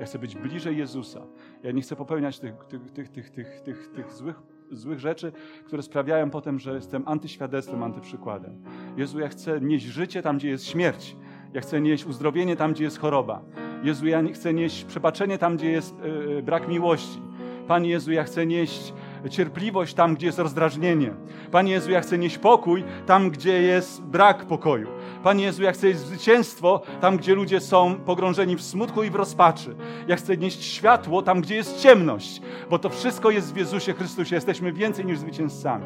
Ja 0.00 0.06
chcę 0.06 0.18
być 0.18 0.36
bliżej 0.36 0.76
Jezusa. 0.76 1.20
Ja 1.62 1.72
nie 1.72 1.82
chcę 1.82 1.96
popełniać 1.96 2.38
tych, 2.38 2.54
tych, 2.64 2.90
tych, 2.90 3.08
tych, 3.08 3.30
tych, 3.30 3.60
tych, 3.60 3.88
tych 3.88 4.12
złych, 4.12 4.42
złych 4.70 4.98
rzeczy, 4.98 5.32
które 5.66 5.82
sprawiają 5.82 6.30
potem, 6.30 6.58
że 6.58 6.74
jestem 6.74 7.02
antyświadectwem, 7.06 7.82
antyprzykładem. 7.82 8.62
Jezu, 8.96 9.20
ja 9.20 9.28
chcę 9.28 9.60
nieść 9.60 9.84
życie 9.84 10.22
tam, 10.22 10.38
gdzie 10.38 10.48
jest 10.48 10.66
śmierć. 10.66 11.16
Ja 11.52 11.60
chcę 11.60 11.80
nieść 11.80 12.06
uzdrowienie 12.06 12.56
tam, 12.56 12.72
gdzie 12.72 12.84
jest 12.84 12.98
choroba. 12.98 13.42
Jezu, 13.82 14.06
ja 14.06 14.22
chcę 14.32 14.54
nieść 14.54 14.84
przebaczenie 14.84 15.38
tam, 15.38 15.56
gdzie 15.56 15.70
jest 15.70 15.94
yy, 15.98 16.42
brak 16.42 16.68
miłości. 16.68 17.22
Panie 17.68 17.90
Jezu, 17.90 18.12
ja 18.12 18.24
chcę 18.24 18.46
nieść 18.46 18.92
cierpliwość 19.28 19.94
tam, 19.94 20.14
gdzie 20.14 20.26
jest 20.26 20.38
rozdrażnienie. 20.38 21.14
Panie 21.50 21.72
Jezu, 21.72 21.90
ja 21.90 22.00
chcę 22.00 22.18
nieść 22.18 22.38
pokój 22.38 22.84
tam, 23.06 23.30
gdzie 23.30 23.62
jest 23.62 24.02
brak 24.02 24.44
pokoju. 24.44 24.88
Panie 25.22 25.44
Jezu, 25.44 25.62
ja 25.62 25.72
chcę 25.72 25.86
nieść 25.86 26.00
zwycięstwo 26.00 26.82
tam, 27.00 27.16
gdzie 27.16 27.34
ludzie 27.34 27.60
są 27.60 27.94
pogrążeni 27.94 28.56
w 28.56 28.62
smutku 28.62 29.02
i 29.02 29.10
w 29.10 29.14
rozpaczy. 29.14 29.76
Ja 30.08 30.16
chcę 30.16 30.36
nieść 30.36 30.64
światło 30.64 31.22
tam, 31.22 31.40
gdzie 31.40 31.56
jest 31.56 31.80
ciemność, 31.80 32.40
bo 32.70 32.78
to 32.78 32.88
wszystko 32.88 33.30
jest 33.30 33.54
w 33.54 33.56
Jezusie 33.56 33.92
Chrystusie. 33.92 34.34
Jesteśmy 34.34 34.72
więcej 34.72 35.06
niż 35.06 35.18
zwycięzcami. 35.18 35.84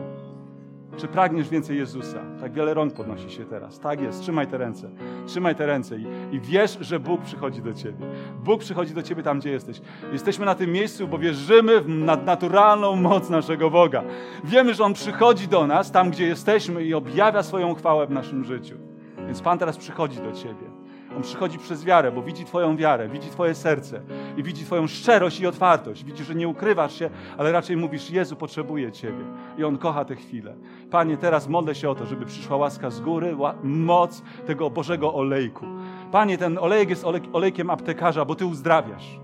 Czy 0.97 1.09
pragniesz 1.09 1.49
więcej 1.49 1.79
Jezusa? 1.79 2.19
Tak 2.41 2.53
wiele 2.53 2.75
rąk 2.75 2.95
podnosi 2.95 3.31
się 3.31 3.45
teraz. 3.45 3.79
Tak 3.79 4.01
jest, 4.01 4.21
trzymaj 4.21 4.47
te 4.47 4.59
ręce. 4.59 4.91
Trzymaj 5.27 5.55
te 5.55 5.67
ręce 5.67 5.97
i, 5.97 6.07
i 6.33 6.41
wiesz, 6.41 6.79
że 6.81 7.01
Bóg 7.01 7.23
przychodzi 7.23 7.63
do 7.63 7.75
ciebie. 7.75 8.07
Bóg 8.45 8.61
przychodzi 8.61 8.95
do 8.95 9.03
ciebie 9.03 9.23
tam, 9.23 9.39
gdzie 9.41 9.51
jesteś. 9.51 9.81
Jesteśmy 10.13 10.47
na 10.47 10.55
tym 10.55 10.73
miejscu, 10.73 11.09
bo 11.09 11.19
wierzymy 11.19 11.81
w 11.81 11.89
nadnaturalną 11.89 12.97
moc 12.97 13.31
naszego 13.31 13.71
Boga. 13.71 14.03
Wiemy, 14.45 14.75
że 14.75 14.85
On 14.85 14.95
przychodzi 14.95 15.49
do 15.49 15.67
nas 15.67 15.93
tam, 15.93 16.11
gdzie 16.11 16.27
jesteśmy 16.27 16.85
i 16.85 16.95
objawia 16.95 17.43
swoją 17.43 17.75
chwałę 17.75 18.07
w 18.07 18.11
naszym 18.11 18.45
życiu. 18.45 18.77
Więc 19.27 19.43
Pan 19.43 19.59
teraz 19.59 19.77
przychodzi 19.77 20.19
do 20.19 20.33
ciebie. 20.33 20.70
On 21.17 21.23
przychodzi 21.23 21.59
przez 21.59 21.85
wiarę, 21.85 22.13
bo 22.13 22.23
widzi 22.23 22.45
Twoją 22.45 22.77
wiarę, 22.77 23.09
widzi 23.09 23.29
Twoje 23.29 23.55
serce 23.55 24.01
i 24.37 24.43
widzi 24.43 24.65
Twoją 24.65 24.87
szczerość 24.87 25.41
i 25.41 25.47
otwartość. 25.47 26.05
Widzi, 26.05 26.25
że 26.25 26.35
nie 26.35 26.49
ukrywasz 26.49 26.99
się, 26.99 27.11
ale 27.39 27.53
raczej 27.53 27.77
mówisz: 27.77 28.11
Jezu, 28.11 28.37
potrzebuję 28.37 28.93
Ciebie. 28.93 29.25
I 29.59 29.65
On 29.65 29.79
kocha 29.79 30.05
tę 30.05 30.17
chwilę. 30.17 30.55
Panie, 30.91 31.17
teraz 31.17 31.49
modlę 31.49 31.75
się 31.75 31.91
o 31.91 31.95
to, 31.95 32.07
żeby 32.07 32.27
przyszła 32.27 32.57
łaska 32.57 32.91
z 32.91 33.01
góry, 33.01 33.37
moc 33.63 34.23
tego 34.47 34.71
Bożego 34.71 35.15
olejku. 35.15 35.67
Panie, 36.13 36.39
ten 36.39 36.59
olejek 36.59 36.91
jest 36.91 37.05
olejkiem 37.33 37.71
aptekarza, 37.71 38.25
bo 38.25 38.35
Ty 38.35 38.47
uzdrawiasz. 38.47 39.21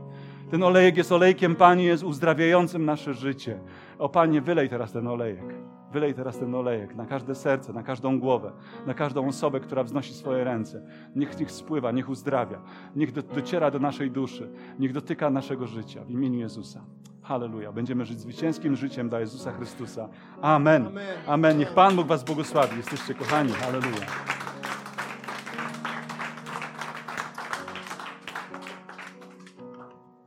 Ten 0.51 0.63
olejek 0.63 0.97
jest 0.97 1.13
olejkiem, 1.13 1.57
Panie, 1.57 1.85
jest 1.85 2.03
uzdrawiającym 2.05 2.85
nasze 2.85 3.15
życie. 3.15 3.61
O 3.99 4.09
Panie, 4.09 4.41
wylej 4.41 4.69
teraz 4.69 4.93
ten 4.93 5.07
olejek. 5.07 5.76
Wylej 5.93 6.15
teraz 6.15 6.39
ten 6.39 6.55
olejek 6.55 6.95
na 6.95 7.07
każde 7.07 7.35
serce, 7.35 7.73
na 7.73 7.83
każdą 7.83 8.21
głowę, 8.21 8.53
na 8.87 8.95
każdą 8.95 9.29
osobę, 9.29 9.61
która 9.61 9.85
wznosi 9.85 10.15
swoje 10.15 10.45
ręce. 10.45 10.83
Niech 11.17 11.39
niech 11.41 11.51
spływa, 11.51 11.93
niech 11.93 12.09
uzdrawia, 12.09 12.59
niech 12.97 13.13
do, 13.13 13.23
dociera 13.23 13.71
do 13.71 13.79
naszej 13.79 14.11
duszy, 14.11 14.49
niech 14.79 14.93
dotyka 14.93 15.31
naszego 15.31 15.67
życia 15.67 16.05
w 16.05 16.11
imieniu 16.11 16.39
Jezusa. 16.39 16.81
Halleluja. 17.23 17.73
Będziemy 17.73 18.05
żyć 18.05 18.21
zwycięskim 18.21 18.77
życiem 18.77 19.09
dla 19.09 19.21
Jezusa 19.21 19.53
Chrystusa. 19.53 20.09
Amen. 20.43 20.89
Amen. 21.27 21.59
Niech 21.59 21.75
Pan 21.75 21.97
Bóg 21.97 22.07
Was 22.07 22.25
błogosławi. 22.25 22.77
Jesteście 22.77 23.15
kochani. 23.15 23.53
Halleluja. 23.53 24.07